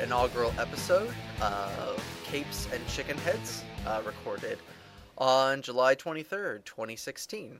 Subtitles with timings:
[0.00, 4.58] inaugural episode of Capes and Chicken Heads, uh, recorded
[5.16, 7.58] on July 23rd, 2016.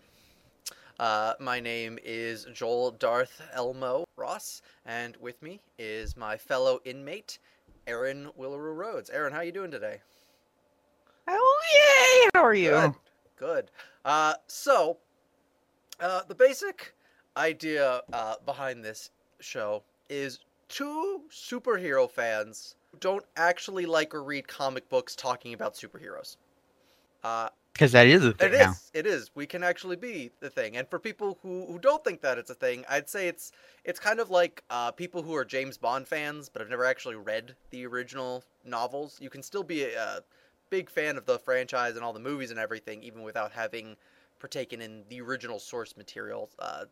[0.98, 7.38] Uh, my name is Joel Darth Elmo Ross, and with me is my fellow inmate,
[7.86, 9.10] Aaron Willaroo Rhodes.
[9.10, 10.00] Aaron, how you doing today?
[11.28, 12.30] Oh yay!
[12.34, 12.70] How are you?
[12.70, 12.94] Good.
[13.36, 13.70] Good.
[14.04, 14.98] Uh, so,
[16.00, 16.94] uh, the basic
[17.36, 19.10] idea uh, behind this
[19.40, 25.74] show is two superhero fans who don't actually like or read comic books talking about
[25.74, 26.36] superheroes.
[27.22, 28.70] Uh, Because that is a thing it now.
[28.70, 28.90] is.
[28.94, 29.30] It is.
[29.34, 30.76] We can actually be the thing.
[30.76, 33.52] And for people who, who don't think that it's a thing, I'd say it's
[33.84, 37.16] it's kind of like uh, people who are James Bond fans but have never actually
[37.16, 39.18] read the original novels.
[39.20, 40.20] You can still be a, a
[40.70, 43.96] big fan of the franchise and all the movies and everything, even without having
[44.38, 46.50] partaken in the original source material.
[46.58, 46.84] Uh.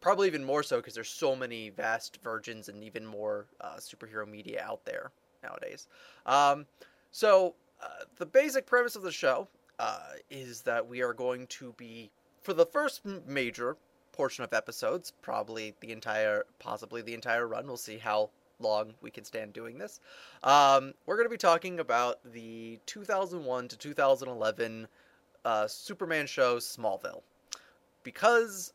[0.00, 4.28] Probably even more so because there's so many vast virgins and even more uh, superhero
[4.28, 5.10] media out there
[5.42, 5.88] nowadays.
[6.26, 6.66] Um,
[7.10, 11.72] so uh, the basic premise of the show uh, is that we are going to
[11.76, 13.76] be for the first major
[14.12, 17.66] portion of episodes, probably the entire, possibly the entire run.
[17.66, 18.30] We'll see how
[18.60, 20.00] long we can stand doing this.
[20.42, 24.86] Um, we're going to be talking about the 2001 to 2011
[25.44, 27.22] uh, Superman show Smallville
[28.04, 28.72] because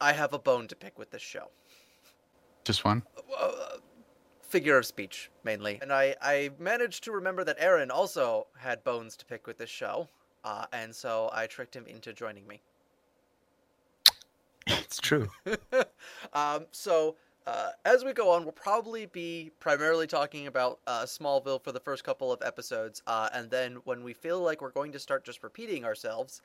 [0.00, 1.48] I have a bone to pick with this show
[2.64, 3.02] Just one.
[3.38, 3.78] uh,
[4.42, 5.78] figure of speech mainly.
[5.82, 9.70] And I, I managed to remember that Aaron also had bones to pick with this
[9.70, 10.08] show,
[10.44, 12.60] uh, and so I tricked him into joining me.
[14.66, 15.28] It's true.
[16.32, 21.62] um, so uh, as we go on, we'll probably be primarily talking about uh, Smallville
[21.62, 24.92] for the first couple of episodes, uh, and then when we feel like we're going
[24.92, 26.40] to start just repeating ourselves,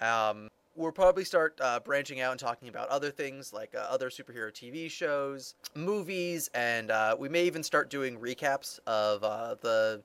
[0.00, 4.10] um, we'll probably start uh, branching out and talking about other things like uh, other
[4.10, 10.02] superhero TV shows, movies, and uh, we may even start doing recaps of uh, the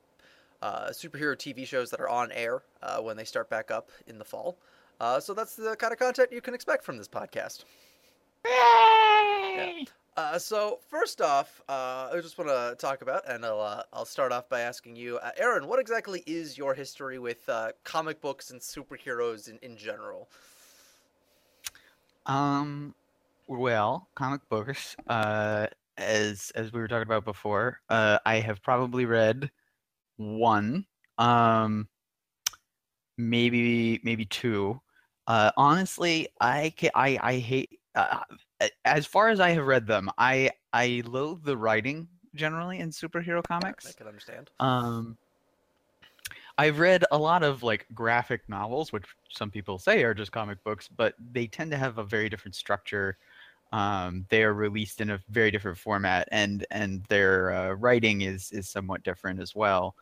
[0.61, 4.17] uh, superhero TV shows that are on air uh, when they start back up in
[4.17, 4.57] the fall.
[4.99, 7.63] Uh, so that's the kind of content you can expect from this podcast.
[10.17, 14.05] Uh, so first off, uh, I just want to talk about, and I'll uh, I'll
[14.05, 18.19] start off by asking you, uh, Aaron, what exactly is your history with uh, comic
[18.19, 20.27] books and superheroes in, in general?
[22.29, 22.93] Um,
[23.47, 24.95] well, comic books.
[25.07, 25.67] Uh,
[25.97, 29.51] as as we were talking about before, uh, I have probably read
[30.17, 30.85] one.
[31.17, 31.89] Um,
[33.17, 34.79] maybe maybe two.
[35.27, 37.79] Uh, honestly, I ca I I hate.
[37.95, 38.19] Uh,
[38.85, 43.43] as far as I have read them, I I loathe the writing generally in superhero
[43.43, 43.87] comics.
[43.87, 44.51] I can understand.
[44.59, 45.17] Um,
[46.59, 50.61] I've read a lot of like graphic novels, which some people say are just comic
[50.65, 53.17] books, but they tend to have a very different structure.
[53.71, 58.51] Um, they are released in a very different format, and and their uh, writing is
[58.51, 59.95] is somewhat different as well.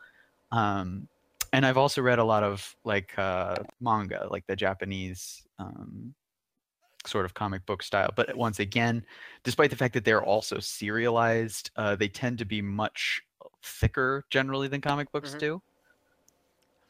[0.50, 1.08] Um,
[1.52, 6.14] and I've also read a lot of like uh, manga, like the Japanese um,
[7.06, 8.10] sort of comic book style.
[8.16, 9.04] But once again,
[9.44, 13.22] despite the fact that they're also serialized, uh, they tend to be much
[13.62, 15.40] thicker generally than comic books Mhm.
[15.40, 15.62] do.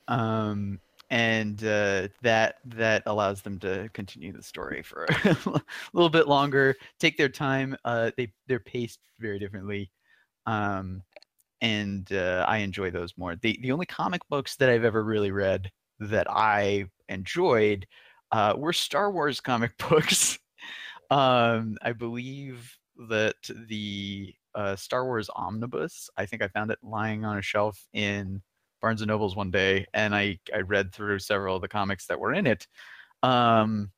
[0.08, 0.80] Um,
[1.10, 6.74] and uh, that that allows them to continue the story for a little bit longer,
[6.98, 7.76] take their time.
[7.84, 9.90] Uh, they they're paced very differently,
[10.46, 11.02] um,
[11.62, 13.36] and uh, I enjoy those more.
[13.36, 15.70] The the only comic books that I've ever really read
[16.00, 17.86] that I enjoyed
[18.32, 20.38] uh, were Star Wars comic books.
[21.10, 22.76] um, I believe
[23.08, 23.36] that
[23.68, 26.10] the uh, Star Wars omnibus.
[26.16, 28.42] I think I found it lying on a shelf in
[28.80, 32.20] Barnes and Nobles one day, and I I read through several of the comics that
[32.20, 32.66] were in it,
[33.22, 33.90] um,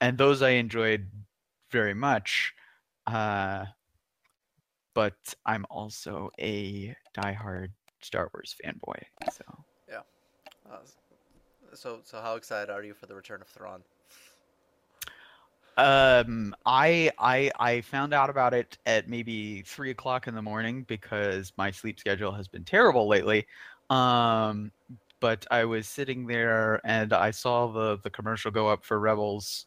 [0.00, 1.10] and those I enjoyed
[1.70, 2.54] very much.
[3.06, 3.66] Uh,
[4.94, 7.68] but I'm also a diehard
[8.00, 9.02] Star Wars fanboy,
[9.32, 9.44] so.
[10.70, 10.76] Uh,
[11.74, 13.82] so so how excited are you for the return of Thrawn?
[15.76, 20.82] Um, I I I found out about it at maybe three o'clock in the morning
[20.82, 23.46] because my sleep schedule has been terrible lately.
[23.90, 24.72] Um,
[25.20, 29.66] but I was sitting there and I saw the the commercial go up for Rebels,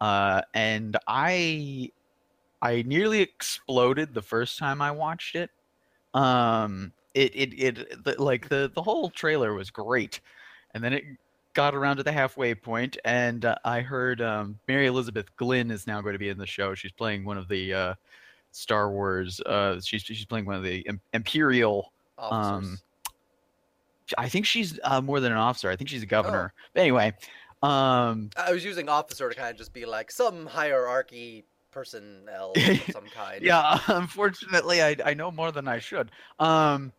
[0.00, 1.90] uh, and I
[2.62, 5.50] I nearly exploded the first time I watched it.
[6.14, 10.20] Um, it it it the, like the the whole trailer was great,
[10.74, 11.04] and then it
[11.54, 15.86] got around to the halfway point, and uh, I heard um, Mary Elizabeth Glynn is
[15.86, 16.74] now going to be in the show.
[16.74, 17.94] She's playing one of the uh,
[18.52, 19.40] Star Wars.
[19.40, 21.92] Uh, she's she's playing one of the Imperial.
[22.18, 22.70] Officers.
[22.70, 22.78] Um,
[24.18, 25.70] I think she's uh, more than an officer.
[25.70, 26.52] I think she's a governor.
[26.74, 27.14] But anyway,
[27.62, 32.62] um, I was using officer to kind of just be like some hierarchy personnel of
[32.92, 33.42] some kind.
[33.42, 36.10] Yeah, unfortunately, I I know more than I should.
[36.38, 36.92] Um,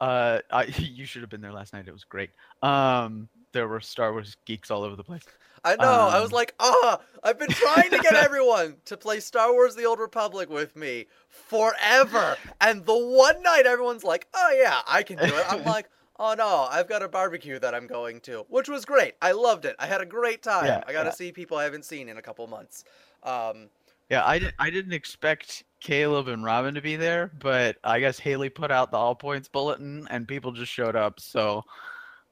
[0.00, 1.86] uh, I, you should have been there last night.
[1.88, 2.30] It was great.
[2.62, 5.22] Um, there were Star Wars geeks all over the place.
[5.64, 5.82] I know.
[5.90, 9.74] I was Um, like, ah, I've been trying to get everyone to play Star Wars:
[9.74, 15.02] The Old Republic with me forever, and the one night everyone's like, oh yeah, I
[15.02, 15.44] can do it.
[15.52, 15.88] I'm like.
[16.18, 19.14] Oh no, I've got a barbecue that I'm going to, which was great.
[19.22, 19.76] I loved it.
[19.78, 20.64] I had a great time.
[20.64, 21.12] Yeah, I got to yeah.
[21.12, 22.84] see people I haven't seen in a couple months.
[23.22, 23.70] Um,
[24.10, 28.18] Yeah, I didn't I didn't expect Caleb and Robin to be there, but I guess
[28.18, 31.20] Haley put out the all points bulletin and people just showed up.
[31.20, 31.62] So,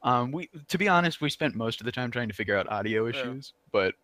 [0.02, 2.68] um, we to be honest, we spent most of the time trying to figure out
[2.70, 3.34] audio Yeah.
[3.34, 3.94] issues, but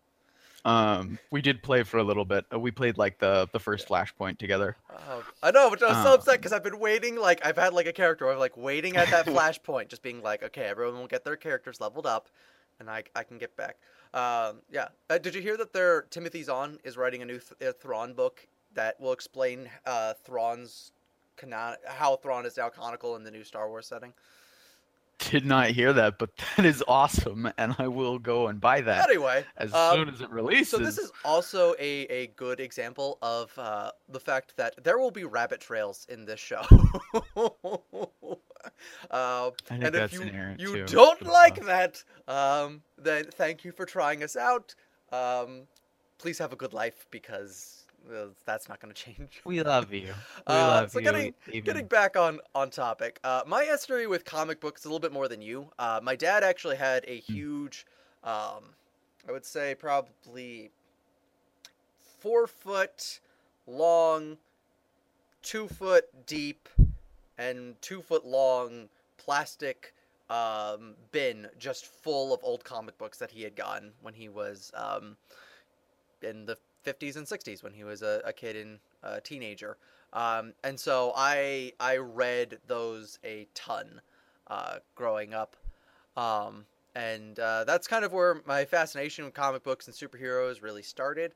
[0.64, 2.44] um, we did play for a little bit.
[2.52, 4.76] Uh, We played like the the first flashpoint together.
[5.08, 7.16] Oh, I know, but I was so Um, upset because I've been waiting.
[7.16, 10.42] Like I've had like a character, I'm like waiting at that flashpoint, just being like,
[10.42, 12.28] okay, everyone will get their characters leveled up,
[12.78, 13.76] and I I can get back.
[14.14, 14.88] Um, yeah.
[15.10, 18.12] Uh, did you hear that their Timothy Zahn is writing a new Th- uh, Thrawn
[18.12, 20.92] book that will explain uh, Thrawn's
[21.36, 24.12] canon, how Thrawn is now canonical in the new Star Wars setting?
[25.30, 29.08] Did not hear that, but that is awesome, and I will go and buy that
[29.08, 30.68] Anyway, as um, soon as it releases.
[30.68, 35.10] So this is also a, a good example of uh, the fact that there will
[35.10, 36.60] be rabbit trails in this show.
[37.36, 37.50] uh,
[39.10, 43.72] I think and if that's you you too, don't like that, um, then thank you
[43.72, 44.74] for trying us out.
[45.12, 45.62] Um,
[46.18, 47.81] please have a good life because
[48.44, 49.40] that's not going to change.
[49.44, 50.12] We love you.
[50.46, 51.04] We Uh, love so you.
[51.04, 54.88] getting- even- Getting back on on topic, uh, my history with comic books is a
[54.88, 55.70] little bit more than you.
[55.78, 57.32] Uh, my dad actually had a Hmm.
[57.34, 57.86] huge,
[58.24, 58.74] um,
[59.28, 60.70] I would say probably
[62.20, 63.20] four foot
[63.66, 64.38] long,
[65.42, 66.68] two foot deep,
[67.38, 69.94] and two foot long plastic
[70.30, 74.70] um, bin just full of old comic books that he had gotten when he was
[74.74, 75.16] um,
[76.22, 79.76] in the 50s and 60s when he was a, a kid and a teenager.
[80.12, 84.00] Um, and so I I read those a ton
[84.48, 85.56] uh, growing up,
[86.16, 90.82] um, and uh, that's kind of where my fascination with comic books and superheroes really
[90.82, 91.32] started.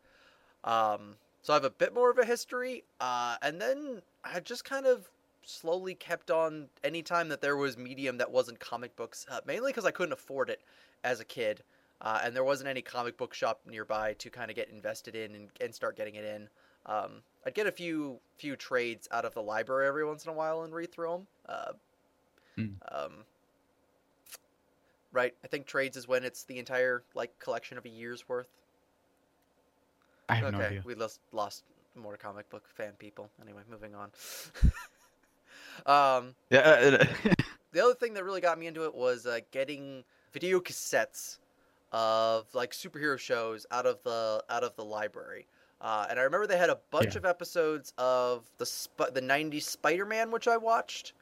[0.64, 4.64] Um, so I have a bit more of a history, uh, and then I just
[4.64, 5.08] kind of
[5.42, 9.86] slowly kept on anytime that there was medium that wasn't comic books, uh, mainly because
[9.86, 10.60] I couldn't afford it
[11.04, 11.62] as a kid.
[12.00, 15.34] Uh, and there wasn't any comic book shop nearby to kind of get invested in
[15.34, 16.48] and, and start getting it in.
[16.84, 20.34] Um, I'd get a few few trades out of the library every once in a
[20.34, 21.26] while and read through them.
[21.48, 21.72] Uh,
[22.56, 22.74] Hmm.
[22.90, 23.24] um,
[25.12, 28.48] right, I think trades is when it's the entire like collection of a year's worth.
[30.28, 30.82] I have okay, no idea.
[30.84, 31.64] we lost lost
[31.94, 33.30] more comic book fan people.
[33.40, 34.10] Anyway, moving on.
[35.86, 36.58] um, Yeah.
[36.60, 37.34] uh, uh,
[37.72, 41.38] the other thing that really got me into it was uh, getting video cassettes
[41.92, 45.46] of like superhero shows out of the out of the library.
[45.80, 47.18] Uh, and I remember they had a bunch Yeah.
[47.18, 51.12] of episodes of the Sp- the '90s Spider-Man, which I watched,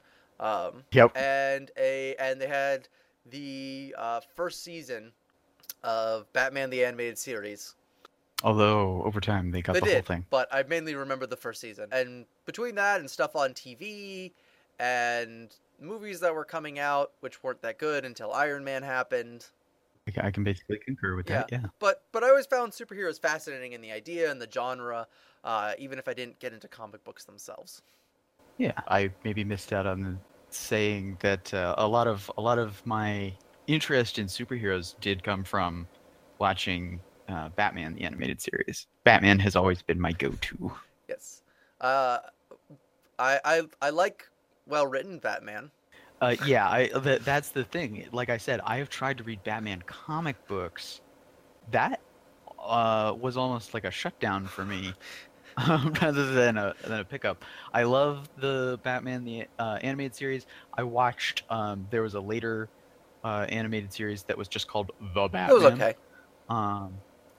[0.40, 1.10] um, yep.
[1.16, 2.88] and a and they had
[3.30, 5.12] the uh, first season
[5.82, 7.74] of Batman the Animated Series.
[8.42, 10.26] Although over time they got They the did, whole thing.
[10.30, 11.88] but I mainly remember the first season.
[11.92, 14.32] And between that and stuff on TV
[14.78, 19.46] and movies that were coming out, which weren't that good until Iron Man happened.
[20.20, 21.48] I can basically concur with that.
[21.50, 21.66] Yeah.
[21.78, 25.06] But but I always found superheroes fascinating in the idea and the genre,
[25.42, 27.82] uh, even if I didn't get into comic books themselves.
[28.58, 28.78] Yeah.
[28.88, 30.20] I maybe missed out on
[30.50, 33.32] saying that uh, a lot of a lot of my
[33.66, 35.88] interest in superheroes did come from
[36.38, 38.86] watching uh, Batman the animated series.
[39.04, 40.70] Batman has always been my go-to.
[41.08, 41.42] Yes.
[41.80, 42.18] Uh,
[43.18, 44.28] I I I like
[44.66, 45.70] well written Batman.
[46.24, 48.06] Uh, yeah, I that, that's the thing.
[48.12, 51.02] Like I said, I have tried to read Batman comic books.
[51.70, 52.00] That
[52.58, 54.94] uh, was almost like a shutdown for me,
[55.58, 57.44] um, rather than a than a pickup.
[57.74, 60.46] I love the Batman the uh, animated series.
[60.72, 61.42] I watched.
[61.50, 62.70] Um, there was a later
[63.22, 65.50] uh, animated series that was just called The Batman.
[65.50, 65.94] It was okay.
[66.48, 66.94] Um,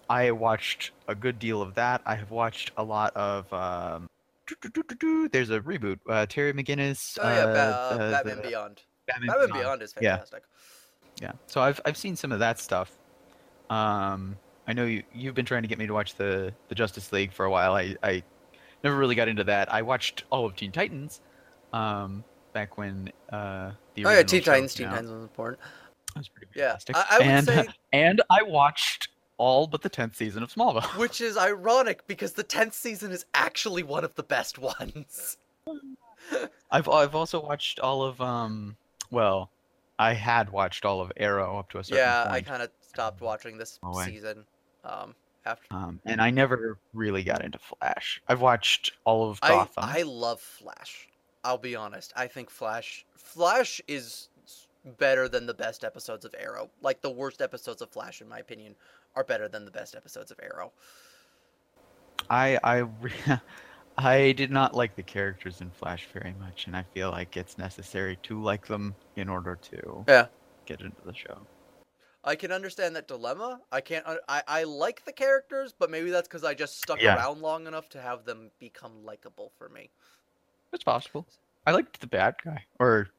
[0.07, 2.01] I watched a good deal of that.
[2.05, 3.51] I have watched a lot of.
[5.31, 5.99] There's a reboot.
[6.09, 7.17] Uh, Terry McGinnis.
[7.21, 7.45] Oh yeah, uh,
[7.99, 8.81] uh, Batman the- Beyond.
[9.07, 9.61] Batman, Batman Beyond.
[9.61, 10.43] Beyond is fantastic.
[11.21, 11.27] Yeah.
[11.27, 11.31] yeah.
[11.47, 12.91] So I've I've seen some of that stuff.
[13.69, 14.37] Um,
[14.67, 17.31] I know you you've been trying to get me to watch the the Justice League
[17.31, 17.73] for a while.
[17.75, 18.23] I I
[18.83, 19.71] never really got into that.
[19.71, 21.21] I watched all of Teen Titans,
[21.73, 22.23] um,
[22.53, 24.73] back when uh the Oh yeah, Teen Titans.
[24.73, 24.87] Teen.
[24.87, 25.59] Titans was important.
[26.13, 26.95] That was pretty Yeah, fantastic.
[26.95, 30.83] I, I would and say and I watched all but the tenth season of Smallville.
[30.97, 35.37] Which is ironic because the 10th season is actually one of the best ones.
[36.71, 38.77] I've I've also watched all of um
[39.11, 39.49] well,
[39.99, 43.21] I had watched all of Arrow up to a certain Yeah, I kind of stopped
[43.21, 44.45] watching this Oh, season.
[44.83, 45.15] Um,
[45.45, 48.21] After Um, and I never really got into Flash.
[48.27, 49.83] I've watched all of I Gotham.
[49.85, 51.07] I love Flash.
[51.43, 52.11] I'll be honest.
[52.15, 54.29] I think Flash Flash is
[54.99, 56.69] better than the best episodes of Arrow.
[56.81, 58.75] Like the worst episodes of Flash, in my opinion,
[59.15, 60.73] are better than the best episodes of Arrow.
[62.29, 63.39] I I re-
[63.97, 67.57] I did not like the characters in Flash very much, and I feel like it's
[67.57, 70.27] necessary to like them in order to Yeah.
[70.65, 71.47] get into the show.
[72.23, 73.61] I can understand that dilemma.
[73.71, 74.05] I can't.
[74.27, 77.15] I I like the characters, but maybe that's because I just stuck Yeah.
[77.15, 79.91] around long enough to have them become likable for me.
[80.73, 81.25] It's possible.
[81.65, 83.09] I liked the bad guy, or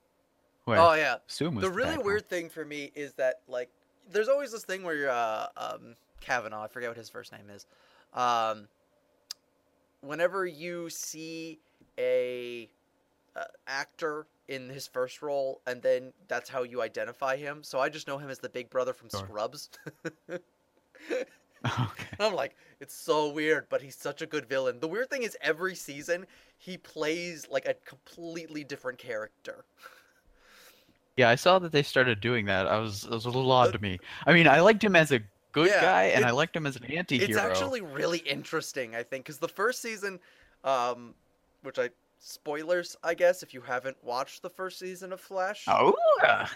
[0.67, 1.19] who I Oh yeah.
[1.29, 2.05] assume was the the really bad guy.
[2.05, 3.71] weird thing for me is that like
[4.11, 7.51] there's always this thing where you're uh, um Cavanagh, I forget what his first name
[7.55, 7.67] is.
[8.15, 8.69] Um
[10.01, 11.59] whenever you see
[11.99, 12.69] a
[13.35, 17.63] uh, actor in his first role and then that's how you identify him.
[17.63, 19.21] So I just know him as the big brother from Sure.
[19.21, 19.71] Scrubs.
[21.65, 22.07] Okay.
[22.13, 24.81] And I'm like, it's so weird, but he's such a good villain.
[24.81, 26.27] The weird thing is every season
[26.59, 29.65] he plays like a completely different character.
[31.17, 32.67] Yeah, I saw that they started doing that.
[32.67, 33.99] I was it was a little odd to me.
[34.27, 35.21] I mean, I liked him as a
[35.53, 37.29] good Yeah, guy, and I liked him as an anti-hero.
[37.29, 40.21] It's actually really interesting, I think, because the first season,
[40.63, 41.15] um,
[41.63, 45.95] which I spoilers, I guess, if you haven't watched the first season of Flash, oh,
[46.23, 46.47] uh,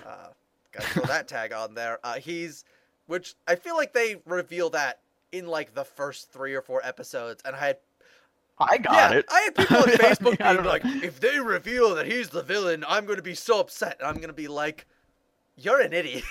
[0.73, 1.99] gotta throw that tag on there.
[2.05, 2.65] Uh, he's,
[3.07, 5.01] which I feel like they reveal that
[5.33, 7.79] in like the first three or four episodes, and I had
[8.61, 9.25] I got yeah, it.
[9.31, 12.43] I had people on Facebook mean, I being like, if they reveal that he's the
[12.43, 14.87] villain, I'm gonna be so upset, and I'm gonna be like,
[15.57, 16.25] you're an idiot.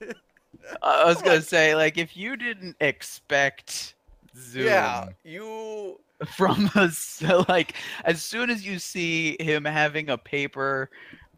[0.82, 3.94] I was gonna say, like, if you didn't expect
[4.36, 6.00] Zoom yeah, you
[6.36, 10.90] from us, like, as soon as you see him having a paper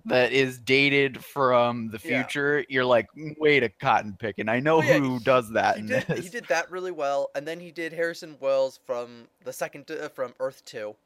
[0.07, 2.23] that is dated from the Yeah.
[2.23, 3.07] future, you're like,
[3.39, 4.49] wait a cotton picking.
[4.49, 6.25] I know Well, yeah, who does that he in did this.
[6.25, 10.09] he did that really well, and then he did Harrison Wells from the second uh,
[10.09, 10.97] from Earth Two,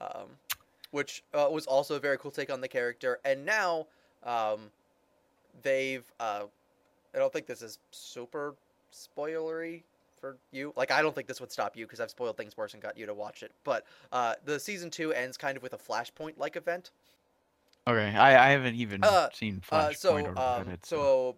[0.00, 0.26] um,
[0.90, 3.18] which uh, was also a very cool take on the character.
[3.24, 3.86] And now
[4.24, 4.70] um,
[5.62, 6.44] they've uh,
[7.14, 8.54] I don't think this is super
[8.92, 9.82] spoilery
[10.20, 10.72] for you.
[10.76, 12.96] Like I don't think this would stop you because I've spoiled things worse and got
[12.96, 13.52] you to watch it.
[13.64, 16.90] But uh, the season two ends kind of with a flashpoint like event.
[17.86, 20.84] Okay, I, I haven't even Uh, seen Uh, so, or um, it.
[20.84, 21.36] so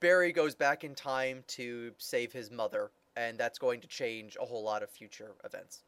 [0.00, 4.44] Barry goes back in time to save his mother, and that's going to change a
[4.44, 5.82] whole lot of future events.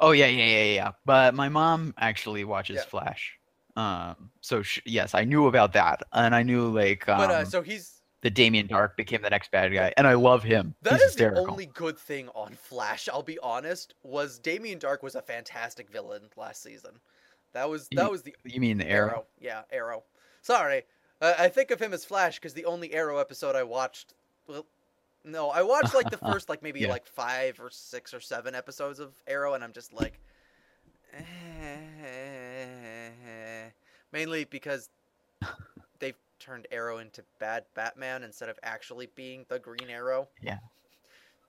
[0.00, 0.92] Oh yeah, yeah, yeah, yeah.
[1.04, 2.84] But my mom actually watches Yeah.
[2.84, 3.38] Flash.
[3.76, 7.44] Um, so sh- yes, I knew about that, and I knew like um, But uh,
[7.44, 10.74] so he's the Damien Darhk became the next bad guy, and I love him.
[10.82, 11.44] that He's is hysterical.
[11.44, 13.08] the only good thing on Flash.
[13.08, 13.94] I'll be honest.
[14.02, 17.00] Was Damien Darhk was a fantastic villain last season.
[17.54, 19.24] That was that was the You mean the Arrow?
[19.40, 20.02] Yeah, Arrow.
[20.42, 20.82] Sorry,
[21.22, 24.12] uh, I think of him as Flash because the only Arrow episode I watched.
[24.46, 24.66] Well,
[25.24, 26.88] no, I watched like the first like maybe Yeah.
[26.90, 30.20] like five or six or seven episodes of Arrow, and I'm just like,
[34.12, 34.88] mainly because
[35.98, 40.28] they've turned Arrow into bad Batman instead of actually being the Green Arrow.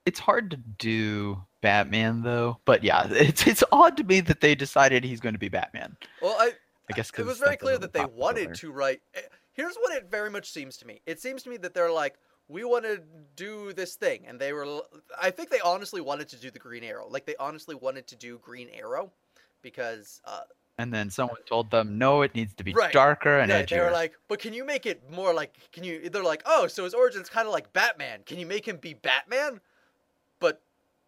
[0.05, 4.55] It's hard to do Batman though, but yeah, it's it's odd to me that they
[4.55, 5.97] decided he's going to be Batman.
[6.21, 6.51] Well, I
[6.89, 9.01] I guess it was very clear that they wanted to write.
[9.15, 9.21] eh,
[9.53, 11.01] Here's what it very much seems to me.
[11.05, 12.15] It seems to me that they're like,
[12.49, 13.01] we want to
[13.37, 14.81] do this thing, and they were.
[15.19, 17.07] I think they honestly wanted to do the Green Arrow.
[17.09, 19.11] Like they honestly wanted to do Green Arrow,
[19.63, 20.41] because uh,
[20.77, 22.91] And then someone told them, no, it needs to be Right.
[22.93, 23.69] darker and yeah, edgier.
[23.69, 25.55] they were like, but can you make it more like?
[25.71, 26.09] Can you?
[26.09, 28.19] They're like, oh, so his origin's kind of like Batman.
[28.25, 29.59] Can you make him be Batman?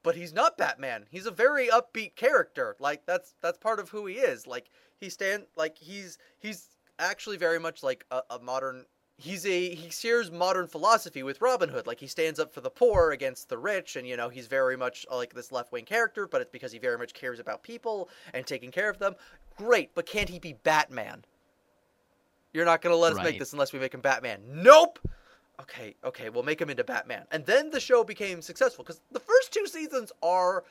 [0.04, 1.06] But, he's not Batman.
[1.10, 2.76] He's a very upbeat character.
[2.80, 4.48] Like that's that's part of who he is.
[4.48, 8.86] Like he stand like he's he's actually very much like a, a modern.
[9.18, 11.88] He's a he shares modern philosophy with Robin Hood.
[11.88, 14.78] Like he stands up for the poor against the rich, and you know he's very
[14.78, 16.28] much uh, like this left wing character.
[16.28, 19.16] But it's because he very much cares about people and taking care of them.
[19.58, 21.26] Great, but can't he be Batman?
[22.54, 24.42] You're not gonna let us make this unless we make him Batman.
[24.48, 25.00] Nope.
[25.60, 27.26] Okay, okay, we'll make him into Batman.
[27.32, 30.64] And then the show became successful because the first two seasons are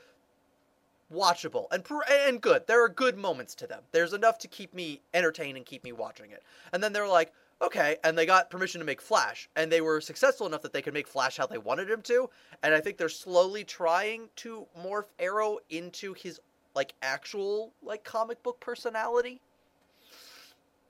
[1.12, 2.66] watchable and pr- and good.
[2.66, 3.82] There are good moments to them.
[3.92, 6.42] There's enough to keep me entertained and keep me watching it.
[6.72, 10.00] And then they're like, okay, and they got permission to make Flash, and they were
[10.00, 12.28] successful enough that they could make Flash how they wanted him to.
[12.62, 16.40] And I think they're slowly trying to morph Arrow into his
[16.74, 19.40] like actual like comic book personality.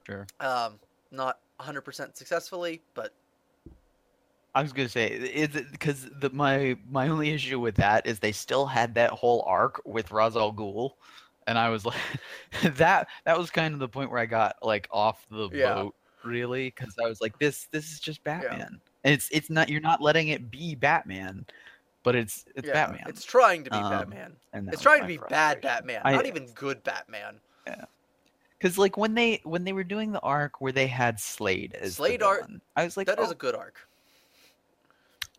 [0.05, 0.27] Sure.
[0.39, 0.79] Um,
[1.11, 3.13] not 100% successfully, but
[4.57, 8.17] I was gonna say is it because the my my only issue with that is
[8.19, 10.93] they still had that whole arc with Ra's al Ghul,
[11.45, 11.95] and I was like,
[12.75, 15.75] that that was kind of the point where I got like off the Yeah.
[15.75, 18.81] boat really because I was like this this is just Batman.
[19.03, 21.45] And it's it's not you're not letting it be Batman,
[22.01, 23.03] but it's it's Yeah, Batman.
[23.07, 24.35] It's trying to be Um, Batman.
[24.53, 25.61] and It's trying to be bad.
[25.61, 27.39] Batman, I- not even good Batman.
[27.67, 27.85] Yeah.
[28.57, 31.97] Because like when they when they were doing the arc where they had Slade as
[31.97, 33.86] Slade arc- I was like, That is oh, a good arc.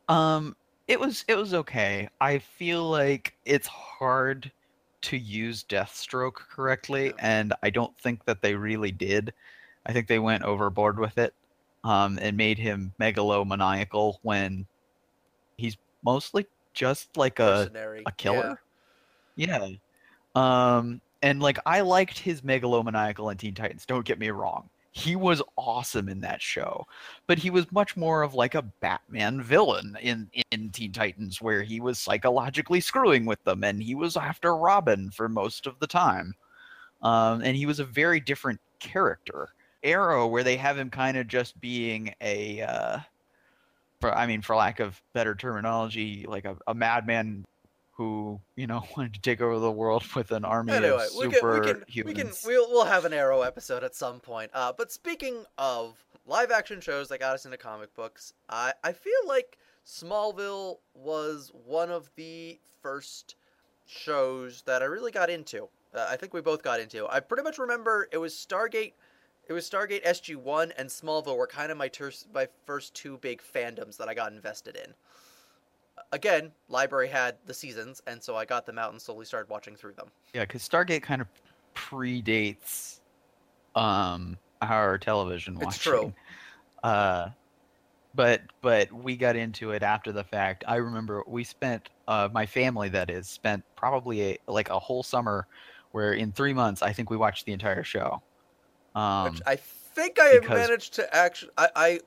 [0.08, 2.08] Um, it was it was okay.
[2.20, 4.50] I feel like it's hard
[5.02, 7.12] to use Deathstroke correctly, Yeah.
[7.18, 9.32] and I don't think that they really did.
[9.86, 11.34] I think they went overboard with it,
[11.84, 14.66] um, and made him megalomaniacal when
[15.56, 17.70] he's mostly just like a
[18.06, 18.60] a killer.
[19.36, 19.68] Yeah.
[20.34, 23.86] Um, and like I liked his megalomaniacal in Teen Titans.
[23.86, 24.68] Don't get me wrong.
[24.92, 26.86] He was awesome in that show,
[27.26, 31.62] but he was much more of like a Batman villain in in Teen Titans, where
[31.62, 35.86] he was psychologically screwing with them, and he was after Robin for most of the
[35.86, 36.34] time.
[37.02, 39.50] Um, and he was a very different character.
[39.84, 42.98] Arrow, where they have him kind of just being a, uh,
[44.00, 47.44] for I mean, for lack of better terminology, like a, a madman
[47.98, 51.24] who you know wanted to take over the world with an army Anyway, of we
[51.24, 54.50] super can, we can, we can we'll, we'll have an Arrow episode at some point.
[54.54, 58.92] Uh, but speaking of live action shows that got us into comic books, I, I
[58.92, 63.34] feel like Smallville was one of the first
[63.86, 65.68] shows that I really got into.
[65.94, 67.06] Uh, I think we both got into.
[67.08, 68.92] I pretty much remember it was Stargate.
[69.48, 73.16] It was Stargate SG One and Smallville were kind of my ter- my first two
[73.18, 74.92] big fandoms that I got invested in.
[76.12, 79.76] Again, library had the seasons, and so I got them out and slowly started watching
[79.76, 80.08] through them.
[80.34, 81.28] Yeah, because Stargate kind of
[81.74, 83.00] predates
[83.74, 85.68] um our television watching.
[85.68, 86.14] It's true.
[86.84, 87.30] Uh,
[88.14, 90.62] but but we got into it after the fact.
[90.68, 95.02] I remember we spent uh my family that is spent probably a, like a whole
[95.02, 95.48] summer
[95.90, 98.22] where in three months I think we watched the entire show.
[98.94, 101.50] Um, which I think I have managed to actually.
[101.58, 102.00] I, I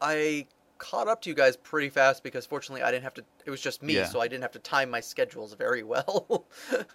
[0.00, 0.46] I
[0.78, 3.24] caught up to you guys pretty fast because fortunately I didn't have to.
[3.44, 4.04] It was just me, Yeah.
[4.04, 6.46] so I didn't have to time my schedules very well.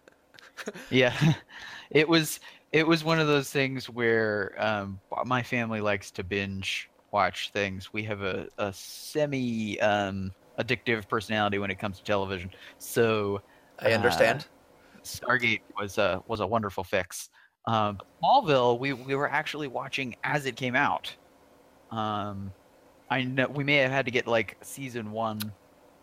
[0.90, 1.14] Yeah,
[1.90, 2.40] it was
[2.72, 7.92] it was one of those things where um, my family likes to binge watch things.
[7.94, 13.42] We have a, a semi um, addictive personality when it comes to television, so
[13.80, 14.46] I understand.
[15.04, 17.30] Stargate was a was a wonderful fix.
[17.66, 21.14] Um, Smallville, we we were actually watching as it came out.
[21.92, 22.52] Um,
[23.14, 25.40] I know we may have had to get like season one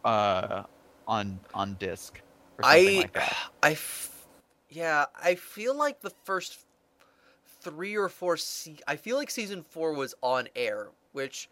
[0.05, 0.63] uh,
[1.09, 2.21] on on disc
[2.57, 3.37] or something I like that.
[3.65, 4.29] I f-
[4.69, 6.67] yeah, I feel like the first
[7.63, 11.51] three or four se- I feel like season four was on air, which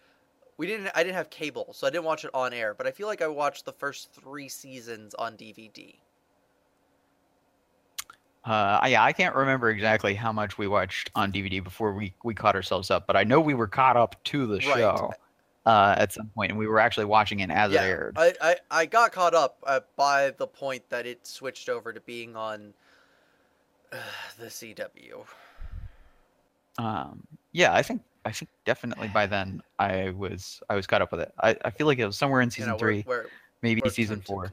[0.59, 0.93] we didn't.
[0.95, 2.73] I didn't have cable, so I didn't watch it on air.
[2.73, 5.93] But I feel like I watched the first three seasons on DVD.
[8.45, 12.33] Uh, yeah, I can't remember exactly how much we watched on DVD before we, we
[12.33, 14.77] caught ourselves up, but I know we were caught up to the Right.
[14.77, 15.13] show
[15.69, 18.15] uh, at some point, and we were actually watching it as yeah, it aired.
[18.17, 22.01] I, I, I got caught up uh, by the point that it switched over to
[22.01, 22.73] being on
[23.93, 23.97] uh,
[24.39, 25.27] the CW.
[26.79, 31.13] Um, yeah, I think I think definitely by then I was I was caught up
[31.13, 31.35] with it.
[31.43, 33.27] I, I feel like it was somewhere in You season know, three, we're, we're,
[33.61, 34.51] maybe we're season four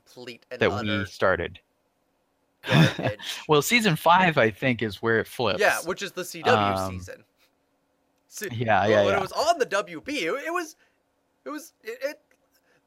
[0.49, 1.59] that utter we started.
[3.47, 5.61] well, season five I think is where it flips.
[5.61, 7.23] yeah, which is the CW Um, season.
[8.35, 9.17] See, yeah, yeah, when yeah.
[9.17, 10.75] it was on the WB, it, it was,
[11.45, 12.21] it was, it, it.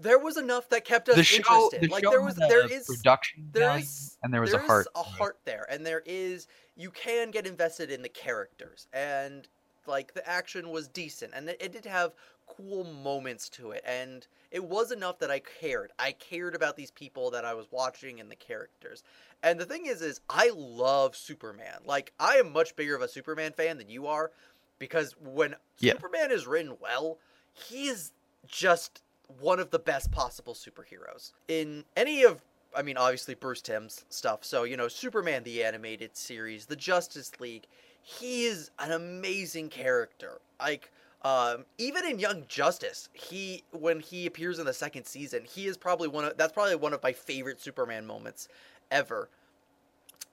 [0.01, 1.83] There was enough that kept us the show, interested.
[1.83, 3.81] the like show there was, there is, production there
[4.23, 4.87] and there was there a heart.
[4.94, 9.49] a heart there, and there is you can get invested in the characters, and
[9.87, 12.12] like the action was decent, and it, it did have
[12.47, 15.90] cool moments to it, and it was enough that I cared.
[15.99, 19.03] I cared about these people that I was watching and the characters.
[19.42, 21.81] And the thing is, is I love Superman.
[21.85, 24.31] Like I am much bigger of a Superman fan than you are,
[24.79, 25.94] because when Yeah.
[25.94, 27.18] Superman is written well,
[27.53, 28.12] he is
[28.46, 29.03] just
[29.40, 32.42] one of the best possible superheroes in any of
[32.74, 34.44] I mean obviously Bruce Timm's stuff.
[34.44, 37.66] So, you know, Superman the animated series, the Justice League,
[38.03, 40.40] he is an amazing character.
[40.61, 40.90] Like
[41.22, 45.77] um, even in Young Justice, he when he appears in the second season, he is
[45.77, 48.48] probably one of that's probably one of my favorite Superman moments
[48.90, 49.29] ever.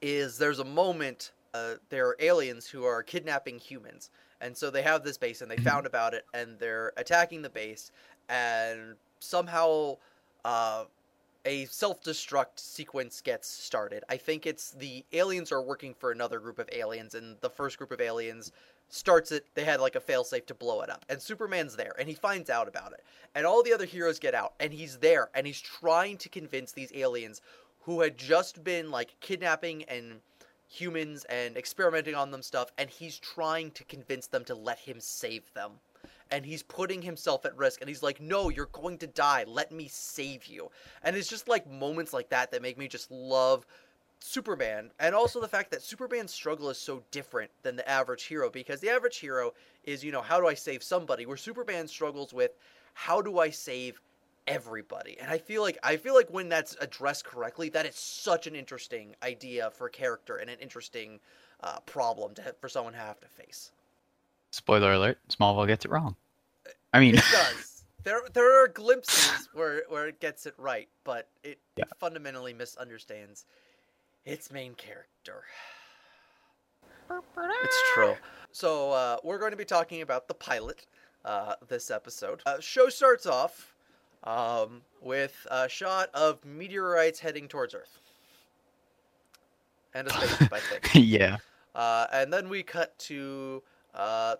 [0.02, 4.10] Is there's a moment uh, there are aliens who are kidnapping humans,
[4.42, 7.50] and so they have this base and they found about it and they're attacking the
[7.50, 7.92] base,
[8.30, 9.98] and somehow
[10.44, 10.86] uh,
[11.46, 14.04] a self-destruct sequence gets started.
[14.10, 17.78] I think it's the aliens are working for another group of aliens, and the first
[17.78, 18.52] group of aliens
[18.90, 19.46] starts it.
[19.56, 22.50] They had like a failsafe to blow it up, and Superman's there, and he finds
[22.50, 23.04] out about it,
[23.36, 26.72] and all the other heroes get out, and he's there, and he's trying to convince
[26.72, 27.42] these aliens
[27.82, 30.20] who had just been like kidnapping and
[30.68, 35.00] humans and experimenting on them stuff, and he's trying to convince them to let him
[35.00, 35.72] save them.
[36.32, 39.72] and he's putting himself at risk and he's like no you're going to die let
[39.72, 40.72] me save you
[41.04, 43.66] and it's just like moments like that that make me just love
[44.20, 48.50] Superman, and also the fact that Superman's struggle is so different than the average hero
[48.50, 51.26] because the average hero is, you know, how do I save somebody?
[51.28, 52.52] Where Superman struggles with
[52.94, 54.02] how do I save
[54.48, 55.18] everybody?
[55.20, 58.56] And I feel like I feel like when that's addressed correctly, that is such an
[58.56, 61.20] interesting idea for a character and an interesting
[61.62, 63.72] uh, problem to for someone to have to face.
[64.52, 66.16] Spoiler alert: Smallville gets it wrong.
[66.94, 67.84] I mean, it does.
[68.04, 71.86] There, there are glimpses where, where it gets it right, but it, Yeah.
[71.86, 73.46] it fundamentally misunderstands
[74.26, 75.44] its main character.
[77.10, 78.16] It's true.
[78.52, 80.86] So uh, we're going to be talking about the pilot
[81.24, 82.42] uh, this episode.
[82.46, 83.75] Uh, show starts off
[84.24, 88.00] um, with a shot of meteorites heading towards Earth
[89.94, 90.90] and a spaceship, I think.
[90.94, 91.38] yeah,
[91.74, 93.62] Uh, and then we cut to
[93.94, 94.36] uh,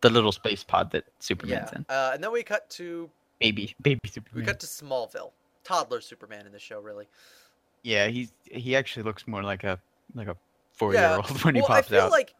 [0.00, 1.86] the little space pod that Superman's yeah, in.
[1.88, 3.08] uh, and then we cut to
[3.40, 4.42] Baby, baby Superman.
[4.42, 5.30] we cut to Smallville.
[5.62, 7.06] Toddler Superman in the show, really.
[7.82, 9.78] Yeah, he's he actually looks more like a
[10.14, 10.36] like a
[10.72, 12.10] four year old when he well, I pops feel out.
[12.12, 12.34] like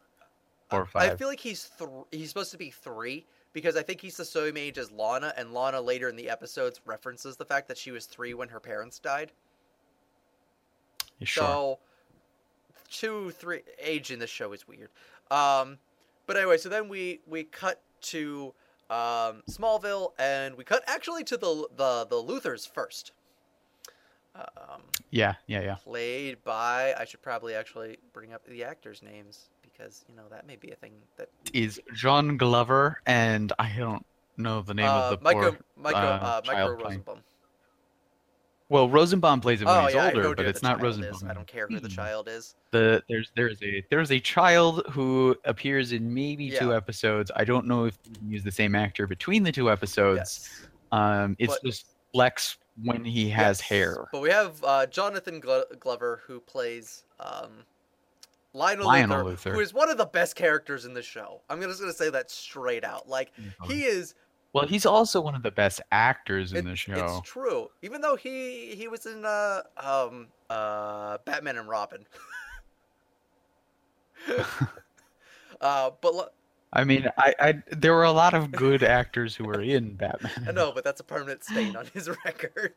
[0.69, 3.25] Four or I feel like he's th- he's supposed to be three
[3.57, 6.79] because I think he's the same age as Lana, and Lana later in the episodes
[6.85, 9.31] references the fact that she was three when her parents died.
[11.23, 11.43] sure.
[11.43, 11.79] So
[12.91, 14.89] two, three age in the show is weird.
[15.31, 15.79] Um,
[16.27, 18.53] but anyway, so then we we cut to
[18.91, 23.11] um, Smallville, and we cut actually to the the the Luthors first.
[24.35, 25.75] Um, yeah, yeah, yeah.
[25.83, 30.47] played by I should probably actually bring up the actors' names because you know that
[30.47, 34.05] may be a thing that Is John Glover and I don't
[34.37, 35.59] know the name uh, of the Micro poor.
[35.75, 36.75] Micro uh, uh, Micro.
[36.83, 37.19] Rosenbaum.
[38.69, 41.13] Well, Rosenbaum plays it when Oh he's yeah, older, but it's not Rosenbaum.
[41.15, 41.23] Is.
[41.23, 41.95] I don't care who the Hmm.
[41.95, 42.55] child is.
[42.71, 47.31] The there's there's a there's a child who appears in maybe two episodes.
[47.35, 50.17] I don't know if you use the same actor between the two episodes.
[50.17, 50.67] Yes.
[50.91, 53.61] Um, it's But- just Lex when he has Yes.
[53.61, 54.07] hair.
[54.11, 57.63] But we have uh, Jonathan Glo- Glover who plays um,
[58.53, 59.51] Lionel, Lionel Luthor, Luthor.
[59.53, 61.41] who is one of the best characters in the show.
[61.49, 63.07] I'm just gonna say that straight out.
[63.07, 63.31] Like
[63.67, 64.15] he is.
[64.53, 67.17] Well, he's also one of the best actors in it- the show.
[67.19, 67.69] It's true.
[67.81, 72.05] Even though he he was in uh um uh Batman and Robin.
[75.61, 76.29] uh, but lo-
[76.73, 80.31] I mean, I, I there were a lot of good actors who were in Batman.
[80.47, 82.73] I know, but that's a permanent stain on his record.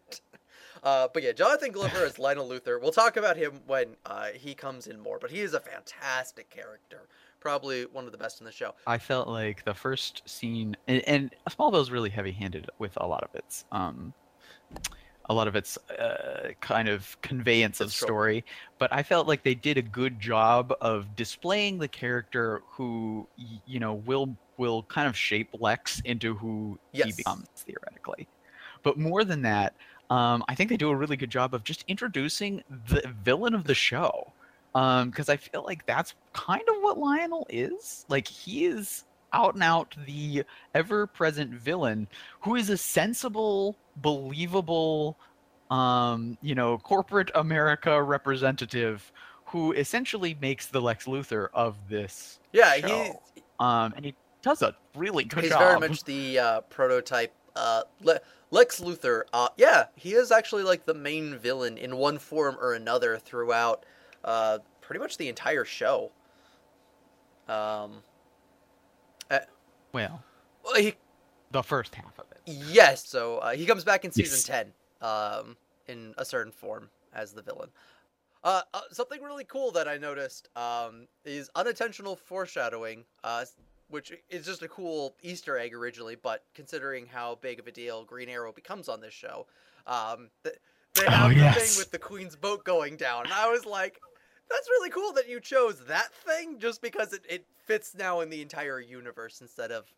[0.83, 2.81] Uh, but yeah, Jonathan Glover as Lionel Luthor.
[2.81, 5.19] We'll talk about him when uh, he comes in more.
[5.21, 7.09] But he is a fantastic character,
[7.41, 8.75] probably one of the best in the show.
[8.87, 13.35] I felt like the first scene, and, and Smallville's really heavy-handed with a lot of
[13.35, 14.15] its, um,
[15.29, 18.07] a lot of its uh, kind of conveyance of It's true.
[18.07, 18.45] story.
[18.79, 23.29] But I felt like they did a good job of displaying the character who,
[23.67, 28.29] you know, will will kind of shape Lex into who he becomes theoretically.
[28.83, 29.75] But more than that,
[30.11, 33.65] um, I think they do a really good job of just introducing the villain of
[33.65, 34.33] the show
[34.73, 38.05] because I feel like that's kind of what Lionel is.
[38.09, 40.45] Like he is out and out the
[40.75, 42.09] ever-present villain
[42.41, 45.17] who is a sensible, believable,
[45.71, 49.13] um, you know, corporate America representative
[49.45, 53.21] who essentially makes the Lex Luthor of this Yeah, show.
[53.35, 55.61] he Um, and he does a really good he's job.
[55.61, 57.33] He's very much the uh, prototype.
[57.57, 58.21] Uh, Le-
[58.51, 59.23] Lex Luthor.
[59.33, 63.85] Uh, yeah, he is actually like the main villain in one form or another throughout
[64.25, 66.11] uh, pretty much the entire show.
[67.49, 68.03] Um,
[69.93, 70.23] well,
[70.65, 70.95] well, he
[71.51, 72.41] the first half of it.
[72.47, 73.07] Yes.
[73.07, 74.45] So uh, he comes back in season Yes.
[74.45, 74.73] ten,
[75.09, 75.57] um,
[75.89, 77.71] in a certain form as the villain.
[78.43, 83.45] Uh, uh, something really cool that I noticed um, is unintentional foreshadowing, uh,
[83.91, 88.05] which is just a cool Easter egg originally, but considering how big of a deal
[88.05, 89.47] Green Arrow becomes on this show,
[89.87, 90.57] um, th-
[90.95, 91.59] they Oh, the yes.
[91.75, 94.01] thing with the Queen's boat going down, and I was like,
[94.51, 98.31] "That's really cool that you chose that thing just because it, it fits now in
[98.31, 99.93] the entire universe instead of,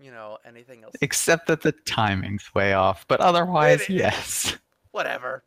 [0.00, 4.56] you know, anything else." Except that the timing's way off, but otherwise, It- it- yes.
[4.90, 5.44] whatever.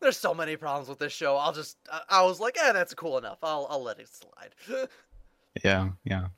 [0.00, 1.36] There's so many problems with this show.
[1.36, 3.38] I'll just I, I was like, eh, that's cool enough.
[3.42, 4.54] I'll I'll let it slide.
[5.62, 6.28] Yeah, yeah.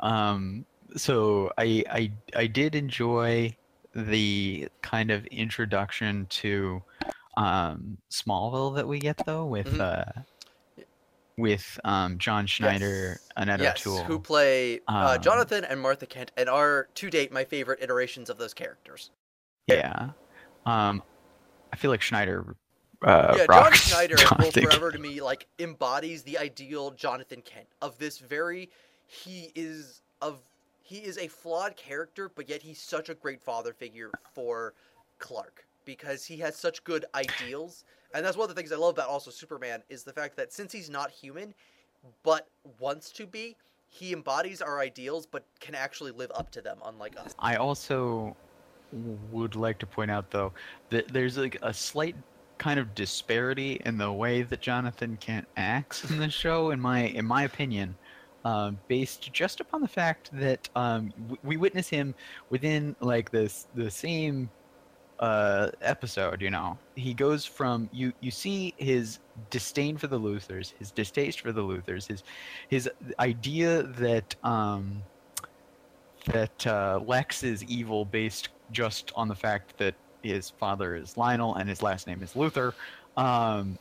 [0.00, 0.64] Um,
[0.96, 3.54] so I I I did enjoy
[3.94, 6.82] the kind of introduction to
[7.36, 9.80] um Smallville that we get though with Mhm.
[9.80, 10.22] uh
[11.36, 13.28] with um John Schneider, Yes.
[13.36, 14.04] Annette yes, O'Toole.
[14.04, 18.30] who play uh, Um, Jonathan and Martha Kent, and are to date my favorite iterations
[18.30, 19.10] of those characters.
[19.66, 20.10] Yeah.
[20.64, 21.02] Um,
[21.72, 22.56] I feel like Schneider.
[23.02, 27.98] Uh, yeah, John Schneider will forever to me like embodies the ideal Jonathan Kent of
[27.98, 28.70] this very.
[29.06, 30.38] He is of
[30.82, 34.74] he is a flawed character, but yet he's such a great father figure for
[35.18, 37.84] Clark because he has such good ideals.
[38.14, 40.52] And that's one of the things I love about also Superman is the fact that
[40.52, 41.54] since he's not human,
[42.22, 43.56] but wants to be,
[43.88, 47.34] he embodies our ideals, but can actually live up to them, unlike us.
[47.38, 48.36] I also
[49.32, 50.52] would like to point out, though,
[50.90, 52.14] that there's like a slight
[52.58, 57.00] kind of disparity in the way that Jonathan Kent acts in the show, in my
[57.00, 57.96] in my opinion,
[58.46, 62.14] uh, based just upon the fact that um, w- we witness him
[62.48, 64.48] within like this the same
[65.18, 66.40] uh, episode.
[66.40, 69.18] You know, he goes from you you see his
[69.50, 72.22] disdain for the Luthors, his distaste for the Luthors, his
[72.68, 75.02] his idea that um,
[76.26, 81.56] that uh, Lex is evil based just on the fact that his father is Lionel
[81.56, 82.74] and his last name is Luthor.
[83.16, 83.78] um,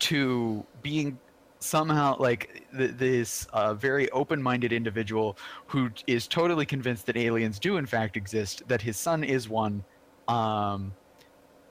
[0.00, 1.18] to being
[1.64, 7.76] somehow like th- this uh, very open-minded individual who is totally convinced that aliens do
[7.76, 9.82] in fact exist, that his son is one,
[10.28, 10.92] um,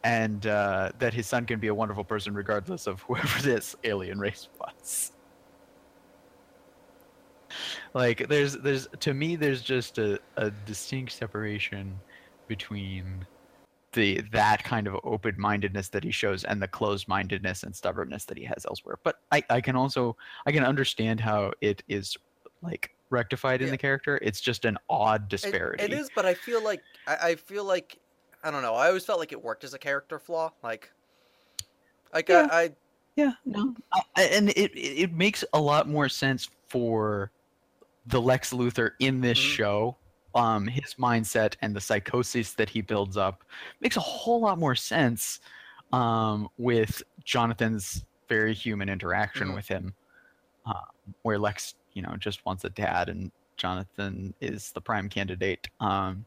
[0.04, 4.20] and uh, that his son can be a wonderful person regardless of whoever this alien
[4.20, 5.12] race was.
[7.94, 12.00] Like there's there's to me there's just a, a distinct separation
[12.48, 13.26] between
[13.94, 18.26] the that kind of open mindedness that he shows and the closed mindedness and stubbornness
[18.26, 19.00] that he has elsewhere.
[19.04, 22.18] But I, I can also I can understand how it is
[22.62, 23.72] like rectified in Yeah.
[23.72, 24.20] the character.
[24.22, 25.84] It's just an odd It- disparity.
[25.84, 27.98] it is, but I feel like I, I feel like
[28.44, 28.76] I don't know.
[28.76, 30.52] I always felt like it worked as a character flaw.
[30.64, 30.92] Like,
[32.14, 32.48] like Yeah.
[32.52, 32.76] I, I
[33.16, 33.76] Yeah, no,
[34.18, 37.32] I, and it it it makes a lot more sense for
[38.08, 39.56] the Lex Luthor in this Mhm.
[39.56, 39.98] show.
[40.36, 43.44] Um, his mindset and the psychosis that he builds up
[43.82, 45.40] makes a whole lot more sense.
[45.92, 49.56] Um, with Jonathan's very human interaction Mhm.
[49.56, 49.94] with him,
[50.66, 50.74] uh,
[51.22, 55.68] where Lex, you know, just wants a dad, and Jonathan is the prime candidate.
[55.80, 56.26] Um,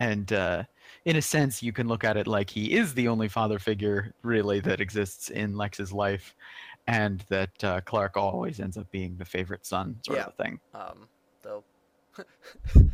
[0.00, 0.64] and uh,
[1.04, 4.12] in a sense, you can look at it like he is the only father figure
[4.22, 6.34] really that exists in Lex's life,
[6.88, 10.24] and that uh, Clark always ends up being the favorite son, sort Yeah.
[10.24, 10.60] of a thing.
[10.74, 11.08] um,
[11.42, 11.62] though.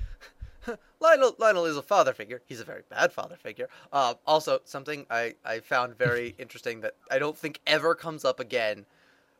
[1.00, 2.42] Lionel, Lionel is a father figure.
[2.46, 3.68] He's a very bad father figure.
[3.92, 8.40] Uh, also, something I, I found very interesting that I don't think ever comes up
[8.40, 8.86] again.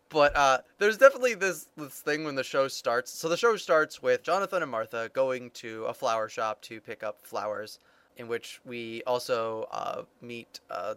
[0.09, 3.11] But uh, there's definitely this this thing when the show starts.
[3.11, 7.03] So the show starts with Jonathan and Martha going to a flower shop to pick
[7.03, 7.79] up flowers,
[8.19, 10.95] in which we also uh, meet uh,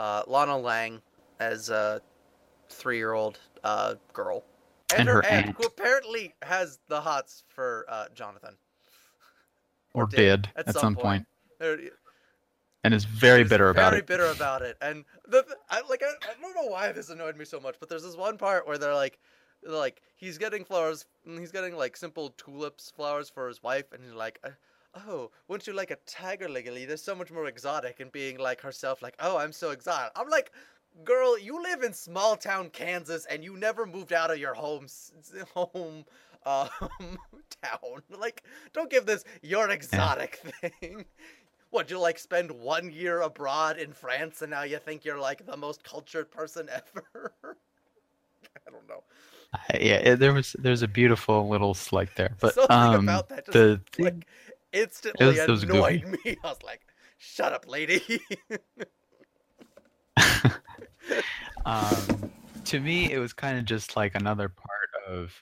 [0.00, 1.00] uh, Lana Lang
[1.38, 2.00] as a
[2.70, 4.42] three-year-old uh, girl,
[4.96, 5.56] And her aunt, aunt.
[5.56, 8.56] who apparently has the hots for uh, Jonathan.
[9.94, 11.26] Or, did, did, at at, some some point.
[11.60, 11.90] point,
[12.84, 14.06] and is very bitter about very it.
[14.06, 17.44] bitter about it, and the I like I, I don't know why this annoyed me
[17.44, 19.18] so much, but there's this one part where they're like,
[19.66, 24.04] like he's getting flowers, and he's getting like simple tulips flowers for his wife, and
[24.04, 24.50] he's like, uh,
[25.08, 26.84] oh, wouldn't you like a tiger lily?
[26.84, 30.12] There's so much more exotic, and being like herself, like, oh, I'm so exotic.
[30.16, 30.52] I'm like.
[31.02, 34.86] Girl, you live in small town Kansas and you never moved out of your home
[35.52, 36.04] home
[36.46, 36.68] um,
[37.62, 38.02] town.
[38.18, 40.36] Like, don't give this your exotic
[40.80, 41.04] thing.
[41.70, 45.44] What, you like spend one year abroad in France and now you think you're like
[45.44, 47.32] the most cultured person ever?
[48.66, 49.02] I don't know.
[49.52, 53.28] I- yeah, it, there was there's a beautiful little slight there, but Something um, about
[53.30, 54.26] that just the thing, like
[54.72, 56.36] instantly was- it was annoyed me.
[56.44, 56.80] I was like,
[57.18, 58.20] shut up, lady.
[61.64, 62.30] um,
[62.64, 65.32] to me, it was kind of just like another part of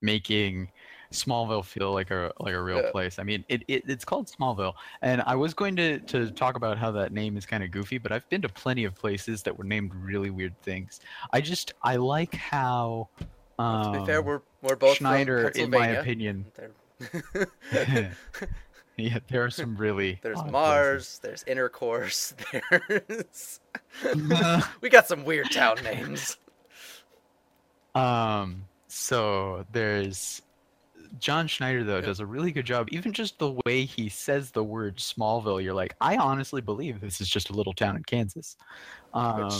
[0.00, 0.70] making
[1.12, 2.90] Smallville feel like a like a real Yeah.
[2.92, 3.18] place.
[3.18, 6.78] I mean, it, it it's called Smallville, and I was going to to talk about
[6.78, 9.56] how that name is kind of goofy, but I've been to plenty of places that
[9.58, 11.00] were named really weird things.
[11.32, 13.08] I just I like how.
[13.58, 16.46] Um, to be fair, we're we're both from Schneider, in my opinion,
[17.72, 18.12] There-
[18.96, 22.34] yeah, there are some really There's Mars, there's Intercourse,
[22.88, 23.60] there's
[24.80, 26.36] we got some weird town names.
[27.94, 30.42] Um, so there's
[31.18, 32.06] John Schneider though Yeah.
[32.06, 32.88] does a really good job.
[32.90, 37.20] Even just the way he says the word Smallville, you're like, I honestly believe this
[37.20, 38.56] is just a little town in Kansas.
[39.12, 39.50] Um,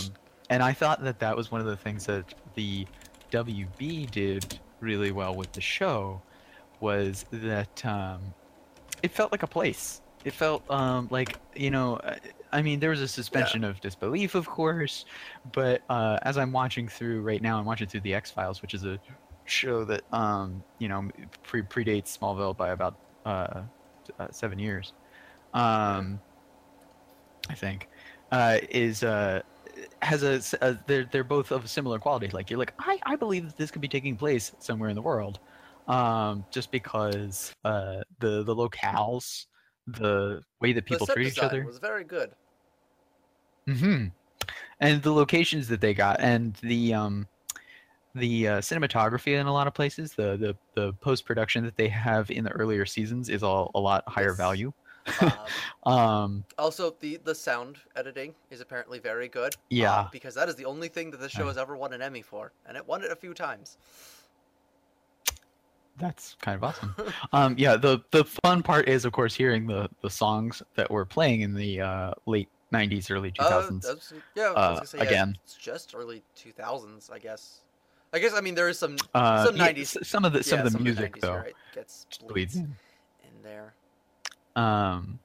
[0.49, 2.85] and I thought that that was one of the things that the
[3.31, 6.21] WB did really well with the show
[6.79, 8.21] was that um,
[9.03, 10.01] it felt like a place.
[10.25, 12.15] It felt um, like you know, uh,
[12.51, 15.05] I mean, there was a suspension of disbelief, of course,
[15.53, 18.73] but uh, as I'm watching through right now, I'm watching through the X Files, which
[18.73, 18.99] is a
[19.45, 21.09] show that um, you know
[21.43, 23.63] pre- predates Smallville by about uh,
[24.19, 24.93] uh, seven years,
[25.53, 26.21] um,
[27.49, 27.87] I think,
[28.31, 29.41] uh, is uh,
[30.01, 32.29] has a, they're they're both of a similar quality.
[32.29, 35.01] Like you're like I I believe that this could be taking place somewhere in the
[35.01, 35.39] world.
[35.87, 39.45] um, just because uh, the the locales,
[39.87, 42.31] the way that people treat each other, was very good.
[43.75, 44.05] Hmm
[44.79, 47.27] and the locations that they got, and the um,
[48.15, 51.87] the uh, cinematography in a lot of places, the the the post production that they
[51.87, 54.37] have in the earlier seasons is all a lot higher Yes.
[54.37, 54.73] value.
[55.21, 55.37] Um,
[55.85, 59.53] Um, also, the the sound editing is apparently very good.
[59.53, 60.07] uh, Yeah.
[60.11, 61.47] because that is the only thing that this show Uh.
[61.47, 63.77] has ever won an Emmy for, and it won it a few times.
[65.97, 66.95] that's kind of awesome.
[67.33, 71.05] Um, yeah, the the fun part is, of course, hearing the the songs that were
[71.05, 73.85] playing in the uh, late '90s, early 2000s.
[73.85, 73.95] Uh,
[74.35, 75.35] yeah, I was uh, gonna say, yeah, again.
[75.43, 77.61] it's just early 2000s, I guess.
[78.13, 80.43] I guess I mean there is some Uh, some yeah, 90s s- some of the
[80.43, 82.75] some yeah, of the some music 90s, though right, gets bleeds in.
[83.43, 83.73] there.
[84.55, 85.19] Um,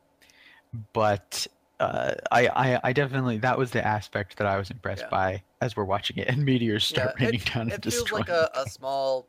[0.92, 1.46] but
[1.80, 5.10] uh, I, I I definitely that was the aspect that I was impressed Yeah.
[5.10, 8.28] by as we're watching it, and meteors start Yeah, raining down and It feels like
[8.28, 9.26] a, a small,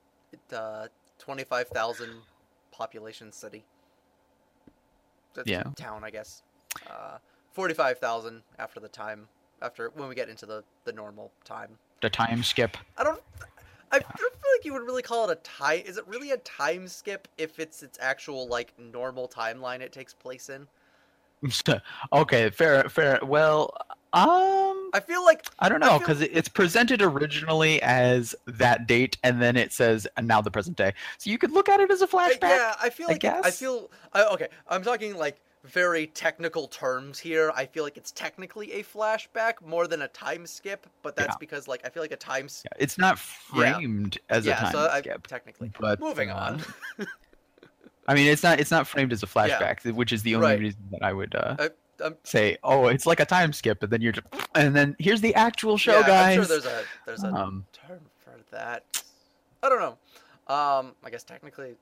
[0.53, 0.87] uh,
[1.19, 2.21] twenty-five thousand
[2.71, 3.63] population city.
[5.35, 5.63] That's Yeah.
[5.75, 6.41] Town, I guess.
[6.89, 7.17] Uh,
[7.57, 9.27] forty-five thousand after the time.
[9.63, 11.79] After when we get into the the normal time.
[12.01, 12.77] the time skip.
[12.97, 13.19] I don't.
[13.91, 15.81] I don't feel like you would really call it a time.
[15.85, 20.13] Is it really a time skip if it's its actual like normal timeline it takes
[20.13, 20.67] place in?
[22.13, 23.19] okay, fair, fair.
[23.23, 23.73] Well,
[24.13, 28.85] um, I feel like I don't I know feel- because it's presented originally as that
[28.87, 30.93] date, and then it says and now the present day.
[31.17, 32.41] So you could look at it as a flashback.
[32.43, 34.49] yeah, I feel I like it- I feel I, okay.
[34.67, 37.51] I'm talking like very technical terms here.
[37.55, 41.37] I feel like it's technically a flashback more than a time skip, but that's Yeah.
[41.39, 43.21] because like I feel like a time s- Yeah, It's not Yeah.
[43.75, 45.71] framed as yeah, a time so I, technically.
[45.79, 46.35] But Moving uh,
[46.99, 47.07] on.
[48.07, 50.59] I mean, it's not it's not framed as a flashback, which is the only Right.
[50.59, 53.89] reason that I would uh, I- I'm- say, oh, it's like a time skip, but
[53.89, 56.37] then you're just, and then here's the actual show, yeah, guys.
[56.37, 58.83] I'm sure there's a there's a um, term for that.
[59.63, 59.97] I don't know.
[60.53, 61.75] Um, I guess technically,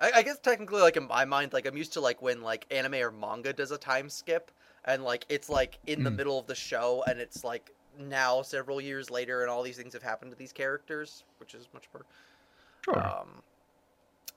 [0.00, 2.66] I, I guess technically, like in my mind, like I'm used to like when like
[2.70, 4.50] anime or manga does a time skip,
[4.84, 6.16] and like it's like in the Mm.
[6.16, 9.94] middle of the show, and it's like now several years later, and all these things
[9.94, 12.04] have happened to these characters, which is much more.
[12.84, 13.14] sure.
[13.20, 13.42] Um,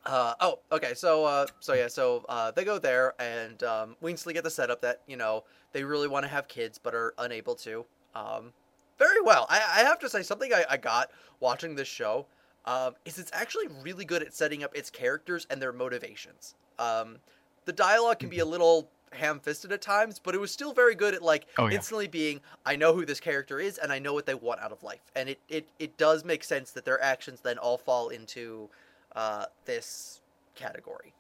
[0.05, 0.93] uh, oh, okay.
[0.93, 4.81] So, uh, so yeah, so uh, they go there, and um, Weasley get the setup
[4.81, 5.43] that you know
[5.73, 7.85] they really want to have kids but are unable to.
[8.15, 8.53] Um,
[8.97, 9.45] very well.
[9.49, 12.25] I, I have to say something I, I got watching this show
[12.65, 16.55] um, is it's actually really good at setting up its characters and their motivations.
[16.77, 17.17] Um,
[17.65, 21.13] the dialogue can be a little ham-fisted at times, but it was still very good
[21.15, 21.75] at like Oh, yeah.
[21.75, 24.71] instantly being I know who this character is and I know what they want out
[24.71, 28.09] of life, and it it, it does make sense that their actions then all fall
[28.09, 28.69] into
[29.15, 30.21] uh, this
[30.55, 31.13] category.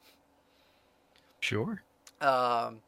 [1.39, 1.81] sure.
[2.21, 2.79] Um,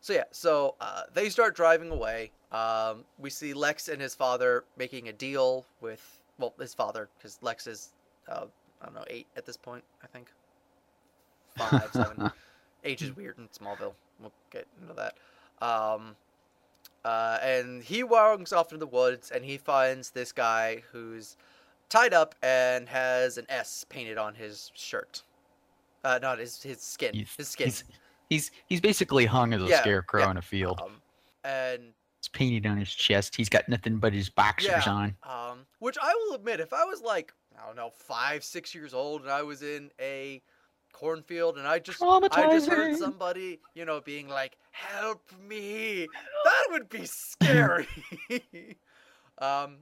[0.00, 2.32] so yeah, so uh, they start driving away.
[2.52, 7.38] Um, we see Lex and his father making a deal with well, his father because
[7.42, 7.90] Lex is
[8.30, 8.46] uh,
[8.80, 9.84] I don't know eight at this point.
[10.02, 10.28] I think
[11.56, 12.30] five, seven.
[12.84, 13.92] Age is weird in Smallville.
[14.20, 15.16] We'll get into that.
[15.64, 16.16] Um,
[17.04, 21.36] uh, and he walks off into the woods and he finds this guy who's
[21.88, 25.22] tied up and has an S painted on his shirt.
[26.04, 27.14] Uh, not his his skin.
[27.14, 27.66] He's- his skin.
[27.66, 27.84] He's
[28.30, 30.30] he's he's basically hung as a Yeah, scarecrow yeah.
[30.30, 30.80] in a field.
[30.82, 31.02] Um,
[31.44, 33.34] and It's painted on his chest.
[33.36, 34.92] He's got nothing but his boxers Yeah.
[34.92, 35.16] on.
[35.24, 38.94] um, which I will admit, if I was like I don't know five, six years
[38.94, 40.42] old, and I was in a
[40.92, 46.06] cornfield, and I just I just heard somebody, you know, being like, "Help me,"
[46.44, 47.88] that would be scary.
[49.38, 49.78] um,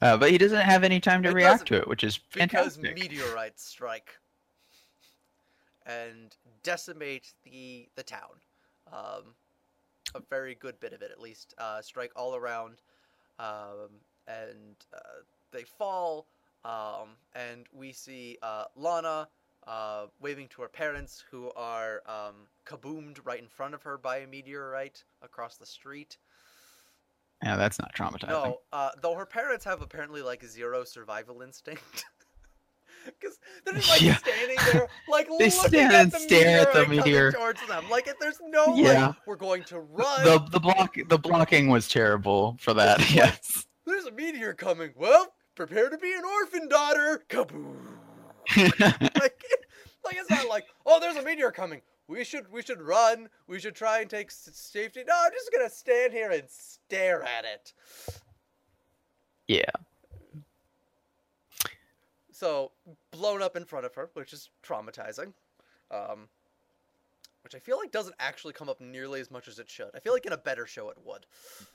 [0.00, 2.50] Uh, but he doesn't have any time to react to it, which is fantastic.
[2.50, 3.12] because fantastic.
[3.12, 4.18] meteorites strike
[5.86, 8.40] and decimate the the town.
[8.92, 9.34] Um,
[10.14, 12.82] a very good bit of it, at least, uh, strike all around,
[13.38, 13.88] um,
[14.26, 16.26] and uh, they fall.
[16.64, 19.28] Um, and we see uh, Lana
[19.66, 24.18] uh, waving to her parents, who are um, kaboomed right in front of her by
[24.18, 26.18] a meteorite across the street.
[27.42, 28.28] Yeah, that's not traumatizing.
[28.28, 32.04] No, uh, though her parents have apparently like zero survival instinct.
[33.04, 34.16] Because they're just like Yeah.
[34.18, 37.32] standing there, like They looking stand at and the stare at the meteor.
[37.32, 37.90] towards them.
[37.90, 39.08] Like if there's no Yeah.
[39.08, 40.22] like we're going to run.
[40.22, 43.00] the the block the blocking was terrible for that.
[43.12, 43.66] Yes.
[43.86, 44.92] There's a meteor coming.
[44.94, 47.22] Well, prepare to be an orphan daughter.
[47.28, 47.76] Kaboom!
[48.56, 49.44] like,
[50.04, 51.80] like it's not like oh, there's a meteor coming.
[52.08, 53.28] We should we should run.
[53.46, 55.02] We should try and take safety.
[55.06, 57.72] No, I'm just gonna stand here and stare at it.
[59.48, 59.70] yeah.
[62.32, 62.72] So
[63.12, 65.32] blown up in front of her, which is traumatizing.
[65.90, 66.28] Um,
[67.44, 69.90] which I feel like doesn't actually come up nearly as much as it should.
[69.94, 71.26] I feel like in a better show it would.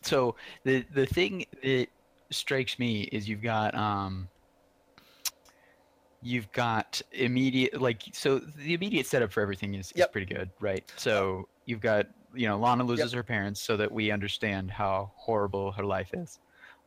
[0.02, 1.88] So the the thing that
[2.32, 4.30] strikes me is you've got um
[6.22, 10.84] you've got immediate like so the immediate setup for everything is, is pretty good, right?
[10.98, 15.72] So you've got you know Lana loses her parents so that we understand how horrible
[15.74, 16.40] her life is.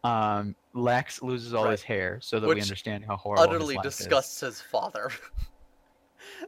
[0.02, 1.72] Um, Lex loses all Right.
[1.72, 3.96] his hair so that we understand how horrible Utterly his life is.
[3.96, 5.10] disgusts his father.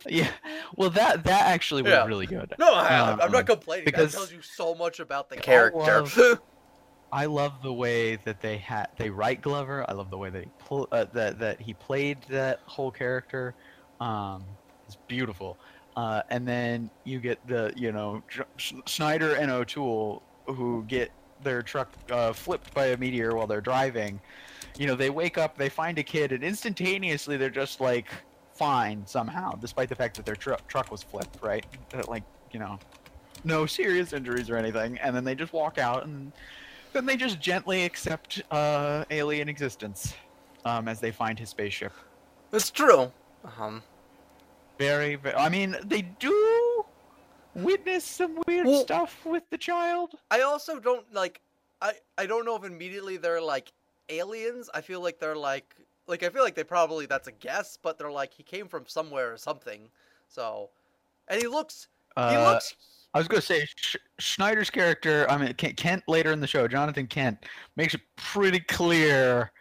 [0.07, 0.31] Yeah,
[0.77, 2.05] well that that actually was Yeah.
[2.05, 2.55] really good.
[2.59, 3.85] no, I, I'm Um, not complaining.
[3.87, 6.05] because that tells you so much about the character.
[7.13, 9.85] I love the way that they had they write Glover.
[9.87, 13.55] I love the way that he pl- uh, that that he played that whole character.
[14.01, 14.45] Um,
[14.87, 15.59] it's beautiful.
[15.95, 18.23] Uh, and then you get the you know
[18.57, 23.61] Sch- Schneider and O'Toole who get their truck uh, flipped by a meteor while they're
[23.61, 24.19] driving.
[24.79, 28.09] You know they wake up, they find a kid, and instantaneously they're just like
[28.55, 31.43] fine somehow, despite the fact that their tru- truck was flipped.
[31.43, 31.67] Right?
[32.09, 32.79] Like you know,
[33.45, 36.33] no serious injuries or anything, and then they just walk out and
[36.93, 40.15] then they just gently accept uh, alien existence
[40.65, 41.93] um, as they find his spaceship.
[42.53, 43.11] it's true.
[43.59, 43.83] Um,
[44.79, 45.35] Very, very.
[45.37, 46.85] I mean, they do
[47.55, 50.15] witness some weird Well- stuff with the child.
[50.31, 51.41] I also don't like.
[51.81, 53.73] I I don't know if immediately they're like
[54.09, 54.71] aliens.
[54.73, 55.75] I feel like they're like
[56.07, 58.87] like I feel like they probably that's a guess, but they're like he came from
[58.87, 59.89] somewhere or something.
[60.29, 60.71] So,
[61.29, 62.77] and he looks he Uh, looks
[63.15, 65.27] I was going to say Sch- Schneider's character.
[65.31, 67.45] I mean, Kent, Kent later in the show, Jonathan Kent
[67.77, 69.53] makes it pretty clear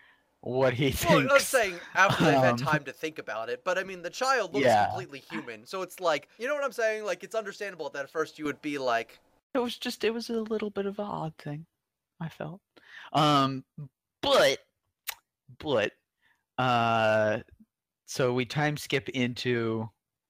[0.41, 1.33] what he Well, thinks.
[1.33, 4.09] I'm saying after they've had um, time to think about it, but I mean the
[4.09, 4.87] child looks Yeah.
[4.87, 7.03] completely human, so it's like you know what I'm saying.
[7.05, 9.19] Like it's understandable that at first you would be like,
[9.53, 11.67] It was just it was a little bit of an odd thing,
[12.19, 12.59] I felt.
[13.13, 13.63] Um,
[14.23, 14.57] but
[15.59, 15.91] but
[16.57, 17.39] uh,
[18.07, 19.87] so we time skip into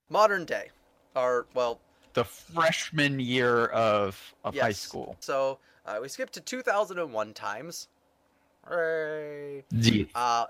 [0.10, 0.72] modern day,
[1.16, 1.80] or well,
[2.14, 4.80] the freshman year of of high Yes.
[4.80, 5.16] school.
[5.20, 7.88] so uh, we skipped to 2001 times.
[8.68, 9.64] Hooray!
[9.72, 10.06] Yeah.
[10.14, 10.46] Uh,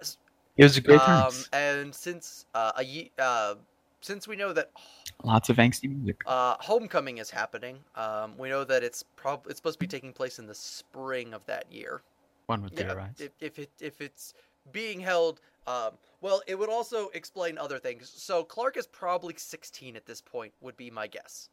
[0.57, 1.43] It was a great um, time.
[1.53, 3.55] and since uh, a ye- uh,
[4.01, 4.71] since we know that
[5.23, 6.17] Lots of angsty music.
[6.25, 10.13] uh, homecoming is happening, um, we know that it's prob it's supposed to be taking
[10.13, 12.01] place in the spring of that year.
[12.47, 13.15] One would Yeah, theorize.
[13.19, 14.33] if, if it if it's
[14.71, 15.91] being held, um,
[16.21, 18.11] well, it would also explain other things.
[18.15, 21.49] So Clark is probably 16 at this point, would be my guess.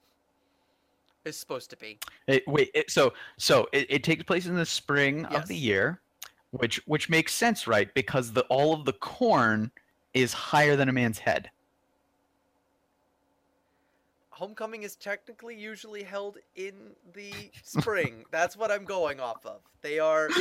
[1.24, 1.98] Is supposed to be.
[2.26, 6.00] It- wait, it, so so it, it takes place in the spring of the year,
[6.52, 7.92] which which makes sense, right?
[7.92, 9.70] Because the all of the corn
[10.14, 11.50] is higher than a man's head.
[14.38, 16.74] Homecoming is technically usually held in
[17.12, 17.32] the
[17.64, 18.24] spring.
[18.30, 19.60] That's what I'm going off of.
[19.82, 20.28] They are.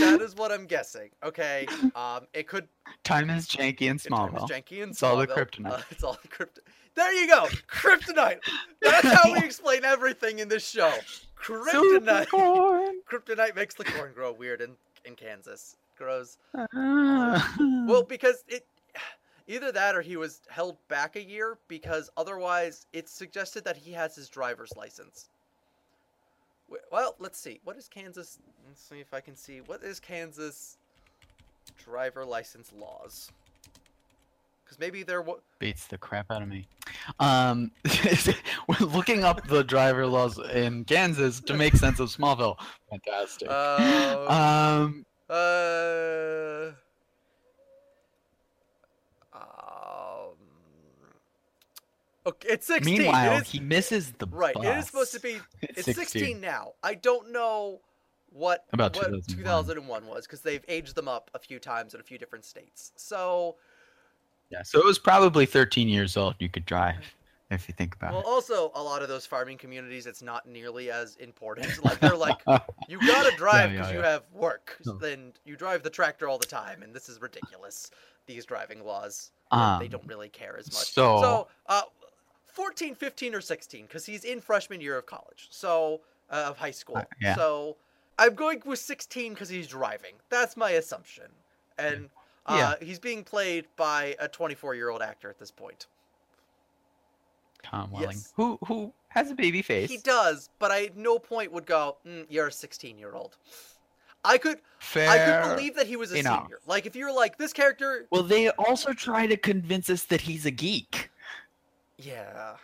[0.00, 1.08] That is what I'm guessing.
[1.24, 1.66] Okay.
[1.96, 2.68] Um, it could.
[3.04, 4.94] Time is janky in it- time is janky and small.
[4.94, 5.70] It's all the kryptonite.
[5.72, 6.58] Uh, it's all the kryptonite.
[6.94, 7.46] There you go.
[7.68, 8.38] Kryptonite.
[8.82, 10.92] That's how we explain everything in this show.
[11.42, 12.26] Kryptonite.
[13.10, 14.72] Kryptonite makes the corn grow weird in
[15.06, 15.76] in Kansas.
[15.96, 17.56] Grows Ah.
[17.88, 18.66] well because it
[19.48, 23.90] either that or he was held back a year because otherwise it's suggested that he
[23.92, 25.30] has his driver's license.
[26.92, 27.60] Well, let's see.
[27.64, 28.38] What is Kansas?
[28.66, 29.60] Let's see if I can see.
[29.62, 30.76] What is Kansas
[31.82, 33.32] driver license laws?
[34.62, 35.40] Because maybe there was.
[35.58, 36.66] beats the crap out of me.
[37.20, 37.70] Um,
[38.68, 42.58] we're looking up the driver laws in Kansas to make sense of Smallville.
[42.90, 43.48] Fantastic.
[43.50, 44.26] Uh,
[44.84, 46.72] um, uh,
[52.26, 52.98] okay, it's 16.
[52.98, 54.64] Meanwhile, is- he misses the Right, bus.
[54.64, 55.38] it is supposed to be.
[55.62, 56.72] It's 16, now.
[56.82, 57.80] I don't know
[58.30, 59.36] what About what 2001.
[59.38, 62.92] 2001 was because they've aged them up a few times in a few different states.
[62.96, 63.56] So,
[64.50, 66.34] Yeah, so it was probably 13 years old.
[66.38, 67.04] You could drive
[67.50, 68.16] if you think about it.
[68.16, 71.68] well, also a lot of those farming communities, it's not nearly as important.
[71.82, 72.40] Like they're like,
[72.88, 74.98] you gotta drive yeah, because you have work, No.
[74.98, 77.90] then you drive the tractor all the time, and this is ridiculous.
[78.26, 80.92] These driving laws, um, they don't really care as much.
[80.92, 81.82] So, So, uh,
[82.58, 86.72] 14, 15, or 16, because he's in freshman year of college, so uh, of high
[86.72, 86.96] school.
[86.96, 87.36] Uh, yeah.
[87.36, 87.76] So
[88.18, 90.14] I'm going with 16 because he's driving.
[90.28, 91.26] That's my assumption,
[91.78, 92.10] and
[92.46, 95.86] uh, he's being played by a 24 year old actor at this point.
[97.62, 98.32] Tom Welling, yes.
[98.34, 99.88] who who has a baby face.
[99.88, 103.36] He does, but I at no point would go, mm, "You're a 16 year old."
[104.24, 105.08] I could, Fair.
[105.08, 106.42] I could believe that he was a enough.
[106.42, 106.58] senior.
[106.66, 110.44] Like if you're like this character, Well, they also try to convince us that he's
[110.44, 111.08] a geek.
[111.98, 112.56] Yeah,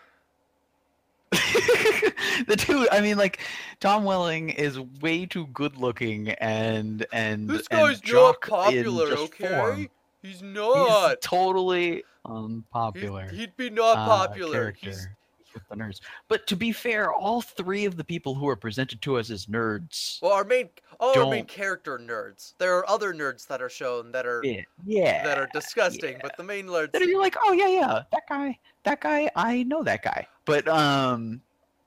[2.47, 3.41] the two, I mean, like
[3.81, 9.07] Tom Welling is way too good looking, and and this and guy's not popular.
[9.13, 9.89] Okay, form.
[10.23, 11.21] he's He's not.
[11.21, 13.29] totally unpopular.
[13.29, 14.75] He'd be not uh, popular.
[14.79, 15.17] He's character.
[15.55, 16.01] With the nerds.
[16.29, 19.47] But to be fair, all three of the people who are presented to us as
[19.47, 20.21] nerds.
[20.21, 20.69] Well, our main
[21.01, 22.55] all our main character nerds.
[22.59, 25.25] There are other nerds that are shown that are Yeah, yeah.
[25.25, 26.21] that are disgusting, yeah.
[26.23, 26.93] but the main nerds.
[26.93, 30.27] that are you're like, oh yeah, yeah, that guy, that guy, I know that guy.
[30.45, 31.41] But um,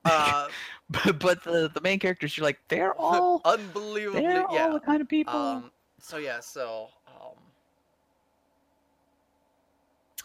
[0.06, 0.48] Uh,
[0.90, 4.70] but, but the the main characters, you're like, they're all unbelievably, they're all yeah.
[4.70, 5.34] the kind of people.
[5.34, 7.34] Um, so yeah, so um,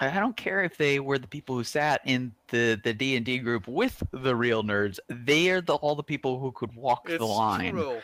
[0.01, 3.25] I don't care if they were the people who sat in the the D and
[3.25, 4.99] D group with the real nerds.
[5.09, 7.73] They are the all the people who could walk it's the line.
[7.75, 7.99] true.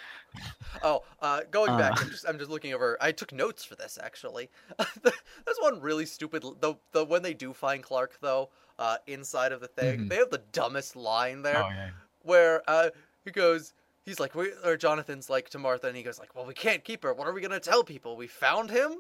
[0.82, 2.05] Oh, uh, going back, Uh.
[2.05, 2.97] I'm just I'm just looking over.
[3.01, 4.51] I took notes for this actually.
[5.03, 6.45] There's one really stupid.
[6.61, 10.09] The the when they do find Clark though, uh, inside of the thing, Mhm.
[10.11, 11.62] they have the dumbest line there.
[11.64, 11.91] Oh, yeah.
[12.22, 12.91] where uh,
[13.24, 13.72] he goes,
[14.05, 17.03] he's like, or Jonathan's like to Martha, and he goes like, well, we can't keep
[17.03, 17.14] her.
[17.14, 18.16] What are we gonna tell people?
[18.16, 18.99] We found him,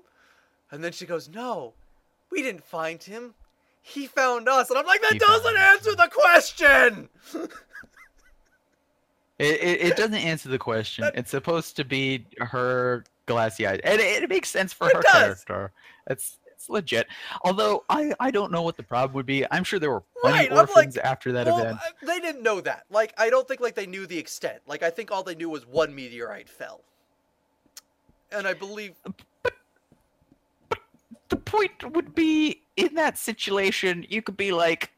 [0.72, 1.74] and then she goes, no,
[2.30, 3.34] we didn't find him.
[3.82, 7.08] He found us, and I'm like, that He doesn't us." answer the question.
[9.38, 11.04] It, it, it doesn't answer the question.
[11.04, 15.00] That- It's supposed to be her glassy eyes, and it, it makes sense for her
[15.00, 15.12] does.
[15.44, 15.70] character.
[16.08, 17.06] It's it's legit.
[17.44, 19.44] Although I I don't know what the problem would be.
[19.52, 21.78] I'm sure there were plenty Right, I'm like, orphans after that well, event.
[21.78, 22.82] uh, they didn't know that.
[22.90, 24.58] Like, I don't think like they knew the extent.
[24.66, 26.80] Like, I think all they knew was one meteorite fell,
[28.32, 28.94] and I believe
[31.28, 34.90] the point would be in that situation, you could be like,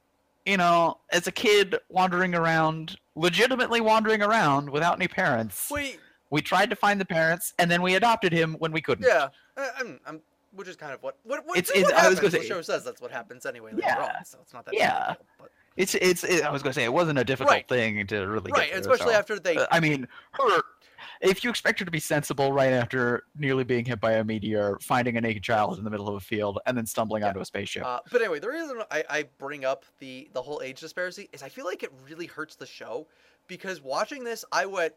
[0.47, 5.68] you know, as a kid wandering around, legitimately wandering around without any parents.
[5.70, 5.97] we,
[6.31, 9.05] We tried to find the parents, and then we adopted him when we couldn't.
[9.07, 10.20] yeah, I, I'm, I'm,
[10.55, 12.45] which is kind of what what, what, It's- what it's- I was gonna say- the
[12.47, 14.12] show says that's what happens anyway Yeah.
[14.18, 15.14] on, so it's not that Yeah.
[15.14, 16.24] deal, but- It's it's.
[16.24, 17.68] It, I was gonna say it wasn't a difficult Right.
[17.68, 19.18] thing to really right, get through, especially so.
[19.18, 20.62] after they Uh, I mean, her.
[21.21, 24.79] If you expect her to be sensible right after nearly being hit by a meteor,
[24.81, 27.29] finding a naked child in the middle of a field, and then stumbling Yeah.
[27.29, 30.62] onto a spaceship, Uh, but anyway, the reason I, I bring up the the whole
[30.62, 33.07] age disparity is I feel like it really hurts the show
[33.49, 34.95] because watching this, I went,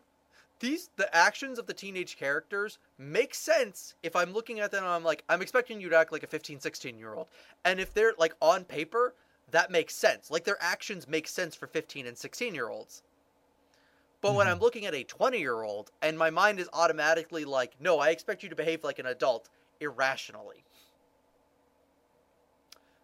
[0.59, 4.85] these the actions of the teenage characters make sense if I'm looking at them.
[4.85, 7.27] and I'm like, I'm expecting you to act like a 15, 16 year old,
[7.65, 9.13] and if they're like on paper,
[9.51, 10.31] that makes sense.
[10.31, 13.03] Like their actions make sense for 15 and 16 year olds.
[14.23, 17.73] But when I'm looking at a 20 year old and my mind is automatically like,
[17.81, 19.49] no, I expect you to behave like an adult
[19.81, 20.63] irrationally.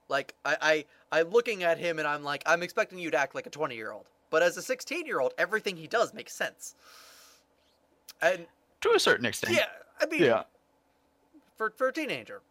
[0.07, 3.35] Like I, I I'm looking at him and I'm like, I'm expecting you to act
[3.35, 4.05] like a 20 year old.
[4.29, 6.73] But as a 16 year old, everything he does makes sense.
[8.21, 8.47] And
[8.79, 9.57] to a certain extent.
[9.57, 9.65] yeah,
[9.99, 10.43] I mean, Yeah.
[11.57, 12.41] for for a teenager.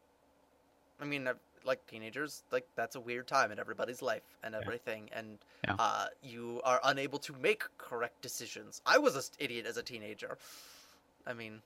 [1.01, 1.35] I mean, uh,
[1.69, 5.77] like teenagers, like that's a weird time in everybody's life and everything, and Yeah.
[5.79, 8.81] uh, you are unable to make correct decisions.
[8.87, 10.39] I was an idiot as a teenager.
[11.27, 11.61] I mean,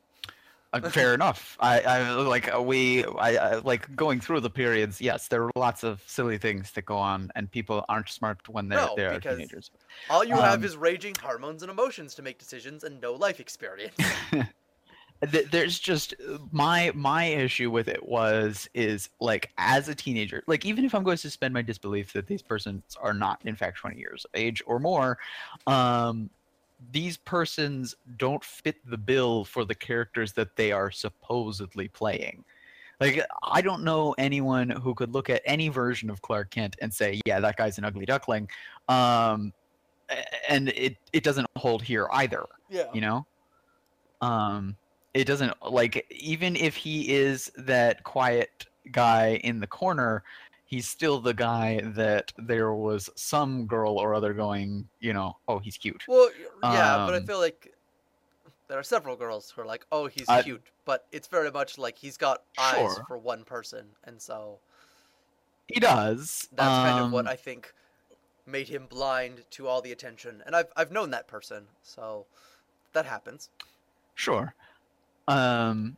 [0.74, 1.56] Uh, fair enough.
[1.60, 5.00] I, I like uh, we I, I like going through the periods.
[5.00, 8.68] Yes, there are lots of silly things that go on, and people aren't smart when
[8.68, 9.70] they're No, they're because- teenagers.
[10.10, 13.38] all you have Um, is raging hormones and emotions to make decisions, and no life
[13.40, 13.96] experience.
[15.30, 16.14] Th- There's just
[16.50, 21.04] my my issue with it was is like as a teenager, like even if I'm
[21.04, 24.30] going to suspend my disbelief that these persons are not in fact 20 years of
[24.34, 25.18] age or more,
[25.66, 26.28] um,
[26.90, 32.44] these persons don't fit the bill for the characters that they are supposedly playing.
[33.00, 36.92] Like I don't know anyone who could look at any version of Clark Kent and
[36.92, 38.48] say, "Yeah, that guy's an ugly duckling,"
[38.88, 39.52] um,
[40.48, 42.84] and it it doesn't hold here either yeah.
[42.92, 43.26] you know
[44.20, 44.76] um
[45.14, 50.24] it doesn't like even if he is that quiet guy in the corner
[50.64, 55.58] he's still the guy that there was some girl or other going you know oh
[55.58, 56.30] he's cute Well,
[56.62, 57.74] yeah, but I Um, feel like
[58.68, 61.78] there are several girls who are like, "Oh, he's I- cute," but it's very much
[61.78, 64.62] like he's got eyes for one person, and so
[65.68, 67.74] he does that's kind of what um, I think
[68.46, 70.42] made him blind to all the attention.
[70.46, 72.28] And I've I've known that person, so
[72.94, 73.50] that happens.
[74.14, 74.54] sure
[75.28, 75.96] um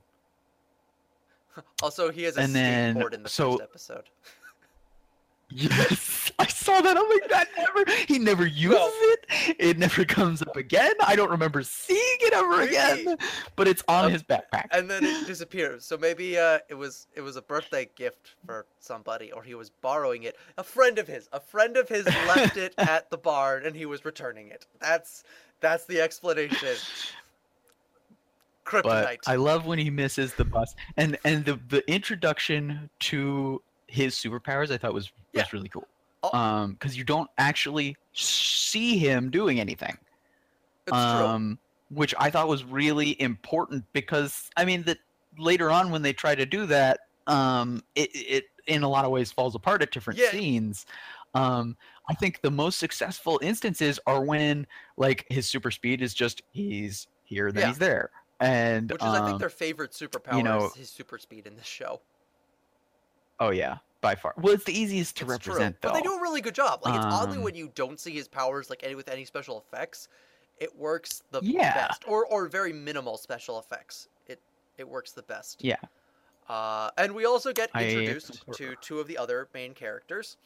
[1.82, 4.04] Also, he has a And then- skateboard in the so- first episode.
[5.50, 9.26] yes i saw that i'm like that never he never uses it
[9.58, 12.70] it never comes up again i don't remember seeing it ever Maybe-
[13.02, 13.16] again
[13.54, 15.84] but it's on Um, his backpack and then it disappears.
[15.84, 19.70] So maybe uh, it was it was a birthday gift for somebody, or he was
[19.70, 20.36] borrowing it.
[20.58, 23.86] A friend of his, a friend of his left it at the barn, and he
[23.86, 24.66] was returning it.
[24.80, 25.22] That's
[25.60, 26.76] that's the explanation.
[28.70, 34.14] But I love when he misses the bus, and and the the introduction to his
[34.14, 35.44] superpowers I thought was was Yeah.
[35.52, 35.86] really cool.
[36.22, 36.36] Oh.
[36.36, 39.96] Um, because you don't actually see him doing anything.
[40.86, 41.58] it's um,
[41.90, 44.98] which I thought was really important because I mean that
[45.38, 49.10] later on when they try to do that, um, it it in a lot of
[49.10, 50.30] ways falls apart at different Yeah.
[50.30, 50.86] scenes.
[51.34, 51.76] Um,
[52.08, 57.06] I think the most successful instances are when like his super speed is just he's
[57.24, 57.68] here, then Yeah.
[57.68, 58.10] he's there,
[58.40, 61.46] and Which is, I think, um, their favorite superpower you know- is his super speed
[61.46, 62.00] in this show.
[63.40, 64.34] oh yeah, by far.
[64.36, 65.88] Well, it's the easiest to It's represent true.
[65.90, 65.94] though.
[65.94, 66.80] But they do a really good job.
[66.84, 69.58] Like it's oddly Um, when you don't see his powers like any with any special
[69.58, 70.08] effects,
[70.58, 71.74] it works the Yeah.
[71.88, 72.04] best.
[72.06, 74.08] Or or very minimal special effects.
[74.26, 74.40] It
[74.78, 75.62] it works the best.
[75.64, 75.76] Yeah.
[76.48, 78.74] Uh, and we also get introduced concur.
[78.74, 80.36] to two of the other main characters,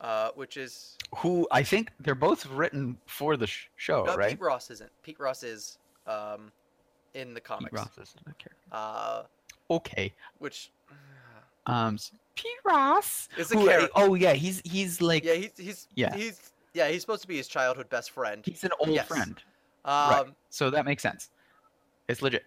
[0.00, 4.30] uh, which is Who I think they're both written for the sh- show, no, right?
[4.30, 4.90] Pete Ross isn't.
[5.02, 6.50] Pete Ross is um,
[7.14, 8.50] in the Pete comics, Ross is the character.
[8.72, 9.22] uh,
[9.70, 10.12] Okay.
[10.38, 10.70] which
[11.66, 11.98] Um,
[12.34, 13.28] Pete Ross.
[13.36, 13.90] is a who- character.
[13.94, 16.14] oh yeah, he's he's like yeah, he's he's Yeah.
[16.14, 18.42] he's yeah he's supposed to be his childhood best friend.
[18.44, 19.06] he's an old Yes.
[19.06, 19.40] friend.
[19.84, 21.30] Um, So that makes sense.
[22.08, 22.44] It's legit.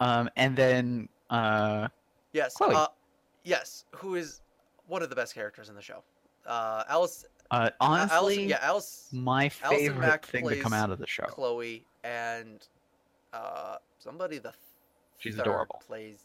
[0.00, 1.88] Um, and then uh,
[2.32, 2.54] Yes.
[2.56, 2.74] Chloe.
[2.74, 2.88] Uh,
[3.44, 4.40] yes, who is
[4.86, 6.02] one of the best characters in the show.
[6.46, 10.90] Uh, Alice, uh, A- honestly, Allison, yeah, Alice, my favorite Mack thing to come out
[10.90, 11.24] of the show.
[11.24, 12.66] Chloe, and
[13.34, 14.52] uh, somebody the
[15.18, 15.82] She's third adorable.
[15.86, 16.18] plays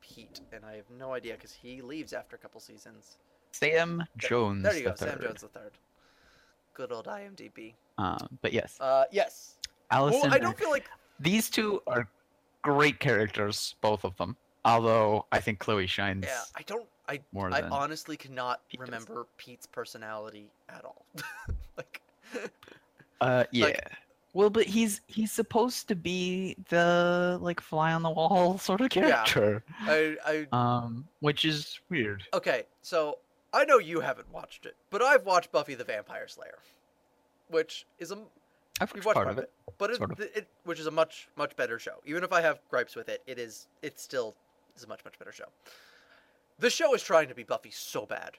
[0.00, 3.18] Pete, and I have no idea because he leaves after a couple seasons.
[3.52, 4.62] Sam Jones.
[4.62, 5.20] There you go, the Sam.
[5.20, 5.72] Jones the third.
[6.74, 7.74] Good old IMDb.
[7.98, 9.56] Um, but yes, Uh, yes.
[9.90, 10.20] Allison.
[10.22, 10.88] Well, I don't feel like
[11.18, 12.08] these two are
[12.62, 14.36] great characters, both of them.
[14.64, 16.42] Although I think Chloe shines yeah.
[16.54, 16.86] I don't.
[17.08, 18.88] I more I honestly cannot Pete does.
[18.88, 21.04] remember Pete's personality at all.
[21.76, 22.00] like.
[23.20, 23.64] Uh, yeah.
[23.66, 23.92] like-
[24.32, 28.94] well, but he's he's supposed to be the like fly on the wall sort of
[28.94, 29.24] Yeah.
[29.24, 29.64] character.
[29.80, 32.24] I, I Um, which is weird.
[32.34, 33.18] Okay, so
[33.52, 36.58] I know you haven't watched it, but I've watched Buffy the Vampire Slayer,
[37.48, 38.18] which is a
[38.80, 39.50] I've watched watched part of it.
[39.78, 40.20] but it, of.
[40.20, 41.96] it which is a much much better show.
[42.06, 44.34] Even if I have gripes with it, it is it still
[44.76, 45.46] is a much much better show.
[46.60, 48.32] The show is trying to be Buffy so bad.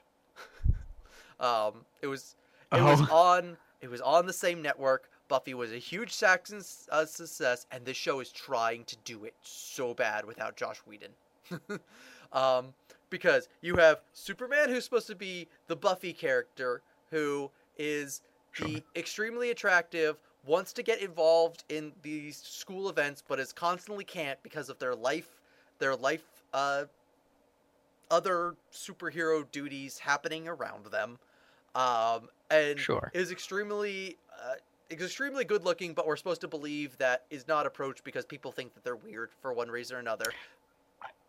[1.40, 2.36] um, it was
[2.72, 3.14] it was Oh.
[3.14, 5.10] on it was on the same network.
[5.32, 6.60] Buffy was a huge Saxon
[6.90, 11.08] uh, success, and this show is trying to do it so bad without Joss Whedon.
[12.34, 12.74] um,
[13.08, 18.20] because you have Superman, who's supposed to be the Buffy character, who is
[18.60, 24.42] the extremely attractive, wants to get involved in these school events, but is constantly can't
[24.42, 25.40] because of their life,
[25.78, 26.84] their life, uh,
[28.10, 31.18] other superhero duties happening around them.
[31.74, 33.10] Um, and Sure.
[33.14, 34.56] is extremely uh,
[35.00, 38.74] extremely good looking, but we're supposed to believe that is not approached because people think
[38.74, 40.32] that they're weird for one reason or another.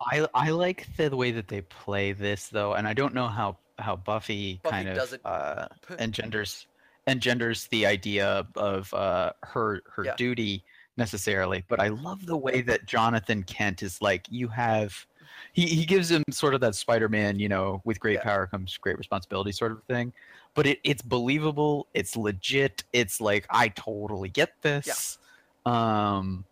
[0.01, 3.57] I I like the way that they play this though, and I don't know how
[3.79, 5.67] how Buffy, Buffy kind of uh,
[5.99, 6.67] engenders
[7.07, 10.15] engenders the idea of uh, her her Yeah.
[10.15, 10.63] duty
[10.97, 11.63] necessarily.
[11.67, 15.05] But I love the way that Jonathan Kent is like you have.
[15.53, 18.23] He, he gives him sort of that Spider-Man, you know, with great Yeah.
[18.23, 20.13] power comes great responsibility sort of thing.
[20.55, 21.87] But it, it's believable.
[21.93, 22.83] It's legit.
[22.93, 25.17] It's like I totally get this.
[25.65, 26.45] Um,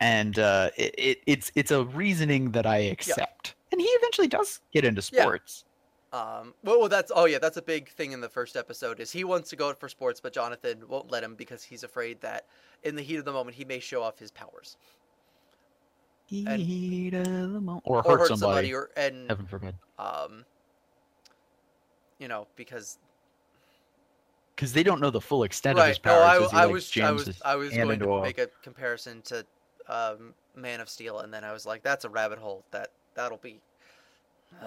[0.00, 3.54] and uh, it, it, it's it's a reasoning that I accept.
[3.70, 5.22] And he eventually does get into Yeah.
[5.22, 5.64] sports.
[6.12, 9.00] Um, well, well, that's oh yeah, that's a big thing in the first episode.
[9.00, 11.82] Is he wants to go out for sports, but Jonathan won't let him because he's
[11.82, 12.46] afraid that
[12.84, 14.76] in the heat of the moment he may show off his powers
[16.30, 18.68] And- Heat of the moment, or, or hurt, hurt somebody.
[18.70, 19.74] somebody, or and Heaven forbid.
[19.98, 20.44] um,
[22.24, 22.96] you know because
[24.56, 25.88] Because they don't know the full extent of right.
[25.88, 26.24] his No, powers.
[26.24, 29.44] I, he, I like, was I was, I was going to make a comparison to
[29.90, 32.64] um, Man of Steel, and then I was like, that's a rabbit hole.
[32.70, 33.60] That that'll be.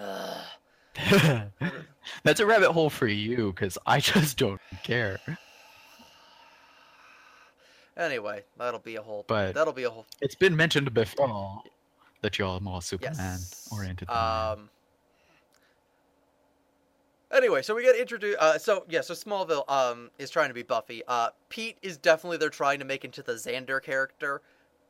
[2.24, 5.18] That's a rabbit hole for you, because I just don't care.
[7.96, 9.26] anyway, that'll be a whole.
[9.28, 10.06] But- that'll be a whole.
[10.22, 11.62] It's been mentioned before
[12.22, 13.68] that you're more Superman Yes.
[13.72, 14.10] oriented.
[14.10, 14.52] I.
[14.54, 14.70] Um.
[17.32, 18.38] Anyway, so we get introduced.
[18.40, 21.02] Uh, so yeah, so Smallville um is trying to be Buffy.
[21.08, 24.42] Uh, Pete is definitely they're trying to make into the Xander character,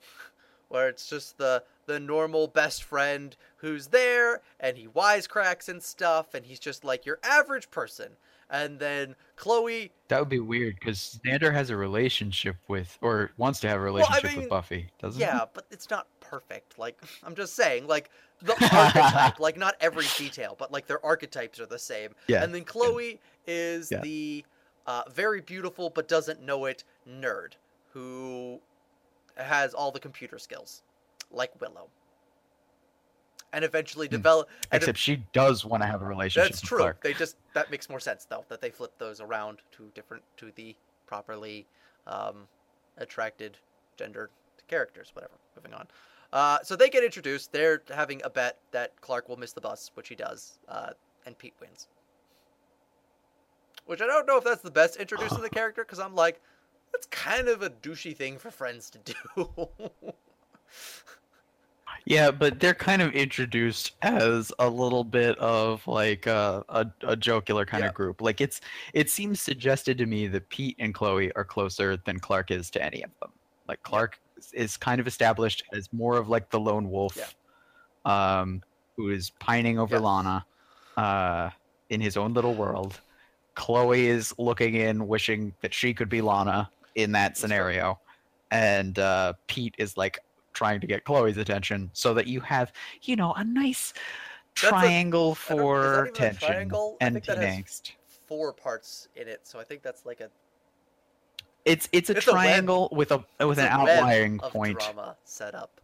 [0.69, 6.33] where it's just the the normal best friend who's there and he wisecracks and stuff,
[6.33, 8.09] and he's just like your average person.
[8.49, 13.59] And then Chloe, That would be weird because Xander has a relationship with, or wants
[13.61, 15.25] to have a relationship mean, with Buffy, doesn't he?
[15.25, 16.77] yeah, but it's not perfect.
[16.77, 18.09] Like I'm just saying, like
[18.41, 22.11] the archetype, like not every detail, but like their archetypes are the same.
[22.27, 22.43] Yeah.
[22.43, 24.01] And then Chloe is Yeah.
[24.01, 24.45] the
[24.85, 27.53] uh, very beautiful but doesn't know it nerd
[27.93, 28.59] who
[29.35, 30.83] has all the computer skills,
[31.31, 31.89] like Willow.
[33.53, 34.11] And eventually Hmm.
[34.11, 34.49] develop.
[34.71, 36.77] and Except she does want to have a relationship that's with true.
[36.79, 37.01] Clark.
[37.01, 40.51] They just that makes more sense though that they flip those around to different to
[40.55, 40.75] the
[41.05, 41.65] properly
[42.05, 42.47] um,
[42.97, 43.57] attracted
[43.95, 44.29] gendered
[44.67, 45.11] characters.
[45.13, 45.33] Whatever.
[45.55, 45.87] Moving on.
[46.33, 47.51] Uh, so they get introduced.
[47.51, 50.89] They're having a bet that Clark will miss the bus, which he does, uh,
[51.25, 51.87] and Pete wins.
[53.85, 56.41] which I don't know if that's the best introducing the character because I'm like,
[56.91, 59.69] that's kind of a douchey thing for friends to do.
[62.05, 67.15] Yeah, but they're kind of introduced as a little bit of like a a, a
[67.17, 67.89] jocular kind Yeah.
[67.89, 68.21] of group.
[68.21, 68.61] Like it's
[68.93, 72.81] it seems suggested to me that Pete and Chloe are closer than Clark is to
[72.83, 73.31] any of them.
[73.67, 74.19] Like Clark
[74.53, 77.35] is- kind of established as more of like the lone wolf,
[78.05, 78.61] um,
[78.95, 80.03] who is pining over Yes.
[80.03, 80.45] Lana,
[80.97, 81.49] uh,
[81.89, 82.99] in his own little world.
[83.55, 87.99] Chloe is looking in, wishing that she could be Lana in that scenario,
[88.51, 90.19] and uh, Pete is like
[90.53, 92.71] trying to get Chloe's attention so that you have,
[93.03, 93.93] you know, a nice
[94.61, 96.97] That's triangle I that for tension triangle?
[97.01, 97.91] I and think that angst.
[98.27, 100.29] Four parts in it, so I think that's like a
[101.67, 105.15] It's it's a It's a triangle with a with it's an a outlying point drama
[105.25, 105.81] set up.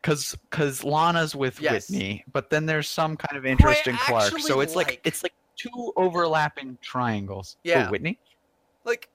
[0.00, 1.90] because because Lana's with Yes.
[1.90, 4.38] Whitney, but then there's some kind of interest in Clark.
[4.40, 5.00] So it's like, like.
[5.04, 7.56] it's like two overlapping triangles.
[7.62, 7.90] Yeah.
[7.90, 8.18] Whitney.
[8.84, 9.08] Like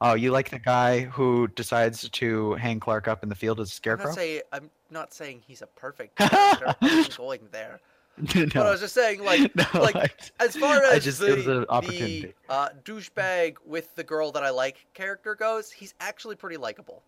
[0.00, 3.68] Oh, you like the guy who decides to hang Clark up in the field as
[3.68, 4.06] a I'm scarecrow?
[4.06, 6.66] not saying I'm not saying he's a perfect character.
[6.68, 7.80] I wasn't going there.
[8.34, 11.32] But I was just saying, like, no, like, I- as far as I just- the,
[11.32, 12.34] it was an the opportunity.
[12.48, 17.02] uh, douchebag with the girl that I like character goes, he's actually pretty likable.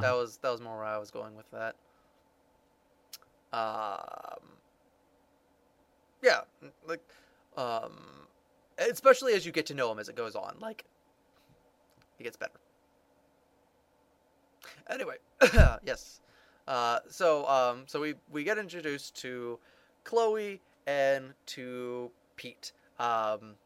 [0.00, 1.76] That was that was more where I was going with that.
[3.52, 4.48] Um,
[6.22, 6.40] yeah,
[6.88, 7.00] like,
[7.56, 7.92] um,
[8.78, 10.84] especially as you get to know him as it goes on, like,
[12.18, 12.58] he gets better.
[14.90, 15.16] Anyway,
[15.84, 16.20] yes.
[16.66, 19.58] Uh, so um, so we we get introduced to
[20.06, 22.72] Chloe and to Pete.
[23.00, 23.56] Um,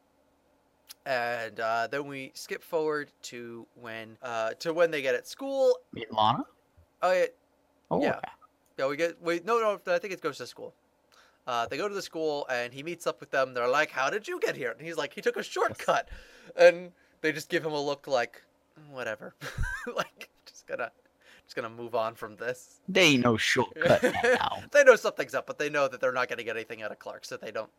[1.06, 5.76] and uh, then we skip forward to when uh, to when they get at school.
[5.92, 6.44] meet Lana.
[7.02, 7.26] Oh yeah,
[7.90, 8.20] Oh, Yeah.
[8.78, 10.74] yeah, we get wait no no I think it goes to school.
[11.46, 13.54] Uh, they go to the school and he meets up with them.
[13.54, 16.08] They're like, "How did you get here?" And he's like, "He took a shortcut,"
[16.56, 18.42] and they just give him a look like,
[18.90, 19.34] "Whatever,"
[19.96, 20.90] like just gonna
[21.50, 22.78] just gonna move on from this.
[22.88, 24.62] They no shortcut now.
[24.70, 27.00] they know something's up, but they know that they're not gonna get anything out of
[27.00, 27.70] Clark, so they don't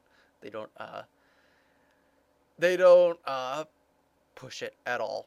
[0.42, 1.04] they don't uh
[2.60, 3.64] they don't uh
[4.36, 5.26] push it at all.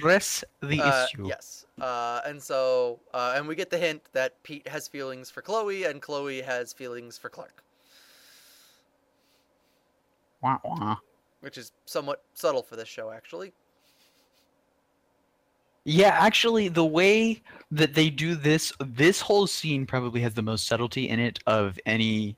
[0.00, 1.28] Press the Uh, issue.
[1.28, 1.66] yes.
[1.80, 5.84] Uh, and so, uh, and we get the hint that Pete has feelings for Chloe,
[5.84, 7.62] and Chloe has feelings for Clark,
[10.42, 10.96] Wah, wah.
[11.40, 13.52] which is somewhat subtle for this show, actually.
[15.84, 20.66] Yeah, actually, the way that they do this, this whole scene probably has the most
[20.66, 22.36] subtlety in it of any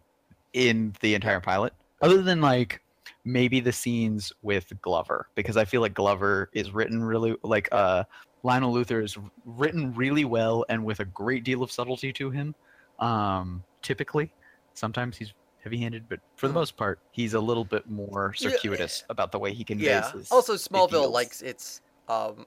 [0.52, 1.72] in the entire pilot,
[2.02, 2.80] other than like
[3.24, 8.04] maybe the scenes with Glover, because I feel like Glover is written really like uh
[8.42, 12.54] Lionel Luthor is written really well and with a great deal of subtlety to him.
[12.98, 14.32] Um, typically,
[14.74, 15.32] sometimes he's
[15.62, 16.60] heavy-handed, but for the Hmm.
[16.60, 20.12] most part, he's a little bit more Yeah, circuitous about the way he conveys Yeah.
[20.12, 20.30] his.
[20.30, 22.46] Also, Smallville likes its um,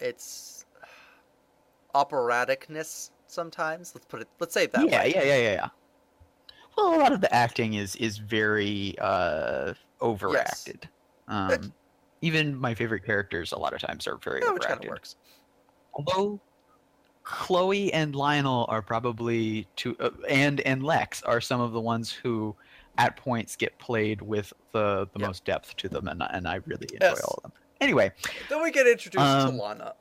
[0.00, 0.64] its
[1.94, 3.94] operaticness sometimes.
[3.94, 4.28] Let's put it.
[4.38, 5.12] Let's say it that yeah, way.
[5.14, 5.68] yeah, yeah, yeah, yeah.
[6.76, 10.88] Well, a lot of the acting is is very uh, overacted.
[11.28, 11.72] Um,
[12.22, 14.90] even my favorite characters, a lot of times, are very Yeah, which kind of overacted.
[14.90, 15.16] works.
[15.94, 16.40] Although
[17.22, 22.12] Chloe and Lionel are probably two, uh, and and Lex are some of the ones
[22.12, 22.56] who,
[22.98, 25.28] at points, get played with the the Yep.
[25.28, 27.20] most depth to them, and and I really enjoy Yes.
[27.24, 27.52] all of them.
[27.80, 28.12] Anyway,
[28.48, 29.94] Then we get introduced Um, to Lana,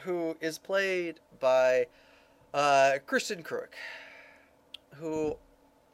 [0.00, 1.86] who is played by
[2.52, 3.68] uh, Kristin Kreuk,
[4.96, 5.36] who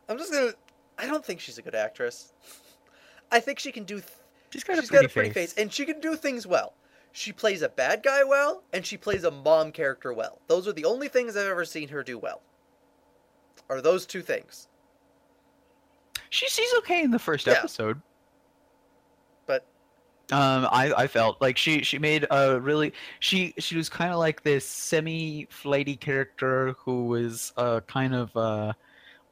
[0.09, 0.53] I'm just gonna.
[0.99, 2.33] I don't think she's a good actress.
[3.31, 3.97] I think she can do.
[4.01, 4.11] Th-
[4.51, 5.53] she's got she's a pretty, got a pretty face.
[5.53, 6.73] face, and she can do things well.
[7.13, 10.41] She plays a bad guy well, and she plays a mom character well.
[10.49, 12.41] Those are the only things I've ever seen her do well.
[13.69, 14.69] Are those two things?
[16.31, 17.55] She, she's okay in the first Yeah.
[17.55, 18.01] episode.
[20.33, 24.19] Um, I, I felt like she she made a really she she was kind of
[24.19, 28.73] like this semi flighty character who was uh kind of uh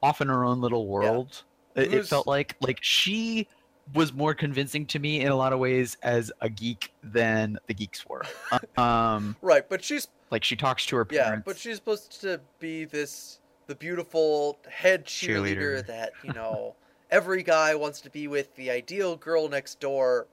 [0.01, 1.43] off in her own little world.
[1.75, 3.47] It, it Who's- felt like like she
[3.93, 7.73] was more convincing to me in a lot of ways as a geek than the
[7.73, 8.23] geeks were.
[8.81, 12.39] um, right, but she's like she talks to her parents Yeah, but she's supposed to
[12.59, 15.87] be this the beautiful head cheerleader, Cheerleader.
[15.87, 16.75] that you know
[17.11, 20.25] every guy wants to be with, the ideal girl next door,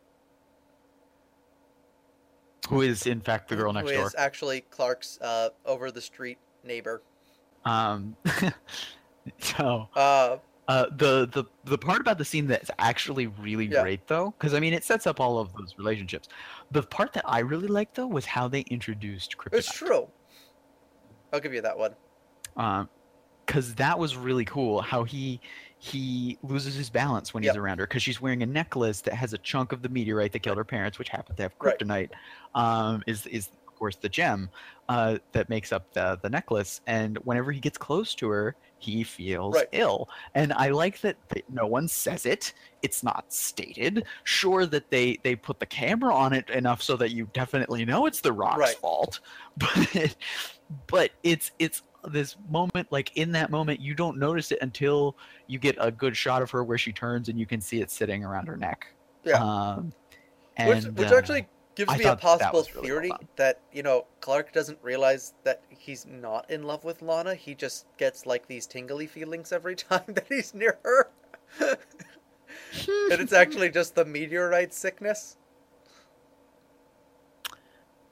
[2.73, 4.07] who is in fact the girl who next door.
[4.07, 7.03] is actually Clark's uh, over the street neighbor.
[7.65, 8.17] Um,
[9.39, 13.83] so Uh, Uh, the the the part about the scene that's actually really Yeah.
[13.83, 16.29] great though, because I mean it sets up all of those relationships.
[16.71, 19.59] The part that I really liked though was how they introduced Kryptonite.
[19.59, 20.09] it's true.
[21.33, 21.95] I'll give you that one.
[22.57, 22.89] Um,
[23.47, 24.81] because that was really cool.
[24.83, 25.41] How he
[25.85, 27.51] he loses his balance when Yep.
[27.51, 30.31] he's around her because she's wearing a necklace that has a chunk of the meteorite
[30.31, 31.77] that killed her parents, which happened to have Right.
[31.77, 32.11] kryptonite.
[32.55, 34.49] Um, is is of course the gem
[34.89, 39.03] uh, that makes up the the necklace, and whenever he gets close to her, he
[39.03, 39.67] feels Right.
[39.73, 40.09] ill.
[40.37, 42.53] And I like that, that no one says it.
[42.83, 44.05] It's not stated.
[44.23, 48.07] Sure that they they put the camera on it enough so that you definitely know
[48.07, 48.77] it's the rock's Right.
[48.77, 49.19] fault,
[49.57, 50.17] but
[50.87, 55.59] but it's it's this moment like in that moment you don't notice it until you
[55.59, 58.25] get a good shot of her where she turns and you can see it sitting
[58.25, 58.87] around her neck.
[59.25, 59.43] Yeah.
[59.43, 59.93] Um,
[60.59, 63.29] which and, which uh, actually gives I me a thought that possible really theory done.
[63.37, 67.35] that you know Clark doesn't realize that he's not in love with Lana.
[67.35, 71.11] He just gets like these tingly feelings every time that he's near her,
[71.61, 75.37] and it's actually just the meteorite sickness.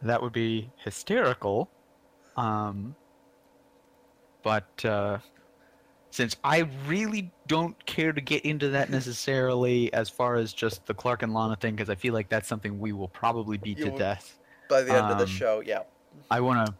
[0.02, 1.68] that would be hysterical.
[2.36, 2.94] Um,
[4.42, 5.18] but uh,
[6.10, 10.94] since I really don't care to get into that necessarily as far as just the
[10.94, 13.86] Clark and Lana thing, because I feel like that's something we will probably beat You
[13.86, 14.38] to death.
[14.68, 15.80] By the end of the Um, show, yeah,
[16.30, 16.74] I want to,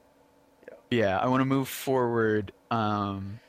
[0.91, 0.99] Yeah.
[0.99, 2.53] yeah, I want to move forward.
[2.71, 3.41] Um,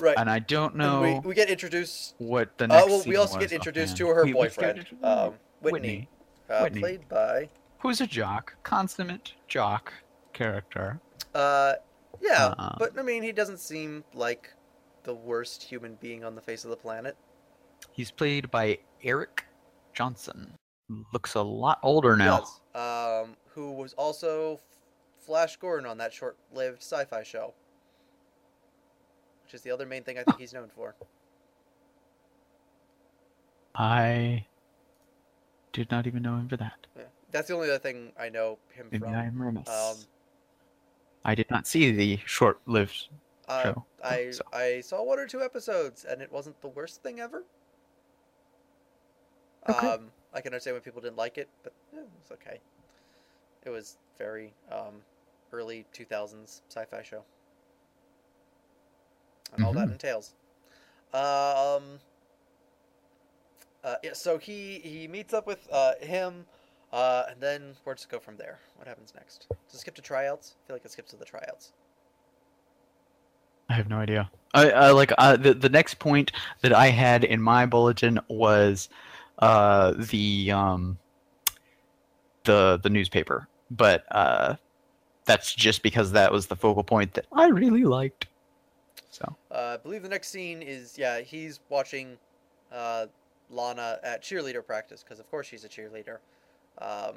[0.00, 0.16] right.
[0.16, 2.14] and I don't know we, we get introduced.
[2.18, 2.86] what the Uh, next.
[2.88, 4.08] well, we also was get introduced offhand.
[4.08, 6.08] to her We- we boyfriend, skipped- um, Whitney, Whitney,
[6.48, 6.80] uh, Whitney.
[6.80, 7.48] played by.
[7.80, 9.92] who's a jock, consummate jock
[10.32, 11.00] character.
[11.34, 11.74] Uh,
[12.20, 12.76] yeah, Uh-uh.
[12.78, 14.52] but I mean, he doesn't seem like
[15.04, 17.16] the worst human being on the face of the planet.
[17.92, 19.44] He's played by Eric
[19.94, 20.52] Johnson.
[21.12, 22.40] Looks a lot older now.
[22.74, 23.24] Does.
[23.24, 24.60] Um, who was also F-
[25.24, 27.54] Flash Gordon on that short-lived sci-fi show,
[29.44, 30.94] which is the other main thing I think he's known for.
[33.74, 34.46] I
[35.72, 36.86] did not even know him for that.
[36.96, 37.04] Yeah.
[37.30, 39.14] That's the only other thing I know him Maybe from.
[39.14, 39.68] I'm remiss.
[39.68, 39.96] Um,
[41.24, 43.08] I did not see the short-lived
[43.48, 43.84] uh, show.
[44.02, 47.44] I so- I saw one or two episodes, and it wasn't the worst thing ever.
[49.68, 49.86] Okay.
[49.86, 52.60] Um, I can understand when people didn't like it, but eh, it was okay.
[53.64, 55.02] It was very um,
[55.52, 57.22] early 2000s sci-fi show,
[59.52, 59.92] and all that Mhm.
[59.92, 60.34] entails.
[61.12, 62.00] Um,
[63.84, 66.46] uh, yeah, so he he meets up with uh, him,
[66.92, 68.58] uh, and then where does it go from there?
[68.76, 69.46] What happens next?
[69.48, 70.56] Does it skip to tryouts?
[70.64, 71.72] I feel like it skips to the tryouts.
[73.68, 74.30] I have no idea.
[74.52, 76.32] I, I like uh, the the next point
[76.62, 78.88] that I had in my bulletin was
[79.38, 80.98] uh, the um,
[82.44, 84.56] the the newspaper, but uh,
[85.24, 88.26] that's just because that was the focal point that I really liked.
[89.10, 92.18] So Uh, I believe the next scene is yeah he's watching
[92.72, 93.06] uh,
[93.50, 96.18] Lana at cheerleader practice because of course she's a cheerleader,
[96.80, 97.14] um,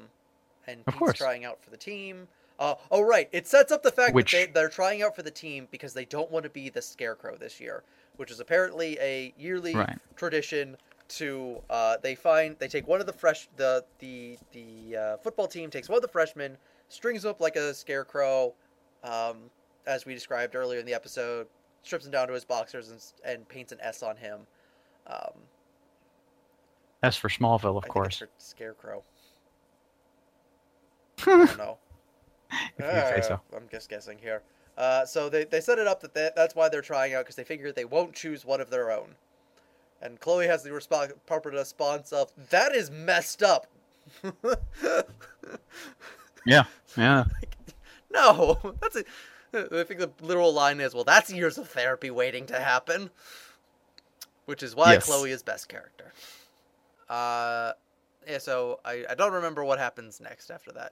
[0.68, 1.18] and Of Pete's course.
[1.18, 2.28] trying out for the team.
[2.59, 5.24] Uh, oh right, it sets up the fact Which- that they, they're trying out for
[5.24, 7.84] the team because they don't want to be the scarecrow this year,
[8.18, 10.78] which is apparently a yearly right, tradition.
[11.09, 15.47] To uh, they find they take one of the fresh the the the uh, football
[15.47, 16.57] team takes one of the freshmen,
[16.89, 18.53] strings him up like a scarecrow,
[19.03, 19.38] um,
[19.86, 21.45] as we described earlier in the episode,
[21.84, 24.39] strips him down to his boxers and, and paints an S on him.
[25.05, 25.34] Um,
[27.03, 28.18] as for Smallville, of I course.
[28.18, 29.03] for scarecrow.
[31.26, 31.78] I don't know.
[32.51, 33.41] if you say Uh, so.
[33.55, 34.41] I'm just guessing here.
[34.78, 37.36] Uh, so they, they set it up that they, that's why they're trying out because
[37.36, 39.15] they figure they won't choose one of their own.
[40.01, 43.67] And Chloe has the respo- proper response of, "That is messed up."
[46.45, 46.63] Yeah,
[46.97, 47.24] yeah.
[48.11, 49.03] no, that's a.
[49.53, 53.09] I think the literal line is, "Well, that's years of therapy waiting to happen,"
[54.45, 55.05] which is why Yes.
[55.05, 56.11] Chloe is best character.
[57.09, 57.71] Uh,
[58.28, 58.39] yeah.
[58.39, 60.91] So I, I don't remember what happens next after that.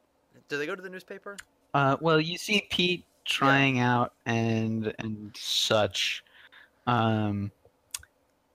[0.52, 1.38] Do they go to the newspaper?
[1.74, 6.26] Uh, well, you see Pete trying out and and such.
[6.86, 7.54] Um,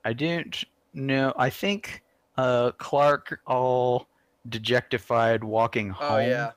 [0.05, 1.33] I don't know.
[1.37, 2.03] I think
[2.37, 4.07] uh, Clark, all
[4.47, 6.51] dejectified, walking home, Oh yeah.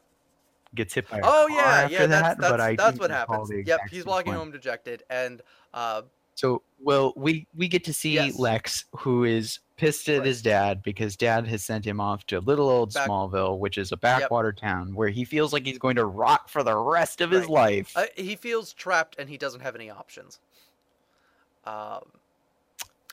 [0.74, 2.06] gets hit by a Oh car yeah, after yeah.
[2.06, 2.38] That's that.
[2.38, 3.50] that's, but I that's what happens.
[3.64, 4.38] Yep, he's walking sequence.
[4.38, 5.40] home dejected, and
[5.72, 6.02] uh,
[6.34, 8.38] So, well, we we get to see Yes.
[8.38, 10.26] Lex, who is pissed at Right.
[10.26, 13.92] his dad because dad has sent him off to little old Back- Smallville, which is
[13.92, 17.30] a backwater town where he feels like he's going to rot for the rest of
[17.30, 17.96] his life.
[17.96, 20.38] uh, he feels trapped and he doesn't have any options.
[21.64, 22.02] Um,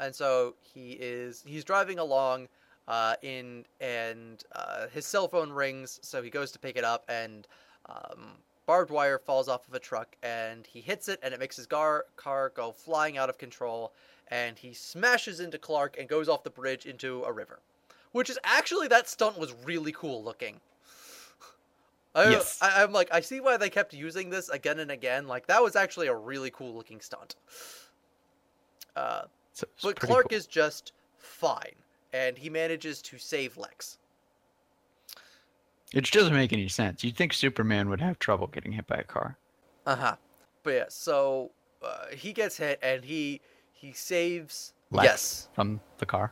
[0.01, 2.47] and so he is he's driving along,
[2.87, 5.99] uh, in and uh, his cell phone rings.
[6.03, 7.47] So he goes to pick it up, and
[7.87, 8.31] um,
[8.67, 11.65] barbed wire falls off of a truck, and he hits it, and it makes his
[11.65, 13.93] gar- car go flying out of control,
[14.27, 17.59] and he smashes into Clark and goes off the bridge into a river,
[18.11, 20.59] which is actually that stunt was really cool looking.
[22.13, 22.59] I, Yes.
[22.61, 25.27] I, I'm like, I see why they kept using this again and again.
[25.27, 27.35] Like that was actually a really cool looking stunt.
[28.95, 30.37] Uh, So but Clark cool.
[30.37, 31.75] is just fine,
[32.11, 33.97] and he manages to save Lex.
[35.93, 37.03] Which doesn't make any sense.
[37.03, 39.37] You'd think Superman would have trouble getting hit by a car.
[39.85, 40.15] Uh huh.
[40.63, 41.51] But yeah, so
[41.83, 44.73] uh, he gets hit, and he he saves.
[44.91, 45.47] Lex Yes.
[45.53, 46.31] from the car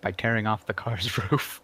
[0.00, 1.60] by tearing off the car's roof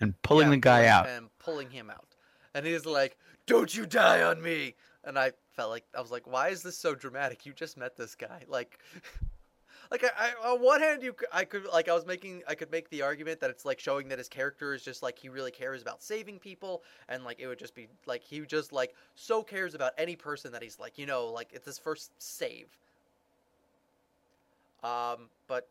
[0.00, 1.06] and pulling Yeah, the guy out.
[1.08, 2.06] and pulling him out,
[2.54, 6.26] and he's like, "Don't you die on me!" And I felt like I was like,
[6.26, 7.44] "Why is this so dramatic?
[7.46, 8.78] You just met this guy, like."
[9.90, 12.70] Like I, I, on one hand, you, I could like I was making, I could
[12.70, 15.50] make the argument that it's like showing that his character is just like he really
[15.50, 19.42] cares about saving people, and like it would just be like he just like so
[19.42, 22.66] cares about any person that he's like you know like it's his first save.
[24.82, 25.68] Um, but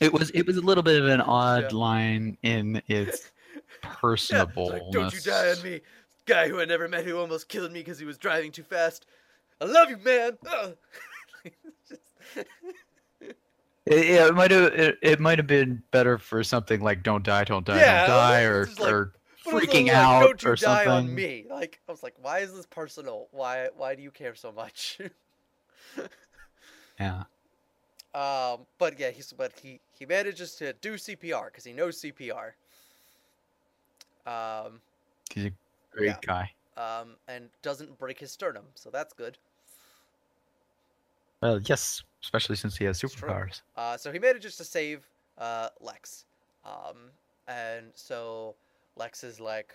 [0.00, 1.78] It was it was a little bit of an odd Yeah.
[1.78, 3.30] line in its
[4.30, 5.80] Yeah, like, Don't you die on me,
[6.26, 9.06] guy who I never met who almost killed me because he was driving too fast.
[9.60, 10.38] I love you, man.
[11.88, 12.02] Just-
[13.90, 17.24] It, yeah, it might have it, it might have been better for something like "Don't
[17.24, 19.12] die, don't die, Yeah, don't die," or like- or
[19.44, 20.90] freaking like, out Don't you or die something.
[21.10, 21.44] on me?
[21.50, 23.26] Like I was like, why is this personal?
[23.32, 25.00] Why why do you care so much?
[27.00, 27.22] Yeah,
[28.14, 32.50] um, but yeah, he's but he he manages to do CPR because he knows CPR.
[34.26, 34.80] Um,
[35.34, 35.52] he's a
[35.90, 36.16] great Yeah.
[36.20, 36.52] guy.
[36.76, 39.38] um, and doesn't break his sternum, so that's good.
[41.42, 43.62] Well, yes, especially since he has superpowers.
[43.76, 45.06] Uh, so he manages to save
[45.38, 46.26] uh, Lex.
[46.64, 47.10] Um,
[47.48, 48.54] and so
[48.96, 49.74] Lex is like,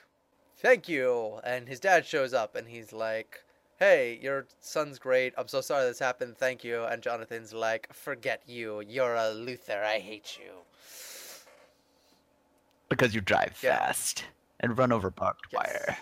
[0.57, 1.39] thank you.
[1.43, 3.39] And his dad shows up and he's like,
[3.79, 5.33] hey, your son's great.
[5.37, 6.37] I'm so sorry this happened.
[6.37, 6.83] Thank you.
[6.83, 8.81] And Jonathan's like, forget you.
[8.87, 9.83] You're a Luthor.
[9.83, 10.51] I hate you.
[12.89, 13.77] Because you drive Yeah.
[13.77, 14.25] fast
[14.59, 15.57] and run over barbed Yes.
[15.65, 15.97] wire.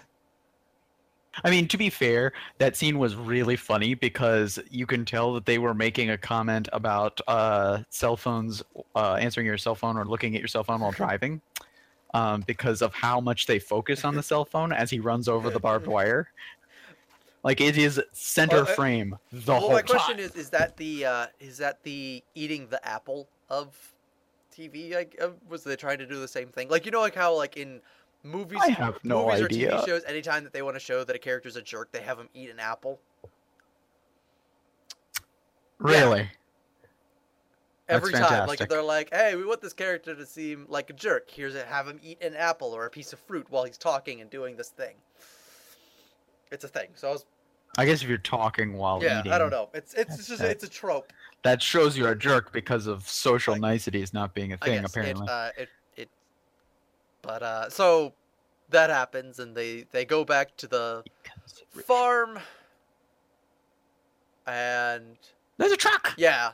[1.44, 5.46] I mean, to be fair, that scene was really funny because you can tell that
[5.46, 8.62] they were making a comment about uh, cell phones,
[8.96, 11.42] uh, answering your cell phone or looking at your cell phone while driving,
[12.14, 15.50] um, because of how much they focus on the cell phone as he runs over
[15.50, 16.30] the barbed wire.
[17.44, 19.76] Like it is center uh, frame the well, whole time.
[19.76, 20.26] my question time.
[20.26, 23.76] is, is that the uh, is that the eating the apple of
[24.56, 24.94] TV?
[24.94, 26.70] Like, uh, was they trying to do the same thing?
[26.70, 27.82] Like, you know, like how like in
[28.24, 29.76] movies, I have no movies idea.
[29.76, 32.02] or TV shows, anytime that they want to show that a character's a jerk, they
[32.02, 33.00] have him eat an apple.
[35.80, 36.30] Really?
[37.88, 38.70] That's Every time, like fantastic.
[38.70, 41.30] they're like, "Hey, we want this character to seem like a jerk.
[41.30, 44.22] Here's a have him eat an apple or a piece of fruit while he's talking
[44.22, 44.96] and doing this thing."
[46.50, 46.90] It's a thing.
[46.96, 47.26] So I was,
[47.78, 49.70] I guess if you're talking while yeah, eating, I don't know.
[49.74, 50.52] It's it's That's just that.
[50.52, 51.12] it's a trope.
[51.44, 54.86] that shows you're a jerk because of social Like, niceties not being a thing.
[54.86, 55.70] apparently, it, uh, it.
[57.24, 58.14] But uh, so
[58.70, 61.04] that happens, and they they go back to the
[61.88, 62.38] farm,
[64.46, 65.18] and
[65.58, 66.14] There's a truck.
[66.18, 66.52] yeah,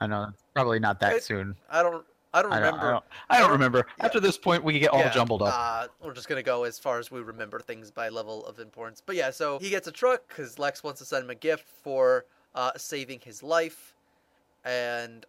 [0.00, 1.54] I know, probably not that It- soon.
[1.70, 2.04] I don't
[2.34, 2.86] I don't I don't, remember.
[2.86, 3.86] I don't, I don't don't- remember.
[3.98, 4.04] yeah.
[4.04, 5.54] After this point, we get all Yeah, jumbled up.
[5.56, 9.00] Uh, we're just gonna go as far as we remember things by level of importance.
[9.04, 11.66] But yeah, so he gets a truck because Lex wants to send him a gift
[11.82, 13.94] for uh, saving his life,
[14.64, 15.24] and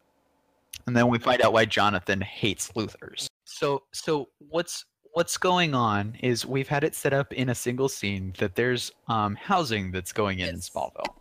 [0.85, 3.26] and then we find out why Jonathan hates Luthors.
[3.57, 7.89] So, so what's what's going on is we've had it set up in a single
[7.89, 11.15] scene that there's um, housing that's going in in Smallville.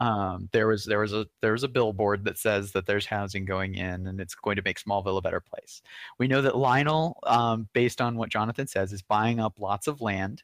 [0.00, 3.44] Um, there was there was a there was a billboard that says that there's housing
[3.44, 5.80] going in and it's going to make Smallville a better place.
[6.18, 10.00] We know that Lionel, um, based on what Jonathan says, is buying up lots of
[10.00, 10.42] land.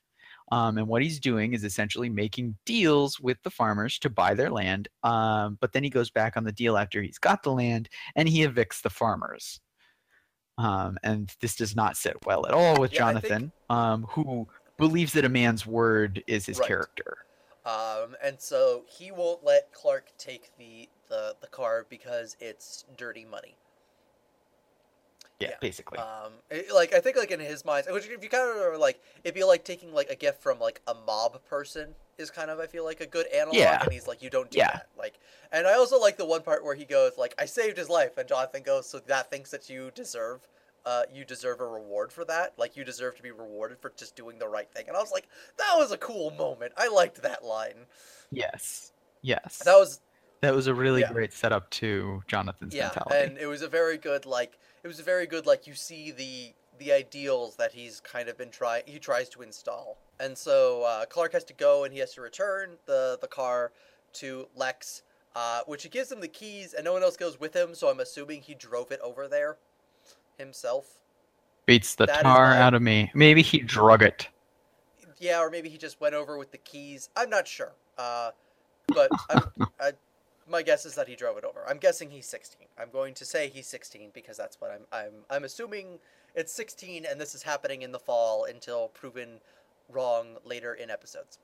[0.52, 4.50] Um, and what he's doing is essentially making deals with the farmers to buy their
[4.50, 4.86] land.
[5.02, 8.28] Um, but then he goes back on the deal after he's got the land and
[8.28, 9.60] he evicts the farmers.
[10.59, 14.04] Um, and this does not sit well at all with Yeah, I think- Jonathan, um,
[14.11, 14.48] who
[14.78, 16.68] believes that a man's word is his Right.
[16.68, 17.18] character.
[17.66, 23.24] um, and so he won't let Clark take the the the car because it's dirty
[23.24, 23.57] money.
[25.40, 25.57] Yeah, Yeah.
[25.61, 25.98] basically.
[25.98, 28.78] Um, it- like I think like in his mind, which if you kind of are
[28.78, 32.50] like it'd be like taking like a gift from like a mob person is kind
[32.50, 33.82] of I feel like a good analog, Yeah.
[33.82, 34.72] and he's like you don't do Yeah.
[34.72, 34.88] that.
[34.96, 35.14] Like,
[35.52, 38.16] and I also like the one part where he goes like I saved his life,
[38.18, 40.40] and Jonathan goes so that thinks that you deserve.
[40.84, 42.52] Uh, you deserve a reward for that.
[42.56, 44.84] Like you deserve to be rewarded for just doing the right thing.
[44.86, 45.26] And I was like,
[45.58, 46.72] that was a cool moment.
[46.76, 47.86] I liked that line.
[48.30, 48.92] yes.
[49.22, 49.58] Yes.
[49.64, 50.00] That was
[50.42, 51.12] That was a really Yeah.
[51.12, 53.16] great setup to Jonathan's yeah, mentality.
[53.16, 56.12] and it was a very good like it was a very good like you see
[56.12, 60.82] the the ideals that he's kind of been trying he tries to install, and so
[60.82, 63.72] uh, Clark has to go and he has to return the the car
[64.14, 65.02] to Lex,
[65.34, 67.74] uh, which he gives him the keys, and no one else goes with him.
[67.74, 69.58] So I'm assuming he drove it over there
[70.38, 71.02] himself.
[71.66, 73.10] Beats the that tar out of me.
[73.14, 74.28] Maybe he drug it.
[75.18, 77.08] Yeah, or maybe he just went over with the keys.
[77.16, 77.72] I'm not sure.
[77.96, 78.30] Uh,
[78.88, 79.42] but I'm,
[79.80, 79.92] I,
[80.48, 81.64] my guess is that he drove it over.
[81.68, 82.66] I'm guessing he's 16.
[82.78, 85.98] I'm going to say he's 16 because that's what I'm I'm I'm assuming
[86.34, 89.40] it's 16 and this is happening in the fall until proven
[89.89, 91.39] wrong later in episodes.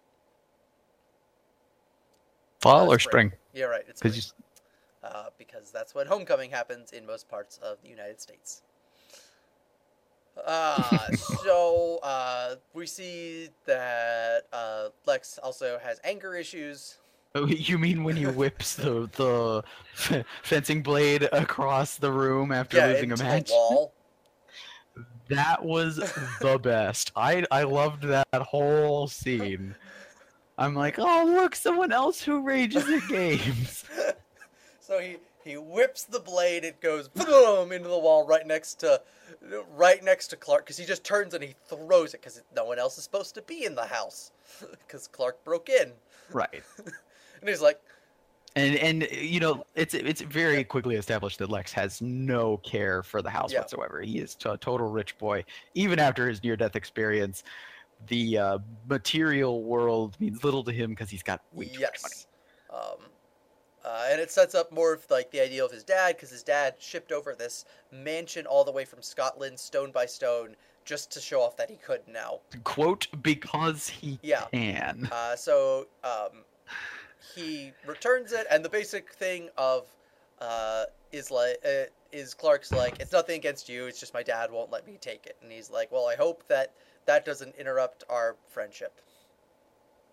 [2.61, 3.33] Fall Uh, or spring?
[3.53, 3.85] Yeah, right.
[3.89, 4.45] It's Because spring.
[5.05, 8.63] uh, because that's when homecoming happens in most parts of the United States.
[10.47, 16.99] Uh, so uh, we see that uh, Lex also has anger issues.
[17.35, 19.63] Oh, you mean when he whips the the
[19.95, 23.49] f- fencing blade across the room after yeah, losing a match?
[23.49, 23.93] the wall.
[25.35, 25.97] That was
[26.41, 27.13] the best.
[27.17, 29.75] I I loved that whole scene.
[30.59, 33.85] I'm like, oh look, someone else who rages at games.
[34.81, 36.65] so he he whips the blade.
[36.65, 39.01] It goes boom into the wall right next to
[39.75, 42.79] right next to Clark because he just turns and he throws it because no one
[42.79, 44.33] else is supposed to be in the house
[44.87, 45.93] because Clark broke in
[46.31, 46.63] right.
[47.41, 47.81] and he's like,
[48.55, 53.23] And and you know, it's it's very quickly established that Lex has no care for
[53.23, 53.61] the house Yeah.
[53.61, 54.03] whatsoever.
[54.03, 55.45] He is a total rich boy.
[55.75, 57.45] Even after his near-death experience,
[58.09, 62.83] the uh, material world means little to him because he's got way too much money.
[62.83, 62.99] Um,
[63.85, 66.43] uh, and it sets up more of like the idea of his dad because his
[66.43, 71.21] dad shipped over this mansion all the way from Scotland, stone by stone, just to
[71.21, 72.41] show off that he could now.
[72.65, 74.45] Quote because he Yeah.
[74.53, 75.09] can.
[75.11, 76.45] Uh, so um,
[77.35, 79.87] he returns it, and the basic thing of
[80.41, 83.87] uh, is like uh, is Clark's like it's nothing against you.
[83.87, 86.47] It's just my dad won't let me take it, and he's like, well, I hope
[86.49, 86.73] that
[87.07, 89.01] that doesn't interrupt our friendship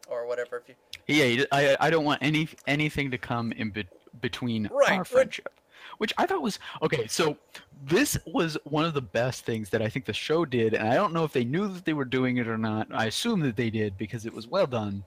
[0.09, 0.63] or whatever.
[0.67, 0.75] If you
[1.07, 3.87] Yeah, I I don't want any anything to come in be-
[4.21, 5.53] between Right, our friendship.
[5.97, 7.07] Which I thought was okay.
[7.07, 7.37] So
[7.83, 10.95] this was one of the best things that I think the show did, and I
[10.95, 12.87] don't know if they knew that they were doing it or not.
[12.91, 15.03] I assume that they did because it was well done.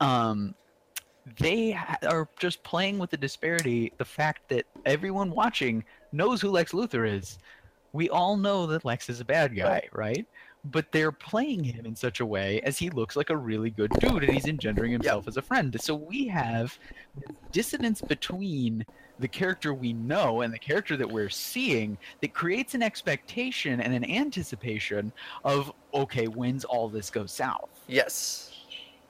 [0.00, 0.54] Um,
[1.38, 6.50] they ha- are just playing with the disparity, the fact that everyone watching knows who
[6.50, 7.38] Lex Luthor is.
[7.92, 10.26] We all know that Lex is a bad guy, right?
[10.66, 13.90] But they're playing him in such a way as he looks like a really good
[14.00, 15.76] dude and he's engendering himself as a friend.
[15.80, 16.78] So we have
[17.52, 18.84] dissonance between
[19.18, 23.94] the character we know and the character that we're seeing that creates an expectation and
[23.94, 25.10] an anticipation
[25.44, 27.70] of okay, when's all this go south?
[27.88, 28.52] yes,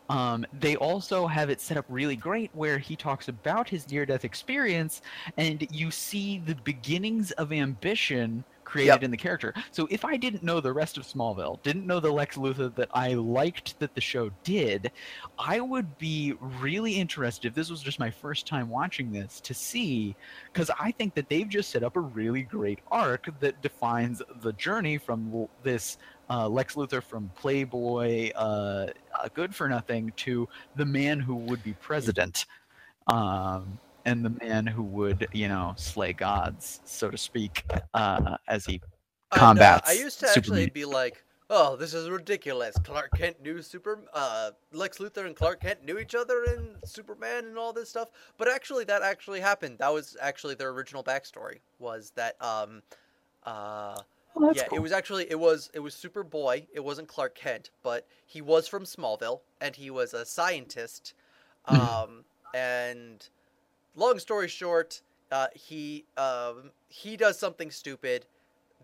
[0.09, 4.07] Um, they also have it set up really great where he talks about his near
[4.07, 5.03] death experience
[5.37, 9.03] and you see the beginnings of ambition created Yep.
[9.05, 9.55] in the character.
[9.71, 12.89] So if I didn't know the rest of Smallville, didn't know the Lex Luthor that
[12.93, 14.91] I liked that the show did,
[15.39, 19.55] I would be really interested if this was just my first time watching this to
[19.55, 20.17] see
[20.53, 24.53] because I think that they've just set up a really great arc that defines the
[24.55, 25.99] journey from this
[26.29, 28.89] uh, Lex Luthor from Playboy, uh,
[29.23, 32.47] uh, good for nothing, to the man who would be president,
[33.07, 37.65] um, and the man who would, you know, slay gods, so to speak,
[37.95, 38.81] uh, as he
[39.33, 43.43] I know, Combats I used to actually be like, "Oh, this is ridiculous." Clark Kent
[43.43, 47.73] knew Super, uh, Lex Luthor and Clark Kent knew each other and Superman and all
[47.73, 48.09] this stuff.
[48.39, 49.79] But actually, that actually happened.
[49.79, 51.59] That was actually their original backstory.
[51.81, 52.83] Was that um,
[53.45, 54.01] uh,
[54.37, 54.79] Oh, yeah, cool.
[54.79, 56.67] it was actually it was it was Superboy.
[56.73, 61.15] It wasn't Clark Kent, but he was from Smallville and he was a scientist.
[61.69, 61.79] Mhm.
[61.79, 62.25] Um,
[62.55, 63.29] and
[63.95, 65.01] long story short,
[65.33, 68.27] uh, he um, he does something stupid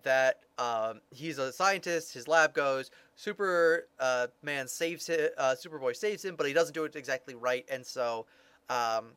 [0.02, 2.14] that um, he's a scientist.
[2.14, 2.90] His lab goes.
[3.14, 5.28] Super uh, man saves him.
[5.38, 8.26] Uh, Superboy saves him, but he doesn't do it exactly right, and so
[8.68, 9.12] um,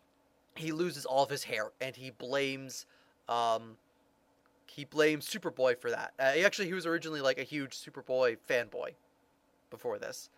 [0.55, 2.85] he loses all of his hair, and he blames
[3.29, 3.77] um,
[4.75, 6.13] he blames Superboy for that.
[6.19, 8.93] Uh, he actually he was originally like a huge Superboy fanboy
[9.69, 10.29] before this.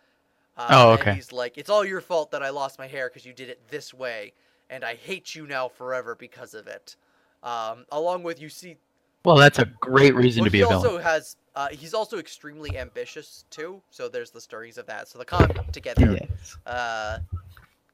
[0.56, 1.14] Uh, Oh, okay.
[1.14, 3.60] he's like, it's all your fault that I lost my hair because you did it
[3.68, 4.32] this way,
[4.70, 6.96] and I hate you now forever because of it.
[7.42, 8.76] Um, along with you see,
[9.24, 10.84] well, that's a great reason well, to be he a villain.
[10.84, 13.82] also has uh, he's also extremely ambitious too.
[13.90, 15.08] So there's the stirrings of that.
[15.08, 16.56] So the con together Yes.
[16.66, 17.18] uh,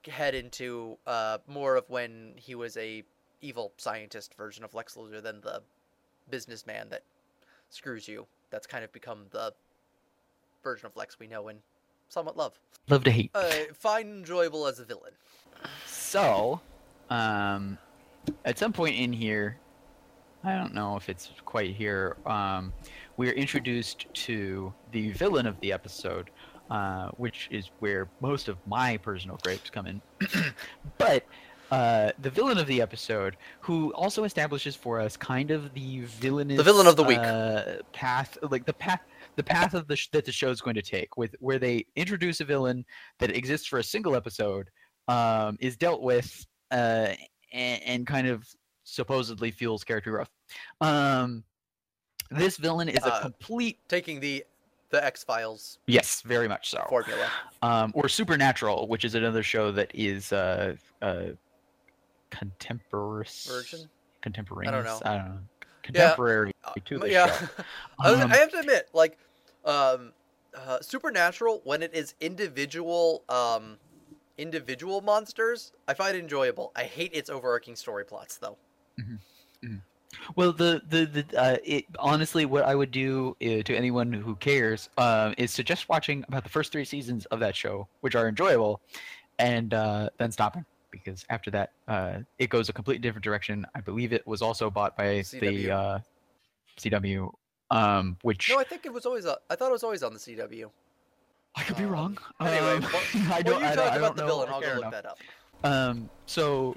[0.07, 3.03] head into uh, more of when he was a
[3.41, 5.63] evil scientist version of Lex Luthor than the
[6.31, 7.03] businessman that
[7.71, 8.27] screws you.
[8.51, 9.53] That's kind of become the
[10.63, 11.59] version of Lex we know and
[12.09, 12.59] somewhat love.
[12.89, 13.31] Love to hate.
[13.35, 15.13] Uh, fine, enjoyable as a villain.
[15.87, 16.61] So,
[17.11, 17.79] um,
[18.45, 19.59] at some point in here,
[20.45, 22.17] I don't know if it's quite here.
[22.27, 22.73] Um,
[23.17, 26.31] we're introduced to the villain of the episode,
[26.71, 30.03] uh, which is where most of my personal grapes come in.
[30.99, 31.25] but
[31.75, 36.63] uh, the villain of the episode, who also establishes for us kind of the villainous,
[36.63, 37.19] villain of the week.
[37.19, 39.01] uh, path, like the path,
[39.37, 41.85] the path of the sh- that the show is going to take, with where they
[41.97, 42.85] introduce a villain
[43.19, 44.67] that exists for a single episode,
[45.09, 47.09] um, is dealt with, uh,
[47.53, 48.47] and, and kind of
[48.85, 50.31] supposedly fuels character growth.
[50.81, 51.45] Um,
[52.31, 54.45] this villain is a Uh, complete Taking the
[54.91, 56.85] the X Files yes, very much so.
[56.89, 57.29] formula.
[57.63, 61.35] um, or Supernatural, which is another show that is uh, uh,
[62.31, 63.47] contemporaneous.
[63.47, 63.89] Version?
[64.23, 64.85] Contemporaneous.
[64.85, 65.01] know.
[65.05, 65.39] I don't know.
[65.83, 67.37] Contemporary Uh, to the yeah.
[67.37, 67.47] show.
[68.01, 69.19] I, Um, I have to admit, like,
[69.65, 70.13] um,
[70.55, 73.79] uh, Supernatural when it is individual, um,
[74.39, 76.73] individual monsters, I find enjoyable.
[76.75, 78.57] I hate its overarching story plots, though.
[80.37, 84.37] Well, the the, the uh, it honestly, what I would do uh, to anyone who
[84.37, 88.29] cares um, is suggest watching about the first three seasons of that show, which are
[88.29, 88.81] enjoyable,
[89.39, 90.65] and uh, then stopping
[91.05, 93.67] because after that, uh, it goes a completely different direction.
[93.75, 95.41] I believe it was also bought by CW.
[95.41, 95.99] the uh,
[96.79, 97.33] CW,
[97.71, 99.27] um, which No, I think it was always.
[99.27, 100.71] Uh, I thought it was always on the CW.
[101.57, 102.19] I could be um, wrong.
[102.41, 103.03] anyway, Um, well-
[103.33, 103.61] I don't.
[103.61, 104.49] you I talk don't, I about don't the know villain.
[104.51, 104.93] I'll go care look enough.
[105.03, 105.19] that up.
[105.63, 106.77] Um, so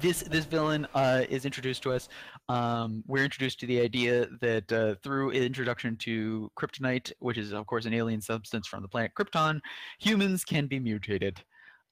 [0.00, 2.08] this this villain uh, is introduced to us.
[2.48, 7.66] Um, we're introduced to the idea that uh, through introduction to kryptonite, which is of
[7.66, 9.60] course an alien substance from the planet Krypton,
[10.00, 11.40] humans can be mutated.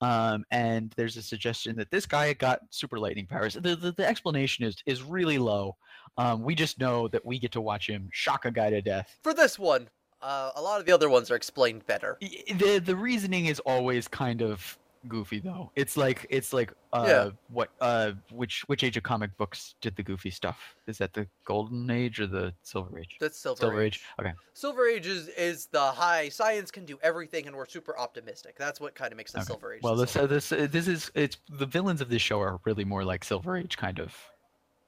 [0.00, 3.54] Um, and there's a suggestion that this guy got super lightning powers.
[3.54, 5.76] The, the, the explanation is is really low.
[6.16, 9.18] Um, we just know that we get to watch him shock a guy to death.
[9.22, 9.88] For this one,
[10.22, 12.18] uh, a lot of the other ones are explained better.
[12.20, 14.78] The the reasoning is always kind of
[15.08, 17.30] goofy though it's like it's like uh Yeah.
[17.48, 21.26] what uh which which age of comic books did the goofy stuff is that the
[21.46, 23.96] golden age or the silver age That's Silver, silver Age.
[23.96, 27.98] age okay Silver Age is, is the high science can do everything, and we're super
[27.98, 28.56] optimistic.
[28.58, 29.46] That's what kind of makes the Okay.
[29.46, 29.82] Silver Age.
[29.82, 32.84] well this uh, this uh, this is it's the villains of this show are really
[32.84, 34.14] more like silver age kind of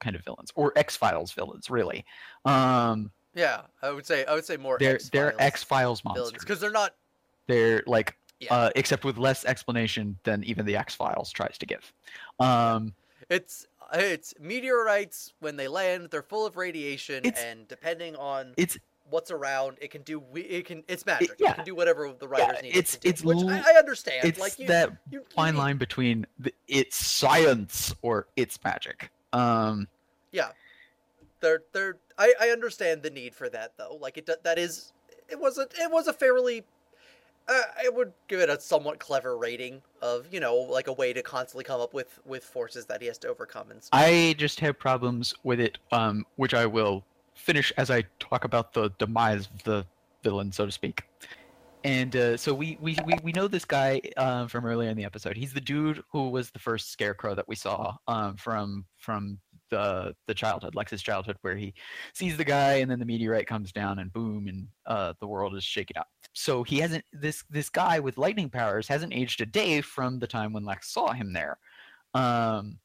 [0.01, 2.05] kind of villains or x-files villains really
[2.45, 4.77] um Yeah, I would say I would say more.
[4.79, 6.95] they're X-Files they're x-files monsters because they're not.
[7.47, 8.55] they're like Yeah.
[8.55, 11.93] uh except with less explanation than even the x-files tries to give
[12.41, 12.93] um
[13.29, 16.09] It's it's meteorites when they land.
[16.11, 18.79] They're full of radiation, and depending on it's
[19.11, 20.23] what's around, it can do.
[20.35, 20.83] It can.
[20.89, 21.31] It's magic.
[21.31, 21.53] It, yeah.
[21.53, 22.71] can do whatever the writers need.
[22.71, 24.25] it's- it to do, it's which I, I understand.
[24.25, 29.11] it's like you, that you, you fine line between the, it's science or it's magic.
[29.33, 29.89] Um,
[31.43, 31.97] They're they're.
[32.17, 33.99] I, I understand the need for that though.
[34.01, 34.93] Like it that is.
[35.29, 36.65] It was a it was a fairly.
[37.49, 41.13] Uh, I would give it a somewhat clever rating of you know like a way
[41.13, 44.01] to constantly come up with with forces that he has to overcome and stuff.
[44.01, 47.05] I just have problems with it, um, which I will
[47.35, 49.87] finish as I talk about the demise of the
[50.23, 51.03] villain, so to speak.
[51.85, 55.05] And uh, so we, we, we, we know this guy uh, from earlier in the
[55.05, 55.37] episode.
[55.37, 59.39] He's the dude who was the first scarecrow that we saw um, from from
[59.71, 61.75] the the childhood, Lex's childhood, where he
[62.15, 65.57] sees the guy and then the meteorite comes down and boom, and uh, the world
[65.57, 66.07] is shaken up.
[66.33, 70.27] So he hasn't this this guy with lightning powers hasn't aged a day from the
[70.27, 71.59] time when Lex saw him there.
[72.15, 72.79] Um,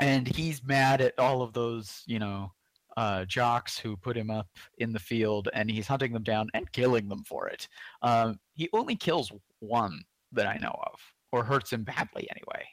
[0.00, 2.52] and he's mad at all of those you know
[2.96, 4.48] uh, jocks who put him up
[4.78, 7.68] in the field and he's hunting them down and killing them for it.
[8.02, 10.02] Um, he only kills one
[10.32, 11.00] that i know of
[11.32, 12.64] or hurts him badly anyway.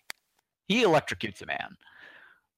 [0.68, 1.76] He electrocutes a man.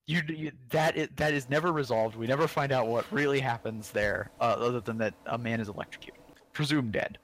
[0.05, 2.15] You, you that is, that is never resolved.
[2.15, 5.69] We never find out what really happens there uh, other than that a man is
[5.69, 6.19] electrocuted
[6.53, 7.17] presumed dead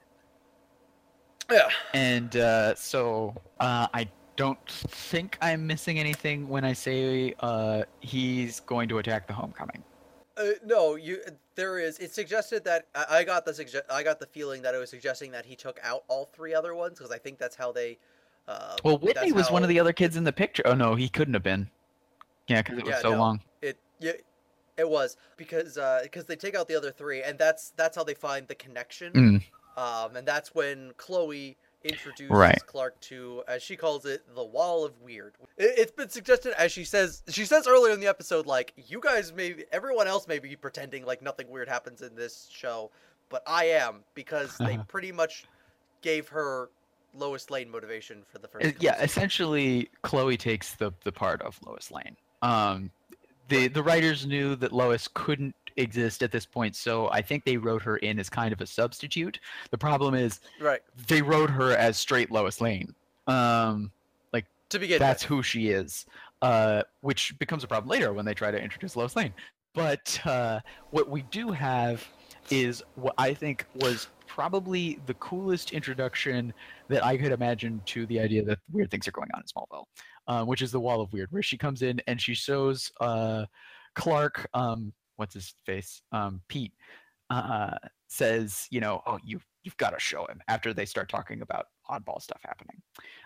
[1.52, 1.70] Yeah.
[1.94, 8.60] and uh, so uh, I don't think I'm missing anything when I say uh, he's
[8.62, 9.84] going to attack the homecoming.
[10.38, 11.20] Uh, no, you.
[11.56, 12.00] There is.
[12.00, 14.90] It suggested that I, I got the sugge- I got the feeling that it was
[14.90, 17.98] suggesting that he took out all three other ones because I think that's how they.
[18.48, 20.64] Uh, Well, Whitney was one of the other kids in the picture.
[20.66, 21.70] Oh no, he couldn't have been.
[22.48, 23.20] Yeah, because it was Yeah, so no.
[23.20, 23.42] long.
[23.62, 24.14] It yeah,
[24.78, 28.06] it was because uh because they take out the other three and that's that's how
[28.06, 29.12] they find the connection.
[29.14, 29.44] Mm.
[29.80, 32.60] Um, and that's when Chloe introduces Right.
[32.66, 35.36] Clark to, as she calls it, the Wall of Weird.
[35.58, 39.00] It, it's been suggested, as she says, she says earlier in the episode, like you
[39.00, 42.92] guys may, everyone else may be pretending like nothing weird happens in this show,
[43.30, 45.46] but I am because they pretty much
[46.02, 46.70] gave her
[47.16, 48.66] Lois Lane motivation for the first.
[48.66, 52.18] Uh, yeah, essentially, Chloe takes the the part of Lois Lane.
[52.42, 52.92] Um,
[53.48, 57.58] the the writers knew that Lois couldn't exist at this point, so I think they
[57.58, 59.40] wrote her in as kind of a substitute.
[59.72, 62.94] The problem is right they wrote her as straight Lois Lane.
[63.28, 63.92] Um,
[64.34, 65.00] like to begin.
[65.00, 65.38] that's with.
[65.38, 66.06] who she is,
[66.42, 69.34] uh, which becomes a problem later when they try to introduce Lois Lane.
[69.74, 70.60] But uh,
[70.92, 72.06] what we do have
[72.50, 76.54] is what I think was probably the coolest introduction
[76.88, 79.86] that I could imagine to the idea that weird things are going on in Smallville,
[80.28, 83.46] uh, which is the Wall of Weird, where she comes in and she shows uh,
[83.96, 86.74] Clark, um, what's his face, um, Pete,
[87.30, 87.76] uh,
[88.08, 91.68] says, you know, oh, you you've got to show him after they start talking about
[91.90, 92.82] oddball stuff happening.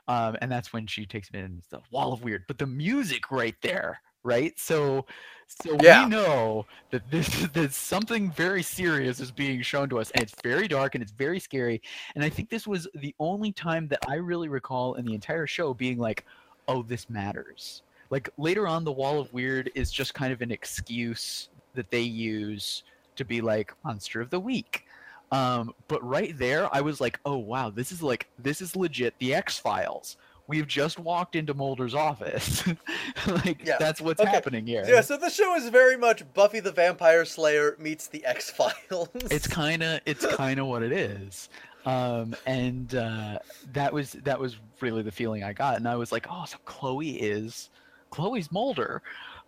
[0.08, 2.44] Um, and that's when she takes him in the wall of weird.
[2.48, 4.54] But the music right there, right?
[4.60, 5.06] So
[5.48, 6.04] so Yeah.
[6.04, 10.36] we know that this that something very serious is being shown to us, and it's
[10.44, 11.82] very dark and it's very scary.
[12.16, 15.48] And I think this was the only time that I really recall in the entire
[15.48, 16.26] show being like,
[16.68, 17.84] oh, this matters.
[18.12, 22.02] Like later on, the wall of weird is just kind of an excuse that they
[22.02, 22.84] use
[23.16, 24.86] to be like monster of the week.
[25.32, 29.14] Um, but right there, I was like, oh wow, this is like this is legit
[29.20, 30.18] the X Files.
[30.48, 32.64] We've just walked into Mulder's office.
[33.28, 34.30] like Yeah, that's what's okay.
[34.30, 34.84] happening here.
[34.86, 39.10] Yeah, so the show is very much Buffy the Vampire Slayer meets the X Files.
[39.16, 41.50] it's kind of it's kind of what it is
[41.86, 43.38] um and uh
[43.74, 46.58] that was that was really the feeling i got and i was like oh so
[46.64, 47.70] chloe is
[48.10, 49.02] chloe's mulder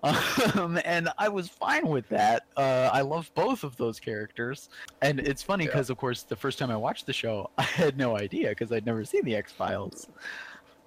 [0.04, 4.70] um and i was fine with that uh i love both of those characters
[5.02, 5.72] and it's funny Yeah.
[5.72, 8.72] because of course the first time i watched the show i had no idea because
[8.72, 10.08] i'd never seen the x-files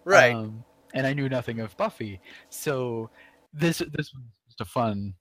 [0.05, 0.35] right.
[0.35, 0.63] um,
[0.95, 3.11] and i knew nothing of buffy so
[3.53, 5.15] this this was just a fun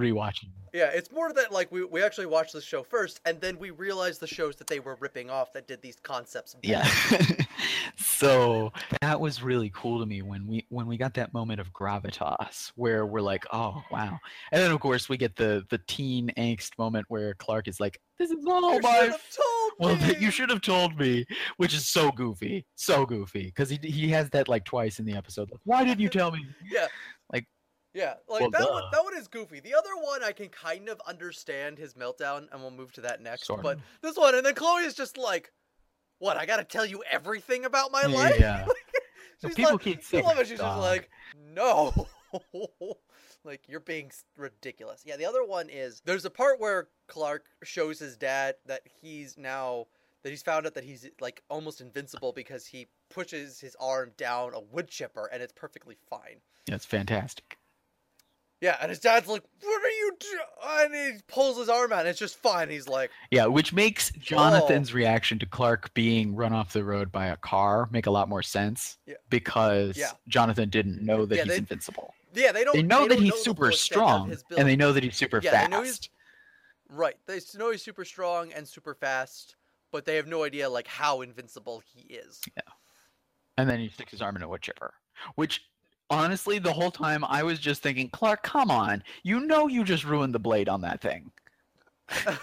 [0.00, 3.58] rewatching yeah, it's more that like we we actually watched the show first, and then
[3.58, 6.54] we realized the shows that they were ripping off that did these concepts.
[6.54, 6.84] better.
[6.84, 7.44] yeah
[7.96, 11.72] so that was really cool to me when we when we got that moment of
[11.72, 14.18] gravitas where we're like oh wow
[14.52, 18.00] and then of course we get the the teen angst moment where clark is like
[18.18, 20.16] this is all you my should have told well me.
[20.20, 21.24] you should have told me
[21.56, 25.14] which is so goofy so goofy because he, he has that like twice in the
[25.14, 26.86] episode like, why didn't you tell me Yeah.
[27.92, 28.84] Yeah, like Well, that one.
[28.92, 29.60] That one is goofy.
[29.60, 33.20] The other one, I can kind of understand his meltdown, and we'll move to that
[33.20, 33.46] next.
[33.46, 35.52] Sort but this one, and then Chloe is just like,
[36.18, 36.36] "What?
[36.36, 38.66] I gotta tell you everything about my life." yeah.
[39.40, 40.48] So She's people like, keep I saying love it.
[40.48, 41.08] She's just like,
[41.54, 42.06] "No."
[43.44, 45.02] like you're being ridiculous.
[45.06, 49.38] Yeah, the other one is there's a part where Clark shows his dad that he's
[49.38, 49.86] now
[50.22, 54.52] that he's found out that he's like almost invincible because he pushes his arm down
[54.54, 56.36] a wood chipper and it's perfectly fine.
[56.66, 57.56] That's fantastic.
[58.60, 62.00] Yeah, and his dad's like, "What are you doing?" And he pulls his arm out,
[62.00, 62.68] and it's just fine.
[62.68, 67.26] He's like, Yeah, which makes Jonathan's reaction to Clark being run off the road by
[67.28, 68.98] a car make a lot more sense.
[69.06, 69.14] Yeah.
[69.30, 70.10] Because Yeah.
[70.28, 72.14] Jonathan didn't know that Yeah, he's they- invincible.
[72.34, 72.74] "Yeah, they don't.
[72.76, 74.92] They know that don't he's the super full extent of strong, his and they know
[74.92, 75.70] that he's super Yeah, they fast.
[75.70, 76.08] know he's-
[76.90, 77.16] right.
[77.26, 79.56] They s- know he's super strong and super fast,
[79.90, 82.42] but they have no idea like how invincible he is.
[82.56, 82.62] Yeah.
[83.56, 84.94] And then he sticks his arm in a wood chipper.
[85.34, 85.64] Which,
[86.10, 89.02] honestly, the whole time I was just thinking, Clark, come on.
[89.22, 91.30] You know you just ruined the blade on that thing.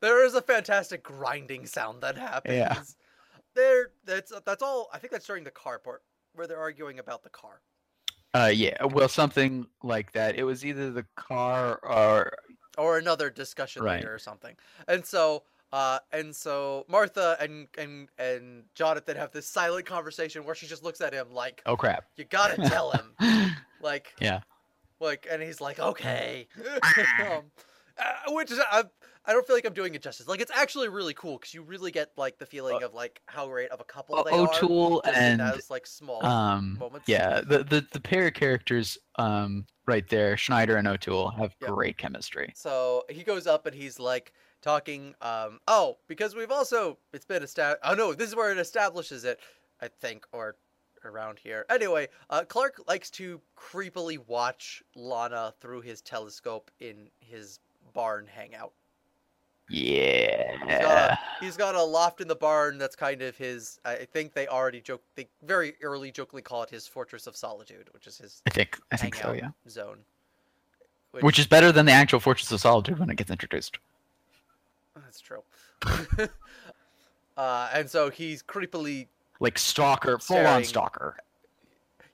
[0.00, 2.54] there is a fantastic grinding sound that happens.
[2.54, 2.82] Yeah.
[3.54, 4.88] There, that's that's all.
[4.92, 6.02] I think that's during the car part
[6.34, 7.62] where they're arguing about the car.
[8.34, 10.36] Uh, yeah, well, something like that.
[10.36, 12.32] It was either the car or
[12.76, 13.96] or another discussion Right.
[13.96, 14.54] later or something.
[14.88, 15.44] And so
[15.76, 20.82] uh and so Martha and and and Jonathan have this silent conversation where she just
[20.82, 22.04] looks at him like oh crap.
[22.16, 23.14] you got to tell him
[23.80, 24.40] like Yeah.
[25.00, 26.48] like and he's like okay.
[27.20, 27.42] um,
[27.98, 28.84] uh, which is I,
[29.26, 30.26] I don't feel like I'm doing it justice.
[30.28, 33.46] Like it's actually really cool cuz you really get like the feeling of like how
[33.46, 34.48] great of a couple they are.
[34.48, 37.06] O'Toole just in and as like small um moments.
[37.08, 41.68] yeah the, the the pair of characters um right there schneider and o'toole have Yeah.
[41.68, 44.32] great chemistry So he goes up and he's like
[44.66, 45.14] talking.
[45.22, 47.80] Um, oh, because we've also it's been established.
[47.84, 49.38] Oh no, this is where it establishes it,
[49.80, 50.56] I think, or
[51.04, 51.64] around here.
[51.70, 57.60] Anyway, uh, Clark likes to creepily watch Lana through his telescope in his
[57.94, 58.72] barn hangout.
[59.68, 63.78] yeah He's got a loft in the barn that's kind of his.
[63.84, 65.02] I think they already joke.
[65.14, 68.78] They very early jokingly call it his fortress of solitude, which is his i think
[68.90, 69.98] i think so yeah zone.
[71.20, 73.78] which is better than the actual fortress of solitude when it gets introduced
[74.96, 75.42] That's true.
[77.36, 79.06] uh, and so he's creepily
[79.40, 81.16] like stalker full on stalker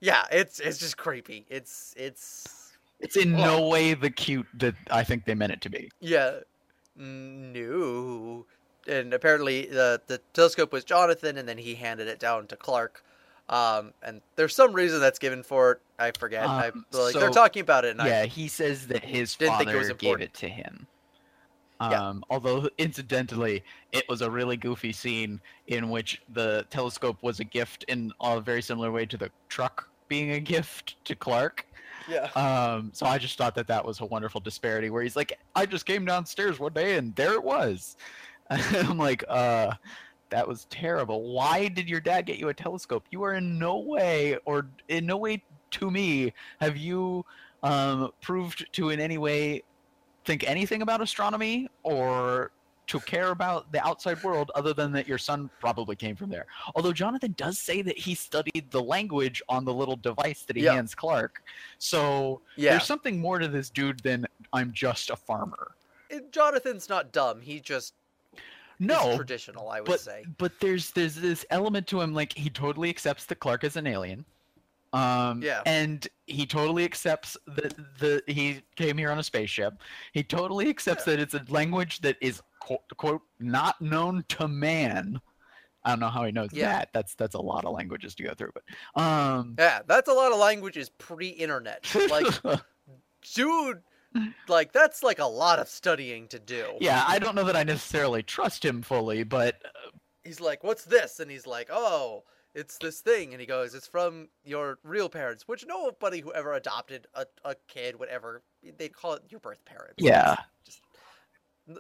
[0.01, 1.47] Yeah, it's it's just creepy.
[1.49, 3.39] It's it's it's in Oh.
[3.39, 6.39] no way the cute that i think they meant it to be yeah,
[6.97, 8.47] no.
[8.89, 13.05] And apparently the the telescope was Jonathan, and then he handed it down to Clark.
[13.49, 15.81] Um, and there's some reason that's given for it.
[15.99, 16.47] I forget.
[16.49, 19.71] I, Um, like they're talking about it, and yeah he says that his Didn't think
[19.71, 20.87] it father was gave it to him
[21.91, 22.09] Yeah.
[22.09, 27.45] um, although incidentally it was a really goofy scene in which the telescope was a
[27.45, 31.67] gift in a very similar way to the truck being a gift to clark
[32.09, 32.29] yeah.
[32.37, 35.65] um, so i just thought that that was a wonderful disparity where he's like i
[35.65, 37.97] just came downstairs one day and there it was
[38.51, 39.73] i'm like uh
[40.31, 43.79] that was terrible why did your dad get you a telescope you are in no
[43.79, 47.25] way or in no way to me have you
[47.63, 49.63] um, proved to in any way
[50.25, 52.53] think anything about astronomy or
[52.89, 56.47] to care about the outside world other than that your son probably came from there.
[56.75, 60.65] Although Jonathan does say that he studied the language on the little device that he
[60.65, 60.75] Yeah.
[60.75, 61.43] hands Clark.
[61.79, 65.73] So Yeah, there's something more to this dude than I'm just a farmer.
[66.11, 67.41] It- Jonathan's not dumb.
[67.41, 67.95] He just
[68.79, 70.25] No, traditional, I would but say.
[70.39, 73.87] but there's there's this element to him like he totally accepts that Clark is an
[73.87, 74.25] alien.
[74.93, 75.63] Um Yeah.
[75.67, 79.75] and he totally accepts that the he came here on a spaceship.
[80.13, 81.15] He totally accepts Yeah.
[81.17, 85.21] that it's a language that is quote, quote not known to man.
[85.85, 86.73] I don't know how he knows Yeah.
[86.73, 86.91] that.
[86.93, 90.31] That's that's a lot of languages to go through, but um Yeah, that's a lot
[90.33, 91.87] of languages pre-internet.
[92.11, 92.27] Like,
[93.35, 93.83] dude,
[94.49, 96.67] like that's like a lot of studying to do.
[96.81, 99.57] yeah, I don't know that I necessarily trust him fully, but
[100.25, 102.23] He's like, "What's this?" And he's like, "Oh,
[102.55, 106.55] it's this thing." And he goes, "It's from your real parents," which nobody who ever
[106.55, 108.43] adopted a, a kid would ever.
[108.79, 109.97] They call it your birth parents.
[109.99, 110.37] yeah.
[110.65, 110.81] Just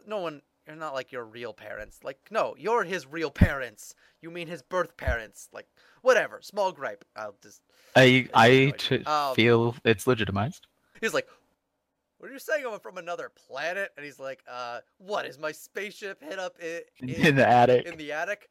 [0.06, 0.42] no one.
[0.66, 1.98] You're not like your real parents.
[2.04, 3.96] Like, no, you're his real parents.
[4.20, 5.48] You mean his birth parents.
[5.52, 5.66] Like,
[6.02, 6.38] whatever.
[6.40, 7.04] Small gripe.
[7.16, 7.62] I'll just.
[7.96, 8.72] I I
[9.06, 10.68] Um, feel it's legitimized.
[11.00, 11.28] He's like,
[12.18, 12.64] "What are you saying?
[12.64, 17.08] I'm from another planet?" And he's like, "Uh, what is my spaceship hit up in,
[17.08, 17.84] In the attic.
[17.86, 18.48] in the attic?"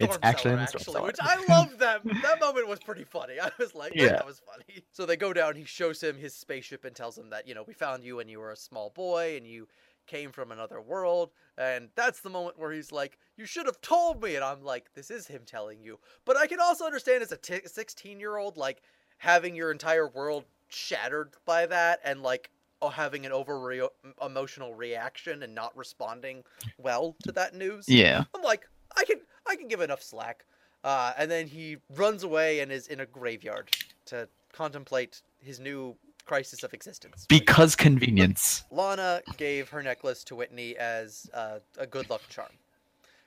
[0.00, 2.04] It's Storm actually cellar, the storm actually, which I love that.
[2.22, 3.40] That moment was pretty funny.
[3.42, 4.02] I was like, yeah.
[4.04, 4.08] Yeah.
[4.10, 4.84] that was funny.
[4.92, 5.56] So they go down.
[5.56, 8.28] He shows him his spaceship and tells him that you know we found you when
[8.28, 9.68] you were a small boy and you
[10.06, 11.30] came from another world.
[11.56, 14.92] And that's the moment where he's like, "You should have told me." And I'm like,
[14.94, 18.36] "This is him telling you." But I can also understand as a t- 16 year
[18.36, 18.82] old, like
[19.18, 22.50] having your entire world shattered by that and like
[22.82, 23.88] oh, having an over re-
[24.22, 26.44] emotional reaction and not responding
[26.76, 27.88] well to that news.
[27.88, 28.24] Yeah.
[28.34, 30.44] I'm like, I can I can give enough slack.
[30.82, 33.70] Uh, and then he runs away and is in a graveyard
[34.04, 35.96] to contemplate his new
[36.26, 37.26] crisis of existence.
[37.28, 38.64] Because convenience.
[38.70, 42.52] Lana gave her necklace to Whitney as uh, a good luck charm.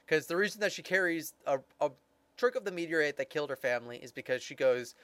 [0.05, 1.89] Because the reason that she carries a, a
[2.37, 4.95] trick of the meteorite that killed her family is because she goes,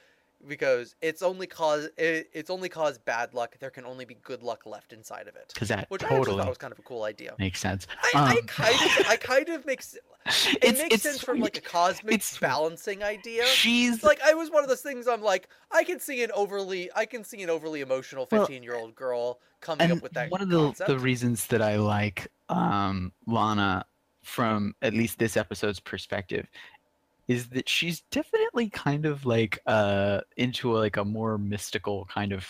[0.48, 3.56] because it's only cause it, it's only caused bad luck.
[3.60, 5.50] There can only be good luck left inside of it.
[5.54, 7.34] Because that Which I totally thought was kind of a cool idea.
[7.38, 7.86] makes sense.
[8.02, 9.94] I, I Um, kind of I kind of makes
[10.26, 12.40] it It's- makes it's sense from like a cosmic It's sweet.
[12.48, 13.44] balancing idea.
[13.46, 15.06] She's like I was one of those things.
[15.08, 18.74] I'm like, I can see an overly, I can see an overly emotional 15 year
[18.76, 20.88] old girl coming up with that one of the concept.
[20.88, 23.84] the reasons that I like um, Lana
[24.22, 26.48] from at least this episode's perspective
[27.28, 32.32] is that she's definitely kind of like uh into a, like a more mystical kind
[32.32, 32.46] of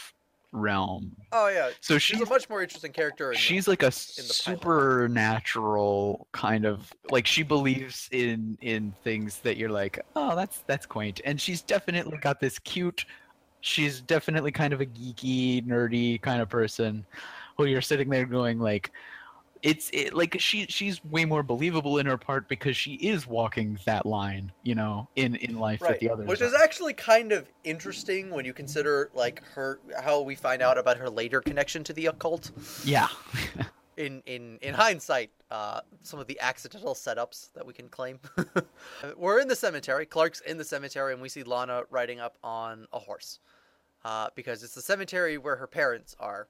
[0.53, 1.17] realm.
[1.33, 3.31] oh yeah, So she's she's a much more interesting character.
[3.31, 9.39] In the- she's like a the supernatural kind of like she believes in in things
[9.41, 13.05] that you're like oh that's that's quaint and she's definitely got this cute
[13.61, 17.05] she's definitely kind of a geeky nerdy kind of person
[17.57, 18.93] who you're sitting there going like
[19.65, 23.78] it's it, like she she's way more believable in her part because she is walking
[23.86, 26.45] that line you know in in life that right, the others which are.
[26.45, 30.99] is actually kind of interesting when you consider like her how we find out about
[30.99, 32.53] her later connection to the occult.
[32.85, 33.09] yeah
[33.97, 38.19] in in in hindsight, uh, some of the accidental setups that we can claim.
[39.16, 40.05] We're in the cemetery.
[40.05, 43.39] Clark's in the cemetery, and we see Lana riding up on a horse,
[44.05, 46.49] uh, because it's the cemetery where her parents are.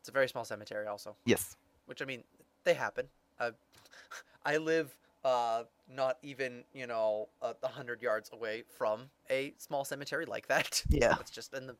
[0.00, 1.16] It's a very small cemetery, also.
[1.24, 1.56] yes
[1.86, 2.24] Which I mean,
[2.64, 3.06] they happen.
[3.38, 3.50] Uh,
[4.44, 10.26] I live uh, not even you know a hundred yards away from a small cemetery
[10.26, 10.82] like that.
[10.88, 11.16] Yeah.
[11.20, 11.76] it's just in the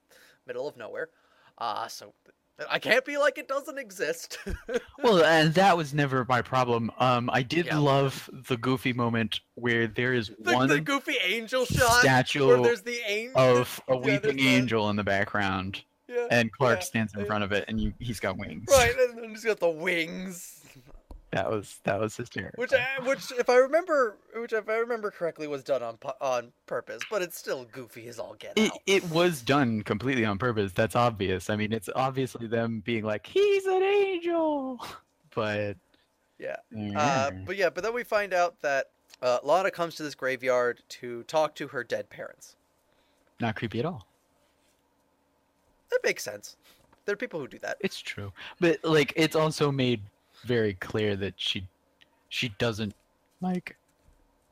[0.47, 1.11] middle of nowhere.
[1.59, 2.13] Uh, so
[2.71, 4.39] I can't be like it doesn't exist.
[5.03, 7.79] well and that was never my problem um i did Yeah.
[7.79, 12.63] love the goofy moment where there is the, one the goofy angel shot statue where
[12.63, 16.85] there's the angel of a yeah, weeping angel in the background yeah, and clark yeah,
[16.85, 17.27] stands in yeah.
[17.27, 18.67] front of it and you he's got wings.
[18.71, 20.61] Right and then he's got the wings.
[21.31, 22.61] That was that was hysterical.
[22.61, 26.53] Which I, which if i remember which if i remember correctly was done on on
[26.67, 28.79] purpose but it's still goofy as all get it, out.
[28.87, 31.51] it was done completely on purpose that's obvious.
[31.51, 34.79] I mean it's obviously them being like he's an angel!
[35.35, 35.77] But
[36.39, 36.55] Yeah.
[36.73, 37.45] uh, Mm.
[37.47, 38.91] but yeah but then we find out that
[39.21, 42.55] uh, lana comes to this graveyard to talk to her dead parents.
[43.41, 44.07] Not creepy at all
[45.95, 46.57] that makes sense.
[47.05, 47.77] There are people who do that.
[47.81, 48.33] It's true.
[48.61, 50.01] But like it's also made
[50.45, 51.67] very clear that she
[52.29, 52.95] she doesn't
[53.41, 53.77] like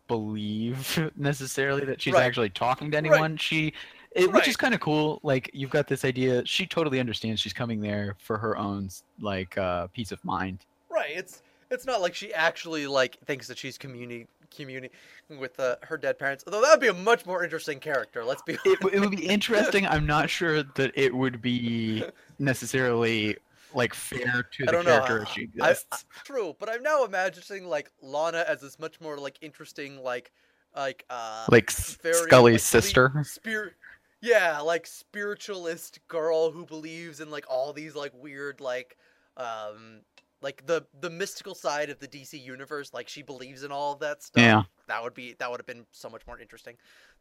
[0.09, 2.25] believe necessarily that she's Right.
[2.25, 3.07] actually talking to Right.
[3.07, 3.37] anyone.
[3.37, 3.73] She
[4.15, 5.21] it, which is kind of cool.
[5.23, 6.45] Like you've got this idea.
[6.45, 8.91] She totally understands she's coming there for her own
[9.21, 10.61] like uh peace of mind.
[10.91, 11.13] Right.
[11.17, 14.97] It's it's not like she actually like thinks that she's communi communicating
[15.39, 16.45] with uh, her dead parents.
[16.47, 18.25] Although that would be a much more interesting character.
[18.25, 22.05] Let's be it, it would be interesting i'm not sure that it would be
[22.39, 23.37] necessarily
[23.75, 26.05] like fair to I the know, character as she I- exists.
[26.25, 30.31] True, but I'm now imagining like Lana as this much more like interesting like
[30.77, 33.13] like uh like very, Scully's like, sister.
[33.25, 33.75] Spirit,
[34.21, 38.97] yeah, like spiritualist girl who believes in like all these like weird like
[39.37, 40.01] um
[40.43, 42.93] like the the mystical side of the DC universe.
[42.93, 44.43] Like she believes in all of that stuff.
[44.43, 44.63] Yeah.
[44.89, 46.77] that would be that would have been so much more interesting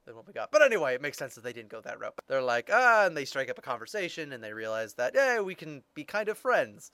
[0.05, 0.51] than what we got.
[0.51, 2.15] But anyway, it makes sense that they didn't go that route.
[2.27, 5.55] They're like ah, and they strike up a conversation, and they realize that yeah, we
[5.55, 6.91] can be kind of friends.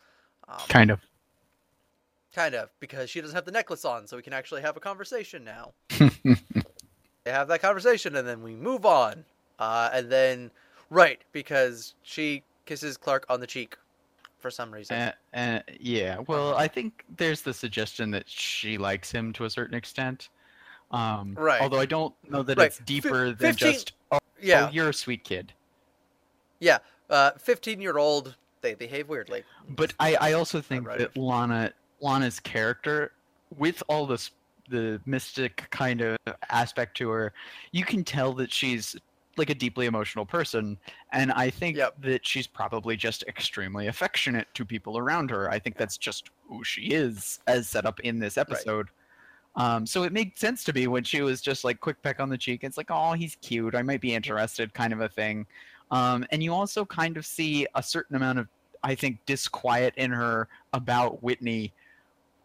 [0.48, 1.00] Um, Kind of.
[2.36, 4.80] Kind of, because she doesn't have the necklace on, so we can actually have a
[4.80, 5.74] conversation now.
[5.90, 9.24] they have that conversation, and then we move on.
[9.58, 10.52] Uh, and then,
[10.90, 13.78] right, because she kisses Clark on the cheek
[14.48, 14.96] for some reason.
[14.96, 16.20] Uh, uh, yeah.
[16.26, 20.30] Well, I think there's the suggestion that she likes him to a certain extent.
[20.92, 21.62] Um, Right.
[21.62, 22.68] Although I don't know that Right.
[22.68, 25.52] it's deeper than 15 just oh, yeah, you're a sweet kid.
[26.60, 26.78] Yeah.
[27.10, 29.44] Uh, 15 year old, they behave weirdly.
[29.68, 31.00] But I, I also think right.
[31.00, 33.12] that Lana Lana's character,
[33.58, 34.32] with all this
[34.70, 36.18] the mystic kind of
[36.50, 37.34] aspect to her,
[37.74, 38.96] you can tell that she's
[39.38, 40.78] like a deeply emotional person,
[41.12, 42.02] and I think Yep.
[42.02, 45.50] that she's probably just extremely affectionate to people around her.
[45.50, 48.90] I think that's just who she is, as set up in this episode.
[49.56, 52.30] Um, so it made sense to me when she was just like quick peck on
[52.30, 52.64] the cheek.
[52.64, 53.74] It's like, oh, he's cute.
[53.74, 55.48] I might be interested, kind of a thing.
[55.90, 58.48] Um, and you also kind of see a certain amount of,
[58.84, 61.74] I think, disquiet in her about Whitney,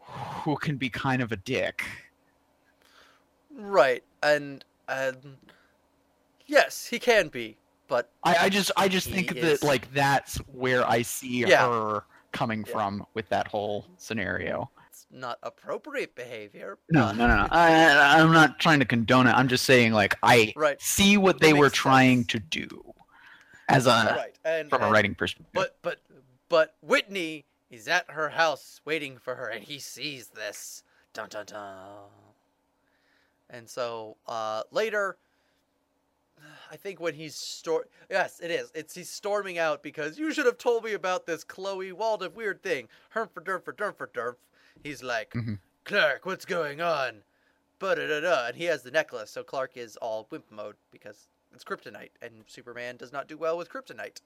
[0.01, 1.85] who can be kind of a dick.
[3.55, 5.37] Right, and, and
[6.47, 7.57] yes, he can be,
[7.89, 11.41] but I, I just, I just He think is- that like that's where I see
[11.47, 11.67] Yeah.
[11.69, 12.73] her coming Yeah.
[12.73, 14.71] from with that whole scenario.
[14.89, 16.79] it's not appropriate behavior.
[16.91, 17.49] No, but- no, no, no.
[17.51, 19.33] I, I'm not trying to condone it.
[19.33, 20.81] I'm just saying, like, I Right.
[20.83, 22.27] see what That they were makes trying sense.
[22.29, 22.95] to do
[23.69, 25.51] as a right, and from a and- writing perspective.
[25.55, 26.01] But but
[26.51, 30.83] but Whitney is at her house waiting for her, and he sees this.
[31.15, 32.11] Dun dun dun.
[33.51, 35.17] And so uh, later,
[36.73, 38.73] I think when he's stor yes, it is.
[38.75, 42.35] It's he's storming out because you should have told me about this Chloe Wall of
[42.35, 42.89] Weird thing.
[43.11, 44.37] Herm for derf for derf for derf.
[44.83, 45.59] He's like, Mhm.
[45.85, 47.25] Clark, what's going on?
[47.79, 51.29] But da da and he has the necklace, so Clark is all wimp mode because
[51.55, 54.23] it's kryptonite, and Superman does not do well with kryptonite.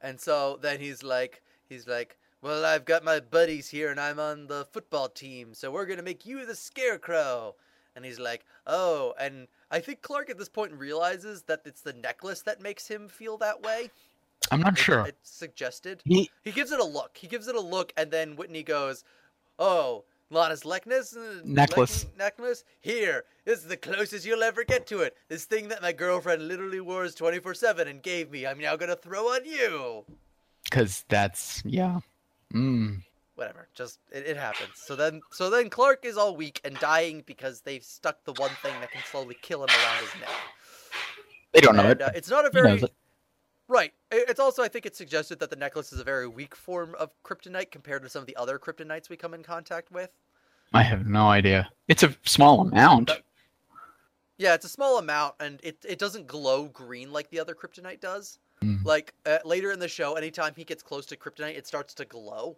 [0.00, 4.20] And so then he's like, he's like, well, I've got my buddies here, and I'm
[4.20, 7.56] on the football team, so we're gonna make you the Scarecrow.
[7.96, 11.94] And he's like, oh, and I think Clark at this point realizes that it's the
[11.94, 13.90] necklace that makes him feel that way.
[14.52, 15.06] I'm not It- sure.
[15.06, 16.02] It's suggested.
[16.04, 17.16] He, He gives it a look.
[17.16, 19.02] He gives it a look, and then Whitney goes,
[19.58, 22.04] "Oh, Lana's necklace, uh, Necklace.
[22.18, 22.64] necklace.
[22.80, 25.16] Here, this is the closest you'll ever get to it.
[25.28, 28.44] This thing that my girlfriend literally wears twenty four seven and gave me.
[28.46, 30.04] I'm now gonna throw on you.
[30.64, 32.00] because that's yeah.
[32.52, 33.02] Mm.
[33.36, 33.68] Whatever.
[33.74, 34.72] Just it, it happens.
[34.74, 38.50] So then, so then Clark is all weak and dying because they've stuck the one
[38.62, 40.30] thing that can slowly kill him around his neck.
[41.52, 42.02] They don't know And, it.
[42.02, 42.92] uh, it's not a very it.
[43.68, 43.92] Right.
[44.10, 47.10] It's also, I think, it's suggested that the necklace is a very weak form of
[47.24, 50.10] kryptonite compared to some of the other kryptonites we come in contact with.
[50.72, 51.68] I have no idea.
[51.88, 53.08] It's a small amount.
[53.08, 53.22] That-
[54.38, 58.00] Yeah, it's a small amount, and it it doesn't glow green like the other kryptonite
[58.00, 58.38] does.
[58.62, 58.84] Mm.
[58.84, 62.04] Like uh, later in the show, anytime he gets close to kryptonite, it starts to
[62.04, 62.56] glow.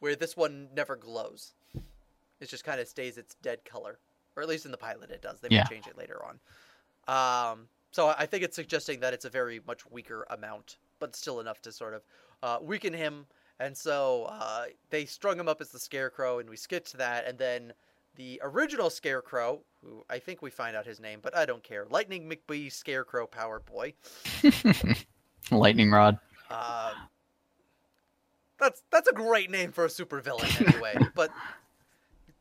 [0.00, 1.54] Where this one never glows.
[2.40, 3.98] It just kind of stays its dead color,
[4.36, 5.40] or at least in the pilot it does.
[5.40, 5.60] They Yeah.
[5.62, 6.38] might change it later on.
[7.08, 11.40] Um, so I think it's suggesting that it's a very much weaker amount, but still
[11.40, 12.02] enough to sort of
[12.42, 13.26] uh, weaken him.
[13.58, 17.26] And so uh, they strung him up as the Scarecrow, and we skip to that,
[17.26, 17.72] and then
[18.14, 21.86] the original Scarecrow, who I think we find out his name, but I don't care.
[21.90, 23.94] Lightning McBee Scarecrow Power Boy.
[25.50, 26.18] Lightning rod.
[26.50, 26.92] Um,
[28.58, 31.30] that's that's a great name for a supervillain anyway, but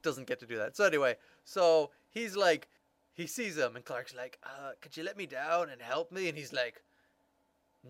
[0.01, 0.75] doesn't get to do that.
[0.75, 2.67] So anyway, so he's like,
[3.13, 6.29] he sees him, and Clark's like, uh, "Could you let me down and help me?"
[6.29, 6.83] And he's like,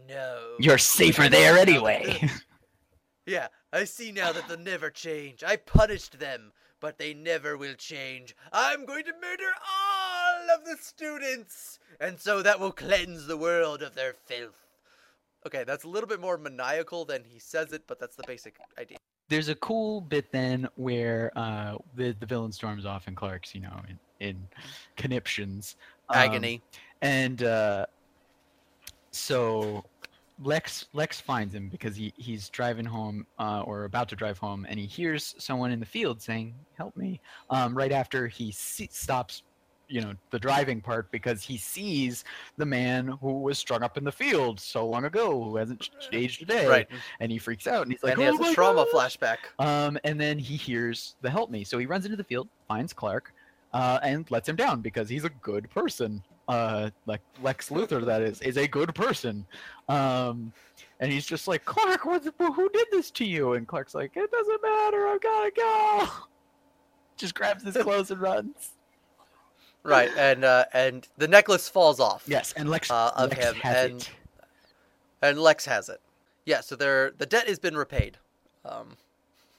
[0.07, 2.29] "No." You're safer there see now that anyway.
[3.25, 5.43] yeah, I see now that they'll never change.
[5.43, 8.35] I punished them, but they never will change.
[8.51, 13.81] I'm going to murder all of the students, and so that will cleanse the world
[13.81, 14.66] of their filth.
[15.45, 18.55] Okay, that's a little bit more maniacal than he says it, but that's the basic
[18.79, 18.97] idea.
[19.29, 23.61] There's a cool bit then where uh, the the villain storms off and Clark's, you
[23.61, 24.47] know, in, in
[24.95, 25.75] conniptions.
[26.09, 26.61] Um, Agony.
[27.01, 27.85] and uh,
[29.11, 29.83] so
[30.41, 34.65] Lex Lex finds him because he, he's driving home uh, or about to drive home,
[34.69, 37.19] and he hears someone in the field saying, "Help me!"
[37.49, 39.43] Um, right after he se- stops
[39.89, 42.25] you know the driving part because he sees
[42.57, 46.41] the man who was strung up in the field so long ago who hasn't aged
[46.41, 46.87] a day Right.
[47.19, 49.37] and he freaks out and he's like and he has "Oh a trauma God!" flashback.
[49.59, 51.63] um and then he hears the help me.
[51.63, 53.33] So he runs into the field finds clark
[53.73, 58.21] uh, and lets him down because he's a good person uh like lex luthor that
[58.21, 59.45] is is a good person.
[59.89, 60.51] Um
[60.99, 63.53] and he's just like clark what, who did this to you?
[63.53, 65.07] And clark's like it doesn't matter.
[65.07, 66.07] I've gotta go.
[67.17, 68.73] Just grabs his clothes and runs
[69.87, 72.23] Right, and uh, and the necklace falls off.
[72.27, 74.09] Yes, and Lex, Uh, of Lex him, has and- it.
[75.21, 76.01] and Lex has it.
[76.45, 78.17] Yeah, so they're, the debt has been repaid.
[78.65, 78.95] Um,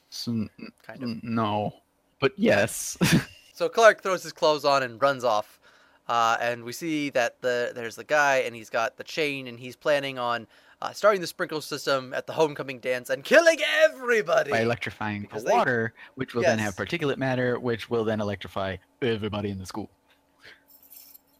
[0.09, 0.49] So, n-
[0.81, 1.09] kind of.
[1.09, 1.73] n- no,
[2.19, 2.97] but yes.
[3.53, 5.59] So Clark throws his clothes on and runs off.
[6.07, 9.59] Uh, and we see that the there's the guy and he's got the chain and
[9.59, 10.47] he's planning on
[10.81, 14.49] uh, starting the sprinkler system at the homecoming dance and killing everybody.
[14.49, 18.77] By electrifying the they- water, which will then have particulate matter, which will then electrify
[19.01, 19.89] everybody in the school.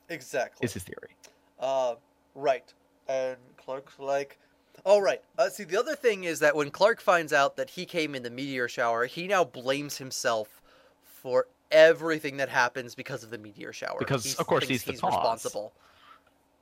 [0.10, 0.65] Exactly.
[0.65, 1.15] Is his theory.
[1.60, 1.95] Uh,
[2.36, 2.73] right.
[3.07, 4.38] And Clark's like,
[4.86, 5.22] oh, right.
[5.38, 8.23] Uh, see, the other thing is that when Clark finds out that he came in
[8.23, 10.61] the meteor shower, he now blames himself
[11.03, 13.98] for everything that happens because of the meteor shower.
[13.99, 15.73] Because, He of course, he's the he's responsible.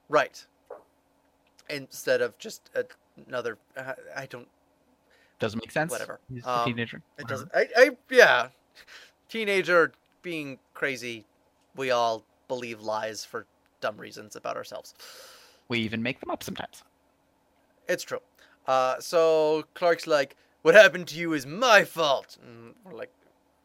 [0.10, 0.46] Right.
[1.70, 2.70] Instead of just
[3.28, 4.48] another, uh, I don't.
[5.40, 5.92] Doesn't make sense.
[5.92, 6.20] Whatever.
[6.34, 7.02] He's a Um, teenager.
[7.20, 7.52] It doesn't.
[7.54, 7.90] I, I.
[8.10, 8.48] Yeah.
[9.30, 9.92] Teenager
[10.22, 11.26] being crazy.
[11.76, 13.46] We all believe lies for
[13.82, 14.94] dumb reasons about ourselves.
[15.68, 16.84] We even make them up sometimes.
[17.88, 18.22] It's true.
[18.68, 23.12] Uh, so Clark's like, "What happened to you is my fault." And we're like,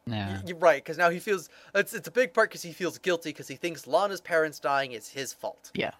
[0.06, 0.40] Yeah.
[0.46, 3.30] "You're right," because now he feels it's it's a big part because he feels guilty
[3.30, 5.70] because he thinks Lana's parents dying is his fault.
[5.74, 5.92] Yeah.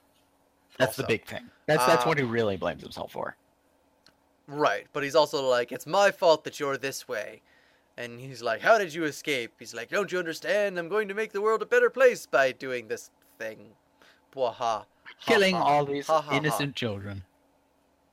[0.78, 1.50] That's the big thing.
[1.66, 3.36] That's that's what he really blames himself for.
[4.48, 7.42] Right, but he's also like, "It's my fault that you're this way,"
[8.02, 10.78] and he's like, "How did you escape?" He's like, "Don't you understand?
[10.78, 13.58] I'm going to make the world a better place by doing this thing."
[14.34, 14.84] Bwaha.
[15.26, 15.62] Killing ha.
[15.62, 17.22] all these Ha, innocent children.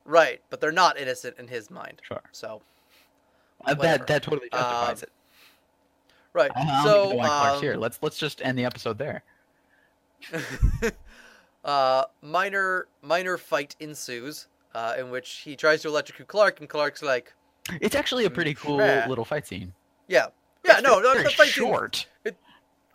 [0.05, 2.01] Right, but they're not innocent in his mind.
[2.03, 2.21] Sure.
[2.31, 2.61] So
[3.65, 5.11] Uh, that that totally justifies Um, it.
[6.33, 6.51] right.
[6.55, 7.75] I don't so even know why um, here.
[7.75, 9.23] Let's let's just end the episode there.
[11.63, 17.01] uh, minor minor fight ensues, uh, in which he tries to electrocute Clark, and Clark's
[17.03, 17.33] like,
[17.81, 19.05] It's actually a pretty cool Meh.
[19.07, 19.73] little fight scene.
[20.09, 20.27] "Yeah,
[20.65, 22.05] yeah, It's no, no, very the fight scene- short.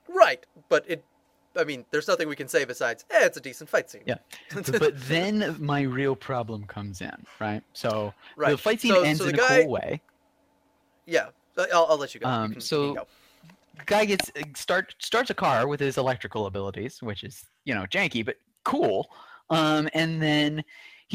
[0.08, 1.02] right." But it,
[1.56, 4.16] I mean, there's nothing we can say besides, "Eh, it's a decent fight scene." Yeah.
[4.54, 7.62] but then my real problem comes in, right?
[7.72, 8.50] So right.
[8.50, 10.02] the fight scene so, ends so in guy, a cool way.
[11.06, 11.28] Yeah,
[11.72, 12.28] I'll, I'll let you go.
[12.28, 13.06] You Um, can- you so- can go.
[13.86, 17.82] Guy gets uh, start starts a car with his electrical abilities, which is you know
[17.86, 19.10] janky but cool.
[19.50, 20.62] Um, and then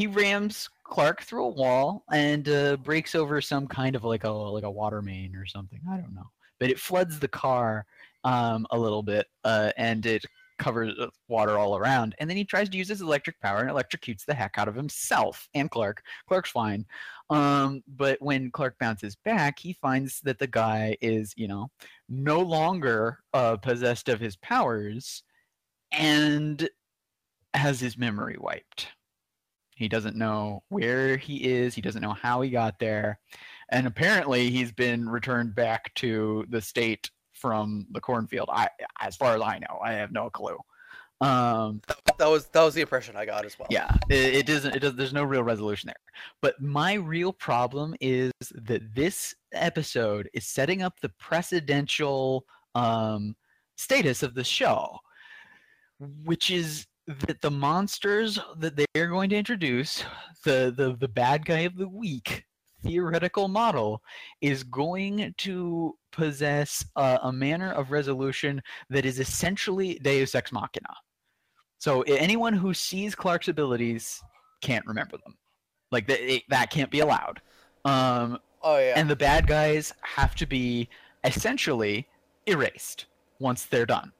[0.00, 4.30] he rams Clark through a wall and uh, breaks over some kind of like a
[4.30, 5.78] like a water main or something.
[5.92, 7.84] I don't know, but it floods the car
[8.24, 10.24] um, a little bit, uh, and it
[10.58, 12.14] covers uh, water all around.
[12.18, 14.74] And then he tries to use his electric power and electrocutes the heck out of
[14.74, 16.02] himself and Clark.
[16.26, 16.86] Clark's fine,
[17.28, 21.70] um, but when Clark bounces back, he finds that the guy is you know
[22.08, 25.24] no longer uh, possessed of his powers
[25.92, 26.70] and
[27.52, 28.88] has his memory wiped.
[29.80, 33.18] He doesn't know where he is, he doesn't know how he got there,
[33.70, 38.50] and apparently he's been returned back to the state from the cornfield.
[38.52, 38.68] I
[39.00, 40.58] as far as I know, I have no clue.
[41.22, 41.80] Um,
[42.18, 43.68] That was that was the impression I got as well.
[43.70, 44.76] yeah, it, it doesn't.
[44.76, 44.94] It does.
[44.96, 45.96] There's no real resolution there.
[46.42, 52.42] But my real problem is that this episode is setting up the precedential
[52.74, 53.34] um,
[53.78, 54.98] status of the show,
[56.24, 60.04] which is that the monsters that they are going to introduce,
[60.44, 62.44] the the the bad guy of the week
[62.82, 64.02] theoretical model,
[64.40, 70.94] is going to possess a, a manner of resolution that is essentially Deus ex machina.
[71.78, 74.22] So anyone who sees Clark's abilities
[74.60, 75.36] can't remember them.
[75.90, 77.40] Like that, it, that can't be allowed.
[77.84, 78.92] Um, Oh yeah.
[78.96, 80.88] and the bad guys have to be
[81.24, 82.06] essentially
[82.46, 83.06] erased
[83.38, 84.12] once they're done.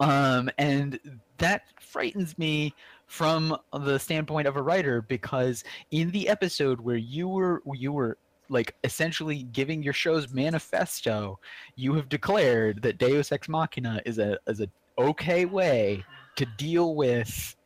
[0.00, 0.98] Um, and
[1.42, 2.74] that frightens me
[3.06, 8.16] from the standpoint of a writer because in the episode where you were you were
[8.48, 11.38] like essentially giving your show's manifesto,
[11.76, 16.04] you have declared that Deus Ex Machina is a is a okay way
[16.36, 17.56] to deal with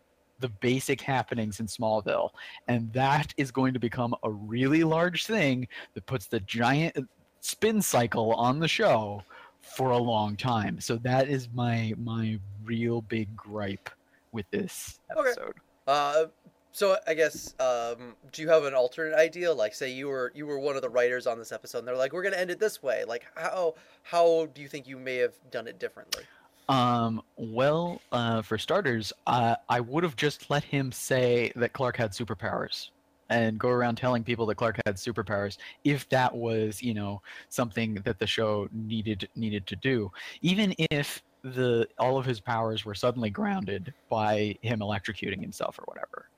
[0.41, 2.31] the basic happenings in Smallville,
[2.69, 6.97] and that is going to become a really large thing that puts the giant
[7.41, 9.23] spin cycle on the show
[9.61, 10.81] for a long time.
[10.81, 13.91] So that is my my real big gripe
[14.33, 15.31] with this Okay.
[15.31, 15.55] episode.
[15.87, 16.27] Uh,
[16.73, 19.53] so I guess um, do you have an alternate idea?
[19.53, 21.97] Like, say you were you were one of the writers on this episode, and they're
[21.97, 25.17] like, "We're gonna end it this way." Like, how how do you think you may
[25.17, 26.25] have done it differently?
[26.69, 31.97] Um, well, uh, for starters, uh, I would have just let him say that Clark
[31.97, 32.91] had superpowers
[33.31, 37.95] and go around telling people that Clark had superpowers if that was, you know, something
[38.05, 40.11] that the show needed needed to do.
[40.43, 41.23] Even if
[41.55, 46.29] the all of his powers were suddenly grounded by him electrocuting himself or whatever.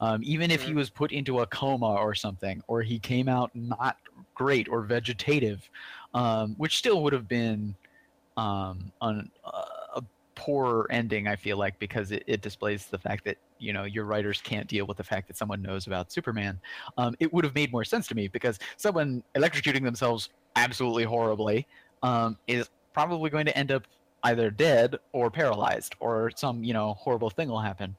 [0.00, 0.76] Um, even if he Mhm.
[0.76, 3.96] was put into a coma or something, or he came out not
[4.34, 5.68] great or vegetative,
[6.14, 7.76] um, which still would have been
[8.36, 9.62] um, an, uh,
[9.96, 10.02] a
[10.34, 11.28] poor ending.
[11.28, 14.66] I feel like because it, it displays the fact that you know your writers can't
[14.68, 16.60] deal with the fact that someone knows about Superman.
[16.98, 21.66] Um, it would have made more sense to me because someone electrocuting themselves absolutely horribly
[22.02, 23.86] um, is probably going to end up
[24.24, 27.96] either dead or paralyzed or some you know horrible thing will happen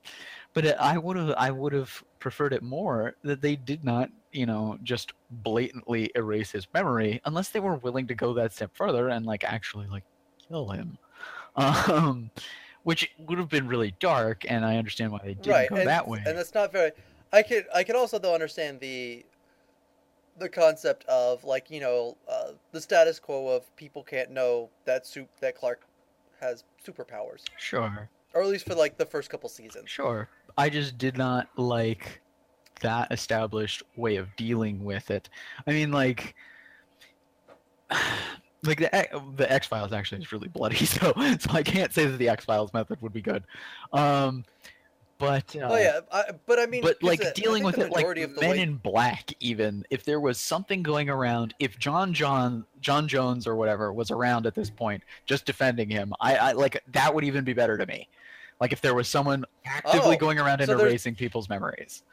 [0.53, 4.09] but it, i would have i would have preferred it more that they did not
[4.31, 8.71] you know just blatantly erase his memory unless they were willing to go that step
[8.73, 10.03] further and like actually like
[10.47, 10.97] kill him
[11.55, 12.29] um
[12.83, 15.87] which would have been really dark and i understand why they didn't right, go and,
[15.87, 16.91] that way and that's not very.
[17.35, 19.25] I could I could also though understand the
[20.37, 25.05] the concept of like you know uh, the status quo of people can't know that
[25.05, 25.81] soup that Clark
[26.39, 29.89] has superpowers, sure or at least for like the first couple seasons.
[29.89, 30.29] Sure.
[30.57, 32.21] I just did not like
[32.81, 35.29] that established way of dealing with it.
[35.65, 36.35] I mean, like,
[38.63, 42.17] like the the X Files actually is really bloody, so so I can't say that
[42.17, 43.45] the X Files method would be good.
[43.93, 44.43] Um,
[45.17, 48.05] but uh, oh yeah, I, but I mean, but like I dealing with it like
[48.05, 53.07] Men way- in Black, even if there was something going around, if John John John
[53.07, 57.13] Jones or whatever was around at this point, just defending him, I, I like that
[57.15, 58.09] would even be better to me.
[58.59, 62.03] Like if there was someone actively Oh, going around and so erasing people's memories.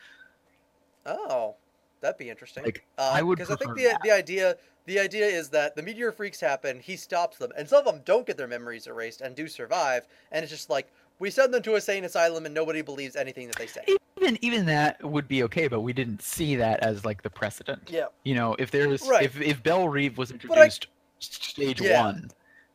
[1.07, 1.57] Oh,
[2.01, 2.65] that'd be interesting.
[2.65, 4.01] Like, Uh, I would because I think the that.
[4.03, 4.57] the idea
[4.87, 8.03] the idea is that the meteor freaks happen, he stops them, and some of them
[8.05, 11.63] don't get their memories erased and do survive, and it's just like we send them
[11.63, 13.83] to a sane asylum and nobody believes anything that they say.
[14.19, 17.89] Even even that would be okay, but we didn't see that as like the precedent.
[17.91, 19.25] Yeah, You know, if there's Right.
[19.25, 20.87] if if Belle Reve was I- introduced
[21.19, 22.05] stage Yeah.
[22.05, 22.31] one,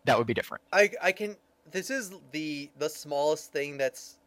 [0.05, 0.63] that would be different.
[0.73, 1.35] I I can.
[1.71, 4.17] This is the the smallest thing that's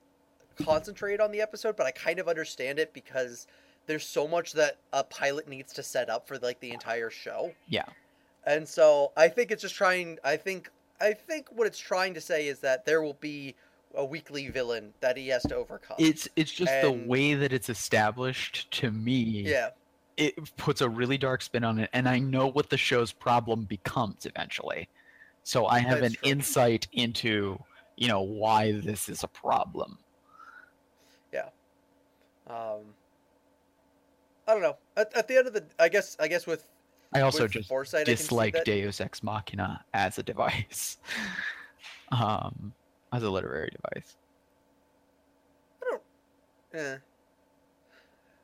[0.62, 3.46] concentrated on the episode, but I kind of understand it because
[3.86, 7.52] there's so much that a pilot needs to set up for like the entire show.
[7.68, 7.86] Yeah.
[8.44, 10.18] And so I think it's just trying.
[10.24, 10.70] I think
[11.00, 13.54] I think what it's trying to say is that there will be
[13.94, 15.96] a weekly villain that he has to overcome.
[15.98, 19.42] It's it's just the way that it's established to me.
[19.46, 19.70] yeah,
[20.16, 23.64] It puts a really dark spin on it, and I know what the show's problem
[23.64, 24.88] becomes eventually.
[25.42, 26.30] So I have That's an true.
[26.30, 27.58] insight into
[27.96, 29.98] you know why this is a problem.
[31.32, 31.48] Yeah.
[32.48, 32.80] Um,
[34.46, 34.76] I don't know.
[34.96, 36.68] At, at the end of the, I guess I guess with
[37.12, 40.98] I also with just foresight, dislike Deus Ex Machina as a device,
[42.12, 42.72] um,
[43.12, 44.16] as a literary device.
[45.82, 46.02] I don't.
[46.74, 46.96] Eh.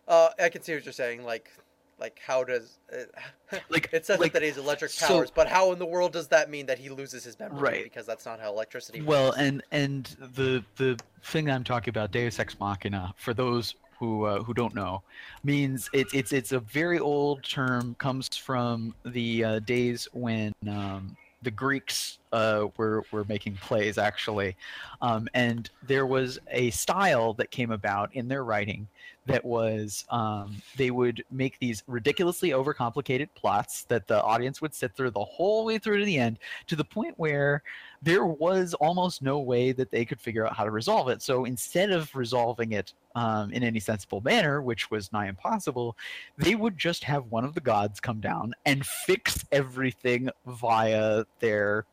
[0.08, 1.24] Uh, I can see what you're saying.
[1.24, 1.50] Like,
[1.98, 3.12] like how does it,
[3.68, 6.12] Like, it says like, that he has electric so- powers, but how in the world
[6.12, 7.60] does that mean that he loses his memory?
[7.60, 7.84] Right.
[7.84, 9.08] Because that's not how electricity works.
[9.08, 14.24] well, and and the the thing I'm talking about, Deus Ex Machina, for those who
[14.24, 15.02] uh, who don't know,
[15.42, 17.96] means it's it's it's a very old term.
[17.98, 24.56] Comes from the uh, days when um, the Greeks uh, were were making plays actually,
[25.00, 28.88] um, and there was a style that came about in their writing
[29.26, 34.94] that was um, they would make these ridiculously overcomplicated plots that the audience would sit
[34.94, 37.62] through the whole way through to the end to the point where
[38.06, 41.20] there was almost no way that they could figure out how to resolve it.
[41.20, 45.96] So instead of resolving it um, in any sensible manner, which was nigh impossible,
[46.38, 51.84] they would just have one of the gods come down and fix everything via their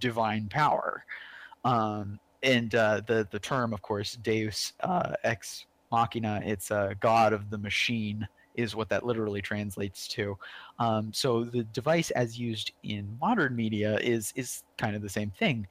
[0.00, 1.04] divine power.
[1.66, 7.34] Um, and uh, the the term, of course, Deus uh, ex machina, it's a god
[7.34, 8.26] of the machine,
[8.58, 10.36] is what that literally translates to.
[10.78, 15.30] Um, so the device, as used in modern media, is is kind of the same
[15.30, 15.66] thing.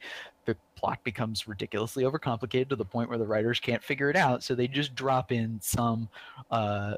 [0.45, 4.41] The plot becomes ridiculously overcomplicated to the point where the writers can't figure it out,
[4.41, 6.07] so they just drop in some
[6.49, 6.95] uh,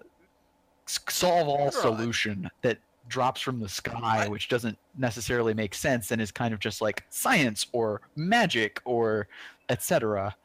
[0.88, 6.32] solve all solution that drops from the sky, which doesn't necessarily make sense and is
[6.32, 9.28] kind of just like science or magic or
[9.70, 10.36] etc.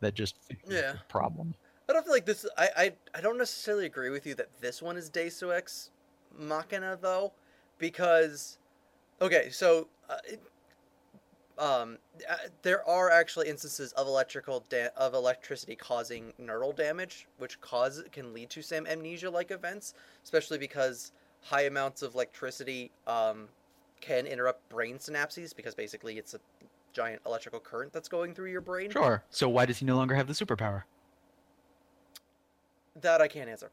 [0.00, 0.36] That just
[0.68, 0.94] Yeah.
[1.08, 1.54] problem.
[1.88, 2.46] I don't feel like this.
[2.56, 5.90] I, I I don't necessarily agree with you that this one is Deus Ex
[6.38, 7.32] Machina though,
[7.78, 8.58] because
[9.20, 10.40] okay, so uh, it,
[11.58, 11.98] um,
[12.28, 18.02] uh, there are actually instances of electrical da- of electricity causing neural damage, which cause
[18.12, 19.94] can lead to some amnesia-like events,
[20.24, 21.12] especially because
[21.42, 23.48] high amounts of electricity um,
[24.00, 26.40] can interrupt brain synapses because basically it's a
[26.92, 28.90] giant electrical current that's going through your brain.
[28.90, 29.22] Sure.
[29.30, 30.84] So why does he no longer have the superpower?
[33.00, 33.70] That I can't answer.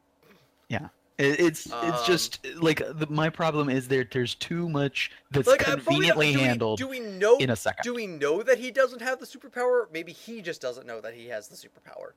[1.18, 4.08] It, it's it's Um, just like the, my problem is there.
[4.10, 7.36] There's too much that's Like, conveniently do we- handled Do we know?
[7.36, 7.82] in a second.
[7.84, 9.86] Do we know that he doesn't have the superpower?
[9.92, 12.12] Maybe he just doesn't know that he has the superpower,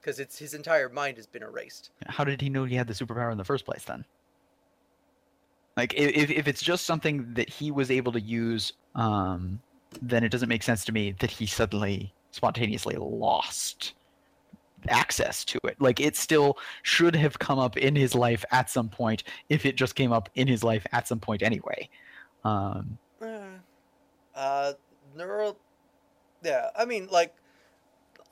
[0.00, 1.90] because it's his entire mind has been erased.
[2.06, 4.06] How did he know he had the superpower in the first place then?
[5.76, 9.60] Like if if it's just something that he was able to use, um,
[10.00, 13.92] then it doesn't make sense to me that he suddenly spontaneously lost
[14.88, 15.80] access to it.
[15.80, 19.76] Like it still should have come up in his life at some point if it
[19.76, 21.88] just came up in his life at some point anyway.
[22.44, 22.98] Um,
[24.34, 24.72] Uh,
[25.16, 25.56] neural.
[26.42, 27.34] Yeah, I mean, like,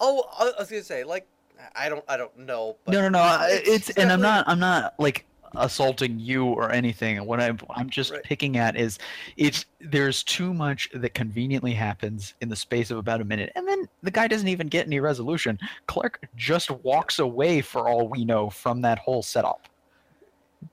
[0.00, 1.26] oh, I I was gonna say, like,
[1.74, 2.76] I don't, I don't know.
[2.84, 3.38] But no, no, no.
[3.48, 4.44] It's It's, and I'm not.
[4.48, 5.26] I'm not like
[5.56, 7.24] assaulting you or anything.
[7.26, 8.22] What I'm I'm just Right.
[8.22, 8.98] picking at is
[9.36, 13.66] it's there's too much that conveniently happens in the space of about a minute, and
[13.68, 15.58] then the guy doesn't even get any resolution.
[15.86, 19.68] Clark just walks away for all we know from that whole setup.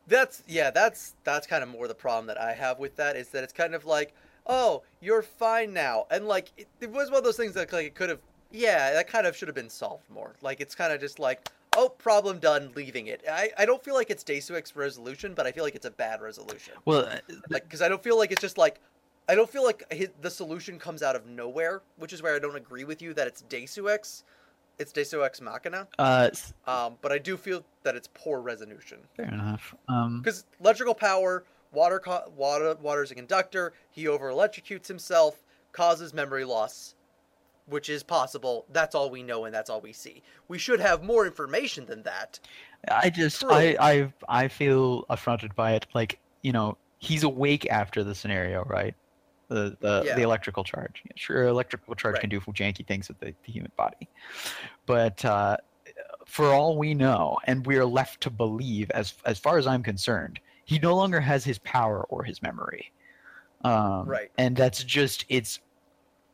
[0.07, 3.29] That's yeah, that's that's kind of more the problem that I have with that is
[3.29, 4.13] that it's kind of like,
[4.45, 7.85] oh, you're fine now, and like it, it was one of those things that like
[7.87, 8.19] it could have,
[8.51, 10.35] yeah, that kind of should have been solved more.
[10.41, 13.23] Like it's kind of just like, oh, problem done, leaving it.
[13.29, 16.21] I I don't feel like it's Ex resolution, but I feel like it's a bad
[16.21, 16.73] resolution.
[16.85, 17.07] Well,
[17.49, 18.79] Like because I don't feel like it's just like.
[19.27, 22.39] I don't feel like hi the solution comes out of nowhere, which is where I
[22.39, 23.43] don't agree with you that it's
[23.87, 24.23] Ex.
[24.79, 25.87] It's Deus Ex Machina.
[25.99, 26.29] uh,
[26.65, 28.97] Um, but I do feel that it's poor resolution.
[29.15, 29.75] fair enough.
[29.87, 33.73] Um, Because electrical power, water, co- water, water's a conductor.
[33.91, 35.43] He over electrocutes himself,
[35.73, 36.95] causes memory loss,
[37.69, 38.65] which is possible.
[38.71, 40.21] That's all we know, and that's all we see.
[40.47, 42.39] We should have more information than that.
[42.89, 43.51] I just True.
[43.51, 45.85] I I I feel affronted by it.
[45.93, 48.95] Like you know, he's awake after the scenario, right?
[49.49, 50.15] The the, Yeah.
[50.15, 51.01] the electrical charge.
[51.05, 52.21] Yeah, Sure, electrical charge Right.
[52.21, 54.07] can do janky things with the, the human body,
[54.85, 55.57] but uh,
[56.25, 59.83] for all we know, and we are left to believe, as as far as I'm
[59.83, 62.91] concerned, he no longer has his power or his memory.
[63.63, 64.31] Um, Right.
[64.37, 65.59] And that's just it's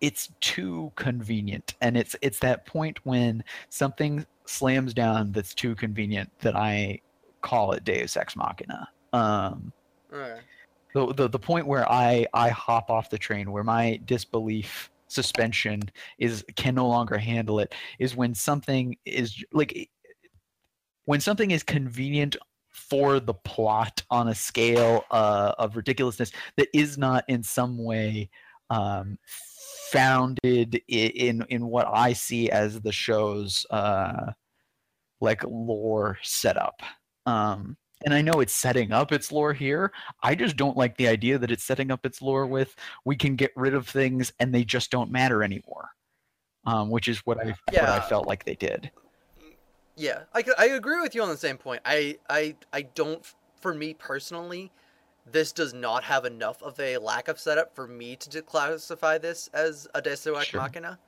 [0.02, 6.30] it's too convenient, and it's it's that point when something slams down that's too convenient
[6.40, 7.02] that I
[7.42, 8.88] call it Deus Ex Machina.
[9.14, 9.72] Um,
[10.14, 10.40] Okay.
[10.94, 15.82] the, the the point where I I hop off the train, where my disbelief suspension
[16.18, 19.90] is can no longer handle it, is when something is like
[21.06, 22.36] when something is convenient
[22.72, 28.30] for the plot on a scale uh, of ridiculousness that is not in some way
[28.70, 29.18] um,
[29.96, 34.32] founded in in what I see as the show's uh,
[35.22, 36.82] like lore setup.
[37.26, 39.92] Um, and I know it's setting up its lore here.
[40.22, 43.36] I just don't like the idea that it's setting up its lore with we can
[43.36, 45.90] get rid of things and they just don't matter anymore.
[46.68, 48.92] Um, which is what I what I felt like they did.
[49.96, 51.82] Yeah, I, I agree with you on the same point.
[51.86, 53.26] I, I, I don't,
[53.62, 54.72] for me personally,
[55.26, 59.50] this does not have enough of a lack of setup for me to classify this
[59.54, 60.62] as a Deus Ex Sure.
[60.62, 61.00] Machina.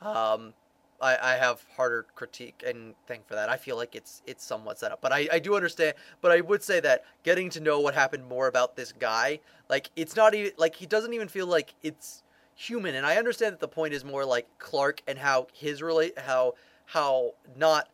[0.00, 0.54] Um,
[1.00, 3.48] I, I have harder critique and thing for that.
[3.48, 5.94] I feel like it's it's somewhat set up, but I, I do understand.
[6.20, 9.90] But I would say that getting to know what happened more about this guy, like
[9.96, 12.22] it's not even like he doesn't even feel like it's
[12.54, 12.94] human.
[12.94, 16.54] And I understand that the point is more like Clark and how his relate how
[16.86, 17.88] how not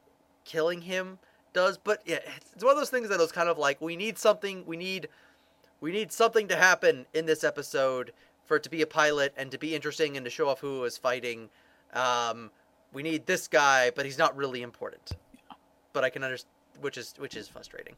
[0.44, 1.18] killing him
[1.54, 1.78] does.
[1.78, 2.18] But yeah,
[2.52, 4.64] it's one of those things that was kind of like we need something.
[4.66, 5.08] We need
[5.80, 8.12] we need something to happen in this episode
[8.44, 10.84] for it to be a pilot and to be interesting and to show off who
[10.84, 11.48] is fighting.
[11.94, 12.50] Um,
[12.92, 15.12] we need this guy, but he's not really important.
[15.94, 16.50] But I can understand,
[16.80, 17.94] which is which is frustrating.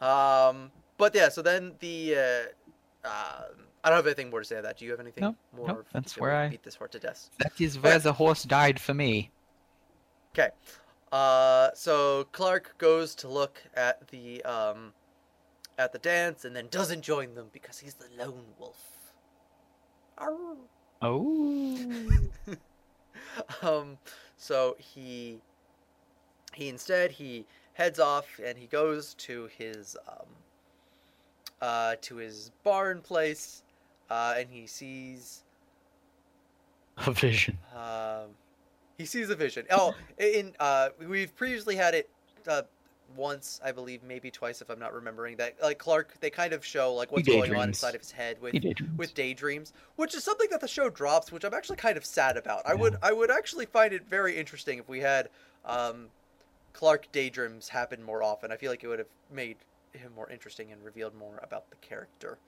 [0.00, 4.56] Um, but yeah, so then the uh, um I don't have anything more to say
[4.56, 4.78] on that.
[4.78, 5.68] Do you have anything Nope, more?
[5.68, 7.30] nope, that's where I- beat this horse to death.
[7.38, 9.30] That is where the horse died for me.
[10.34, 10.50] Okay.
[11.16, 14.92] Uh, so Clark goes to look at the um,
[15.78, 18.76] at the dance and then doesn't join them because he's the lone wolf.
[20.18, 20.56] Arr.
[21.00, 21.78] Oh.
[23.62, 23.96] um,
[24.36, 25.38] so he
[26.52, 30.26] he instead he heads off and he goes to his um,
[31.62, 33.62] uh, to his barn place,
[34.10, 35.44] uh, and he sees
[36.98, 37.56] A vision.
[37.74, 38.34] um,
[38.98, 39.66] he sees a vision.
[39.70, 42.08] Oh, in uh, we've previously had it
[42.48, 42.62] uh,
[43.16, 45.54] once, I believe, maybe twice, if I'm not remembering that.
[45.62, 48.52] Like Clark, they kind of show like what's going on inside of his head with
[48.54, 48.98] daydreams.
[48.98, 52.36] with daydreams, which is something that the show drops, which I'm actually kind of sad
[52.36, 52.62] about.
[52.66, 55.28] I would I would actually find it very interesting if we had
[55.64, 56.08] um,
[56.72, 58.50] Clark daydreams happen more often.
[58.52, 59.56] I feel like it would have made
[59.92, 62.38] him more interesting and revealed more about the character.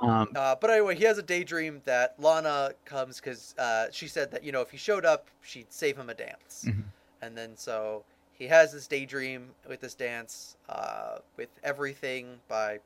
[0.00, 4.30] Um, Uh, but anyway, he has a daydream that Lana comes because uh, she said
[4.30, 6.84] that you know if he showed up, she'd save him a dance, Mhm.
[7.22, 12.78] and then so he has this daydream with this dance uh, with everything by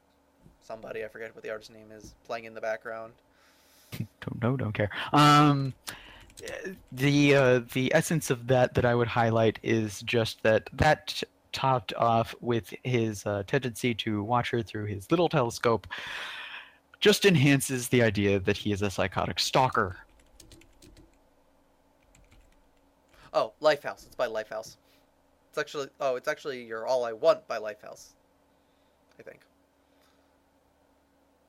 [0.62, 3.12] somebody I forget what the artist's name is playing in the background.
[3.92, 4.90] don't know, don't care.
[5.12, 5.72] Um,
[6.90, 11.22] the uh, the essence of that that I would highlight is just that that
[11.52, 15.86] topped off with his uh, tendency to watch her through his little telescope
[17.04, 19.98] just enhances the idea that he is a psychotic stalker.
[23.34, 24.06] Oh, Lifehouse.
[24.06, 24.78] It's by Lifehouse.
[25.50, 28.14] It's actually oh, it's actually your All I Want by Lifehouse.
[29.18, 29.40] I think.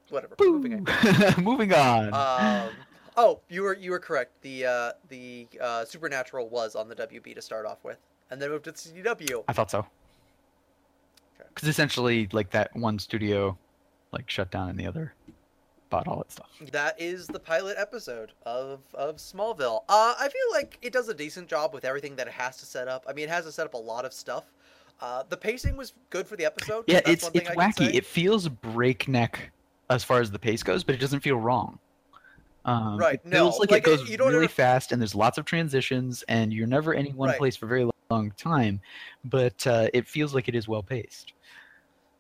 [0.10, 0.36] Whatever.
[0.42, 1.34] Moving on.
[1.42, 2.14] Moving on.
[2.14, 2.72] Um,
[3.16, 4.34] oh, you were you were correct.
[4.42, 8.00] The uh, the uh, Supernatural was on the WB to start off with,
[8.30, 9.46] and then moved to CW.
[9.48, 9.80] I thought so.
[9.80, 11.48] Okay.
[11.48, 13.58] Because essentially, like that one studio,
[14.12, 15.14] like shut down, and the other
[15.90, 16.50] bought all that stuff.
[16.72, 19.84] That is the pilot episode of of Smallville.
[19.90, 22.66] Uh, I feel like it does a decent job with everything that it has to
[22.66, 23.06] set up.
[23.08, 24.46] I mean, it has to set up a lot of stuff.
[25.02, 26.86] Uh, the pacing was good for the episode.
[26.88, 27.94] Yeah, it's it's I wacky.
[27.94, 29.52] It feels breakneck
[29.90, 31.80] as far as the pace goes, but it doesn't feel wrong.
[32.66, 35.38] Um, Right, It feels no, like, like, it goes really ever- fast, and there's lots
[35.38, 37.38] of transitions, and you're never in one Right.
[37.38, 38.82] place for very long time.
[39.24, 41.34] But uh, it feels like it is well paced.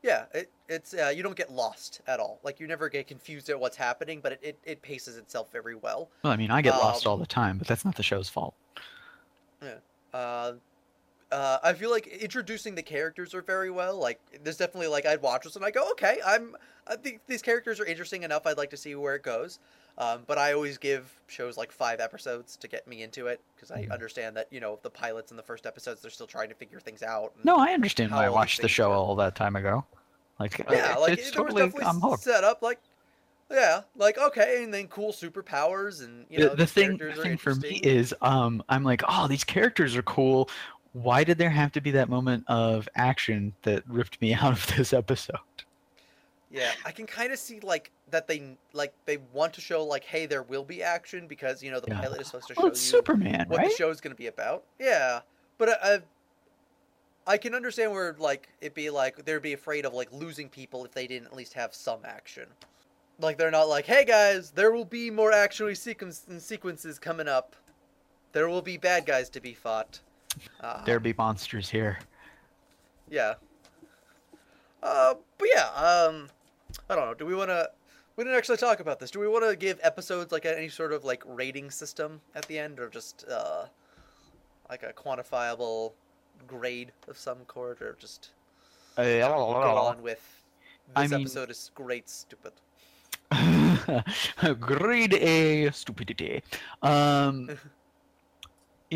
[0.05, 2.39] Yeah, it, it's uh, you don't get lost at all.
[2.43, 5.73] Like you never get confused at what's happening, but it, it, it paces itself very
[5.73, 6.09] well.
[6.23, 8.29] Well, I mean, I get lost Um, all the time, but that's not the show's
[8.29, 8.53] fault.
[9.63, 9.77] Yeah.
[10.13, 10.53] Uh,
[11.31, 13.97] uh, I feel like introducing the characters are very well.
[13.97, 16.55] Like there's definitely like I'd watch this and I go, okay, I'm
[16.87, 18.45] I think these characters are interesting enough.
[18.45, 19.59] I'd like to see where it goes.
[19.97, 23.71] Um, but I always give shows like five episodes to get me into it because
[23.71, 23.91] I Mhm.
[23.91, 26.79] understand that you know the pilots and the first episodes they're still trying to figure
[26.79, 27.33] things out.
[27.43, 29.85] No, I understand why I watched the show all that time ago.
[30.39, 32.23] Like, uh, yeah, like it's was totally, definitely I'm hooked.
[32.23, 32.79] set up like.
[33.51, 37.13] Yeah, like okay, and then cool superpowers, and you the, know the these thing, the
[37.13, 40.49] thing for me is um i'm like oh these characters are cool
[40.95, 44.65] why did there have to be that moment of action that ripped me out of
[44.77, 45.35] this episode
[46.49, 50.05] Yeah, I can kind of see like that they like they want to show like,
[50.05, 52.01] hey, there will be action because you know the Yeah.
[52.01, 54.17] pilot is supposed to show well you superman what right the show is going to
[54.17, 54.63] be about.
[54.79, 55.19] Yeah,
[55.57, 55.99] but uh, I, I,
[57.33, 60.85] I can understand where like it'd be like they'd be afraid of like losing people
[60.85, 62.45] if they didn't at least have some action.
[63.19, 67.55] Like they're not like, hey guys, there will be more action sequence sequences coming up.
[68.31, 69.99] There will be bad guys to be fought.
[70.61, 71.99] Uh, there be monsters here
[73.09, 73.35] yeah.
[74.81, 76.27] Uh, but yeah, um,
[76.89, 77.13] I don't know.
[77.13, 77.69] Do we want to?
[78.15, 79.11] We didn't actually talk about this.
[79.11, 82.57] Do we want to give episodes like any sort of like rating system at the
[82.57, 83.65] end, or just uh,
[84.69, 85.93] like a quantifiable
[86.47, 88.29] grade of some sort, or just
[89.73, 90.43] go on with
[90.95, 92.53] I this mean- episode is great, stupid.
[94.59, 96.43] grade a stupidity
[96.83, 97.49] um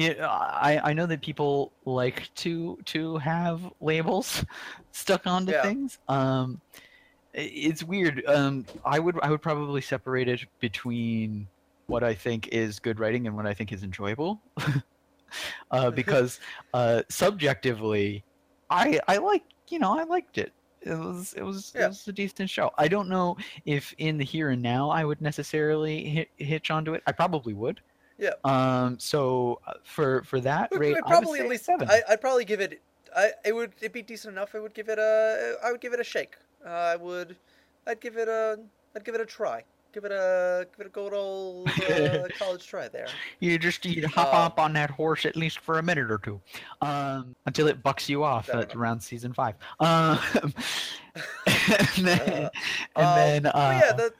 [0.02, 4.44] it, I, I know that people like to to have labels
[4.92, 5.64] stuck onto Yeah.
[5.64, 5.98] things.
[6.08, 6.62] Um
[7.34, 8.24] it's weird.
[8.26, 11.48] Um i would i would probably separate it between
[11.88, 14.42] what i think is good writing and what i think is enjoyable.
[15.70, 16.40] Uh because
[16.74, 18.24] uh subjectively
[18.72, 20.52] i i like you know i liked it.
[20.82, 21.86] It was it was Yeah.
[21.86, 22.72] it was a decent show.
[22.80, 26.94] I don't know if in the here and now i would necessarily hit, hitch onto
[26.96, 27.04] it.
[27.06, 27.80] I probably would
[28.20, 28.32] Yeah.
[28.44, 31.66] um so uh, for for that rate I'd I would probably at least.
[31.66, 31.90] seven.
[31.90, 32.82] I, I'd probably give it.
[33.16, 34.54] I it would it be decent enough.
[34.54, 35.56] I would give it a.
[35.64, 36.36] I would give it a shake.
[36.66, 37.36] Uh, I would.
[37.88, 38.60] I'd give it a.
[38.96, 39.64] I'd give it a try.
[39.91, 43.08] Give it a give it a good old uh, college try there.
[43.40, 46.20] You just you hop Um, up on that horse at least for a minute or
[46.20, 46.40] two,
[46.82, 48.76] um, until it bucks you off at enough.
[48.76, 49.56] around season five.
[49.80, 50.20] Um,
[51.48, 52.50] and then,
[52.96, 54.14] Uh, and Um, then but uh, yeah, the,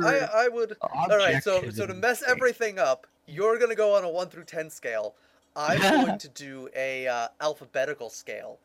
[0.00, 0.76] I I would.
[1.08, 4.44] All right, so so to mess everything up, you're gonna go on a one through
[4.44, 5.16] ten scale.
[5.54, 8.58] I'm going to do a uh, alphabetical scale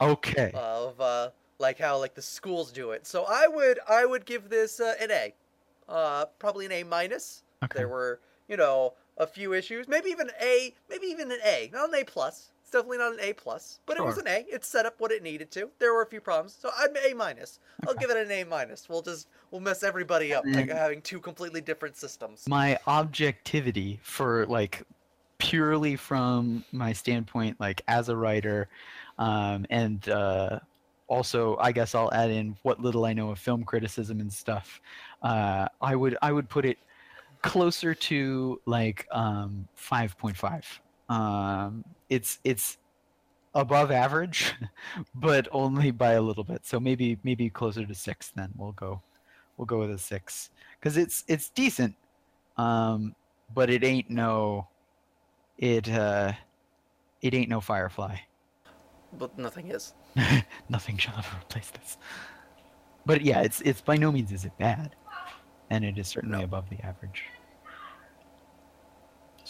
[0.00, 0.52] Okay.
[0.54, 3.06] of uh, like how like the schools do it.
[3.06, 5.34] So I would I would give this uh, an A,
[5.88, 7.42] uh, probably an A minus.
[7.62, 7.80] okay.
[7.80, 11.88] There were you know a few issues, maybe even A, maybe even an A, not
[11.90, 12.52] an A plus.
[12.70, 14.44] It's definitely not an A plus, but it was an A.
[14.48, 15.68] It set up what it needed to.
[15.80, 17.58] There were a few problems, so I'm A minus.
[17.84, 18.06] I'll Okay.
[18.06, 18.88] give it an A minus.
[18.88, 22.46] We'll just we'll mess everybody up like having two completely different systems.
[22.46, 24.84] my objectivity for like
[25.38, 28.68] purely from my standpoint like as a writer
[29.18, 30.60] um, and uh,
[31.08, 34.80] also i guess i'll add in what little i know of film criticism and stuff
[35.22, 36.78] uh, i would i would put it
[37.42, 40.78] closer to like um, 5.5
[41.12, 42.76] um, it's it's
[43.54, 44.54] above average
[45.14, 49.02] but only by a little bit so maybe maybe closer to six then we'll go
[49.56, 50.50] we'll go with a six
[50.80, 51.94] because it's it's decent,
[52.56, 53.14] um,
[53.54, 54.66] but it ain't no,
[55.58, 56.32] it uh,
[57.20, 58.16] it ain't no Firefly.
[59.18, 59.92] But nothing is.
[60.68, 61.98] Nothing shall ever replace this.
[63.04, 64.94] But yeah, it's it's by no means is it bad,
[65.68, 66.44] and it is certainly No.
[66.44, 67.24] above the average.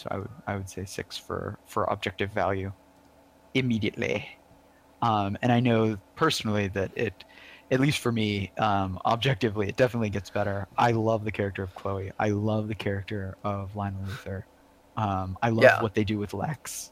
[0.01, 2.73] So I would I would say six for for objective value,
[3.53, 4.27] immediately,
[5.01, 7.25] um, and I know personally that it,
[7.71, 10.67] at least for me, um, objectively, it definitely gets better.
[10.77, 12.11] I love the character of Chloe.
[12.19, 14.43] I love the character of Lionel Luthor.
[14.97, 15.81] Um, I love Yeah.
[15.81, 16.91] what they do with Lex.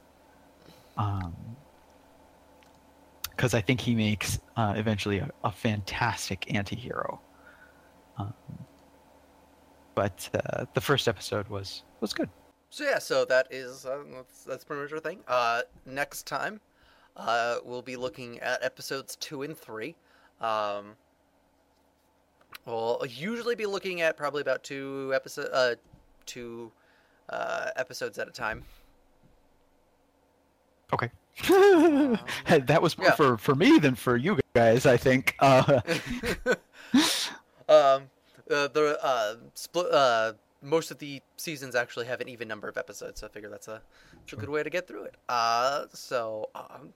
[0.98, 1.58] Um,
[3.32, 7.22] because I think he makes uh, eventually a, a fantastic anti-hero.
[8.18, 8.34] Um,
[9.96, 12.30] but uh, the first episode was was good.
[12.70, 15.20] So yeah, so that is uh, that's, that's pretty much our thing.
[15.28, 16.60] Uh, next time,
[17.18, 19.96] uh, we'll be looking at episodes two and three.
[20.40, 20.96] Um,
[22.66, 25.76] we'll usually be looking at probably about two episode uh,
[26.26, 26.72] two
[27.30, 28.64] uh, episodes at a time.
[30.94, 31.10] Okay.
[32.48, 33.16] that was more yeah.
[33.16, 35.36] for, for me than for you guys, I think.
[35.40, 35.80] Uh,
[37.70, 38.10] um,
[38.50, 39.92] uh, the uh, split.
[39.92, 43.50] Uh, most of the seasons actually have an even number of episodes, so I figure
[43.50, 43.82] that's a,
[44.14, 45.16] that's a good way to get through it.
[45.30, 46.94] Uh, so um,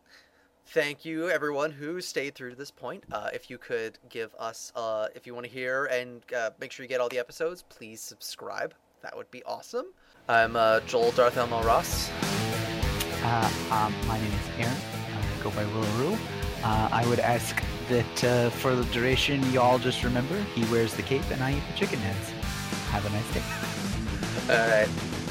[0.67, 3.03] thank you everyone who stayed through to this point.
[3.11, 6.71] Uh, if you could give us, uh, if you want to hear and uh, make
[6.71, 8.73] sure you get all the episodes, please subscribe.
[9.01, 9.87] That would be awesome.
[10.29, 12.09] I'm uh, Joel Darth Elmo Ross.
[13.23, 14.77] uh, um, my name is Aaron.
[14.77, 16.17] I go by Willaroo.
[16.63, 21.01] Uh, I would ask that uh, for the duration, y'all just remember he wears the
[21.01, 22.31] cape and I eat the chicken heads.
[22.93, 23.41] Have a nice day.
[24.53, 25.22] All right.